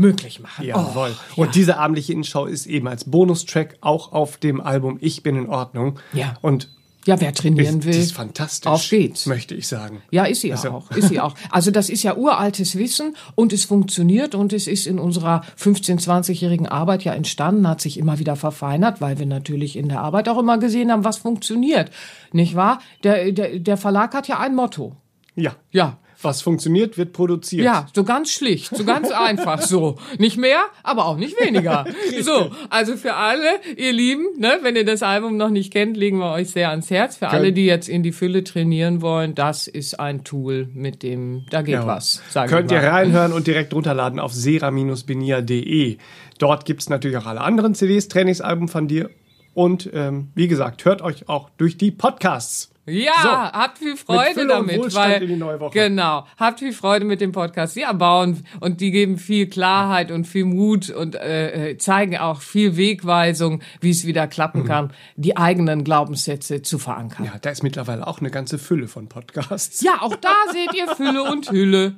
möglich 0.00 0.40
machen. 0.40 0.66
Jawohl. 0.66 1.14
Oh, 1.36 1.42
und 1.42 1.46
ja. 1.48 1.52
diese 1.52 1.76
abendliche 1.76 2.12
Innenschau 2.12 2.46
ist 2.46 2.66
eben 2.66 2.88
als 2.88 3.04
Bonustrack 3.04 3.76
auch 3.80 4.12
auf 4.12 4.38
dem 4.38 4.60
Album 4.60 4.98
Ich 5.00 5.22
bin 5.22 5.36
in 5.36 5.48
Ordnung. 5.48 5.98
Ja. 6.12 6.34
Und 6.40 6.70
ja, 7.06 7.18
wer 7.18 7.32
trainieren 7.32 7.78
ist, 7.78 7.84
will, 7.86 7.94
ist 7.94 8.12
fantastisch, 8.12 8.70
auf 8.70 8.88
geht's. 8.88 9.24
Möchte 9.24 9.54
ich 9.54 9.66
sagen. 9.68 10.02
Ja, 10.10 10.24
ist 10.24 10.42
sie 10.42 10.52
also. 10.52 10.70
auch. 10.70 10.90
Ist 10.90 11.08
sie 11.08 11.20
auch. 11.20 11.34
Also 11.50 11.70
das 11.70 11.88
ist 11.88 12.02
ja 12.02 12.14
uraltes 12.14 12.76
Wissen 12.76 13.16
und 13.34 13.54
es 13.54 13.64
funktioniert 13.64 14.34
und 14.34 14.52
es 14.52 14.66
ist 14.66 14.86
in 14.86 14.98
unserer 14.98 15.42
15-, 15.58 16.02
20-jährigen 16.02 16.66
Arbeit 16.66 17.04
ja 17.04 17.14
entstanden, 17.14 17.66
hat 17.66 17.80
sich 17.80 17.96
immer 17.96 18.18
wieder 18.18 18.36
verfeinert, 18.36 19.00
weil 19.00 19.18
wir 19.18 19.26
natürlich 19.26 19.76
in 19.76 19.88
der 19.88 20.00
Arbeit 20.00 20.28
auch 20.28 20.38
immer 20.38 20.58
gesehen 20.58 20.92
haben, 20.92 21.04
was 21.04 21.18
funktioniert. 21.18 21.90
Nicht 22.32 22.54
wahr? 22.54 22.80
Der, 23.02 23.32
der, 23.32 23.58
der 23.58 23.76
Verlag 23.78 24.12
hat 24.12 24.28
ja 24.28 24.38
ein 24.38 24.54
Motto. 24.54 24.96
Ja. 25.36 25.56
Ja 25.70 25.98
was 26.22 26.42
funktioniert, 26.42 26.98
wird 26.98 27.12
produziert. 27.12 27.64
Ja, 27.64 27.86
so 27.94 28.04
ganz 28.04 28.30
schlicht, 28.30 28.74
so 28.74 28.84
ganz 28.84 29.10
einfach 29.12 29.60
so. 29.62 29.96
Nicht 30.18 30.36
mehr, 30.36 30.60
aber 30.82 31.06
auch 31.06 31.16
nicht 31.16 31.38
weniger. 31.40 31.84
so, 32.22 32.50
also 32.68 32.96
für 32.96 33.14
alle, 33.14 33.60
ihr 33.76 33.92
Lieben, 33.92 34.26
ne, 34.38 34.58
wenn 34.62 34.76
ihr 34.76 34.84
das 34.84 35.02
Album 35.02 35.36
noch 35.36 35.50
nicht 35.50 35.72
kennt, 35.72 35.96
legen 35.96 36.18
wir 36.18 36.32
euch 36.32 36.50
sehr 36.50 36.70
ans 36.70 36.90
Herz. 36.90 37.16
Für 37.16 37.28
alle, 37.28 37.52
die 37.52 37.66
jetzt 37.66 37.88
in 37.88 38.02
die 38.02 38.12
Fülle 38.12 38.44
trainieren 38.44 39.02
wollen, 39.02 39.34
das 39.34 39.66
ist 39.66 39.98
ein 39.98 40.24
Tool, 40.24 40.68
mit 40.74 41.02
dem, 41.02 41.44
da 41.50 41.62
geht 41.62 41.74
ja. 41.74 41.86
was. 41.86 42.22
Könnt 42.48 42.70
ihr 42.70 42.82
reinhören 42.82 43.32
und 43.32 43.46
direkt 43.46 43.74
runterladen 43.74 44.18
auf 44.18 44.32
sera-benia.de. 44.32 45.96
Dort 46.38 46.64
gibt's 46.64 46.88
natürlich 46.88 47.16
auch 47.18 47.26
alle 47.26 47.40
anderen 47.40 47.74
CDs, 47.74 48.08
Trainingsalben 48.08 48.68
von 48.68 48.88
dir. 48.88 49.10
Und 49.54 49.90
ähm, 49.92 50.30
wie 50.34 50.48
gesagt, 50.48 50.84
hört 50.84 51.02
euch 51.02 51.28
auch 51.28 51.50
durch 51.56 51.76
die 51.76 51.90
Podcasts. 51.90 52.70
Ja, 52.86 53.12
so, 53.22 53.28
habt 53.28 53.78
viel 53.78 53.96
Freude 53.96 54.46
damit, 54.46 54.94
weil 54.94 55.70
genau, 55.70 56.26
habt 56.36 56.58
viel 56.60 56.72
Freude 56.72 57.04
mit 57.04 57.20
dem 57.20 57.30
Podcast. 57.30 57.76
Ja, 57.76 57.92
bauen 57.92 58.44
und 58.58 58.80
die 58.80 58.90
geben 58.90 59.18
viel 59.18 59.48
Klarheit 59.48 60.10
und 60.10 60.26
viel 60.26 60.44
Mut 60.44 60.90
und 60.90 61.14
äh, 61.14 61.70
äh 61.70 61.78
zeigen 61.78 62.16
auch 62.16 62.40
viel 62.40 62.76
Wegweisung, 62.76 63.62
wie 63.80 63.90
es 63.90 64.06
wieder 64.06 64.26
klappen 64.26 64.62
mhm. 64.62 64.66
kann, 64.66 64.92
die 65.16 65.36
eigenen 65.36 65.84
Glaubenssätze 65.84 66.62
zu 66.62 66.78
verankern. 66.78 67.26
Ja, 67.26 67.38
da 67.40 67.50
ist 67.50 67.62
mittlerweile 67.62 68.06
auch 68.06 68.20
eine 68.20 68.30
ganze 68.30 68.58
Fülle 68.58 68.88
von 68.88 69.08
Podcasts. 69.08 69.82
Ja, 69.82 70.00
auch 70.00 70.16
da 70.16 70.34
seht 70.52 70.74
ihr 70.74 70.88
Fülle 70.88 71.22
und 71.22 71.50
Hülle. 71.50 71.96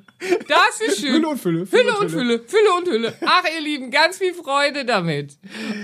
Das 0.48 0.80
ist 0.86 1.00
schön. 1.00 1.14
Fülle 1.14 1.28
und 1.28 1.38
Fülle. 1.38 1.66
Fülle, 1.66 1.98
und 1.98 2.10
Fülle. 2.10 2.42
Fülle 2.46 2.72
und 2.78 2.88
Hülle. 2.88 3.14
Ach, 3.24 3.44
ihr 3.54 3.60
Lieben, 3.60 3.90
ganz 3.90 4.18
viel 4.18 4.34
Freude 4.34 4.84
damit. 4.84 5.36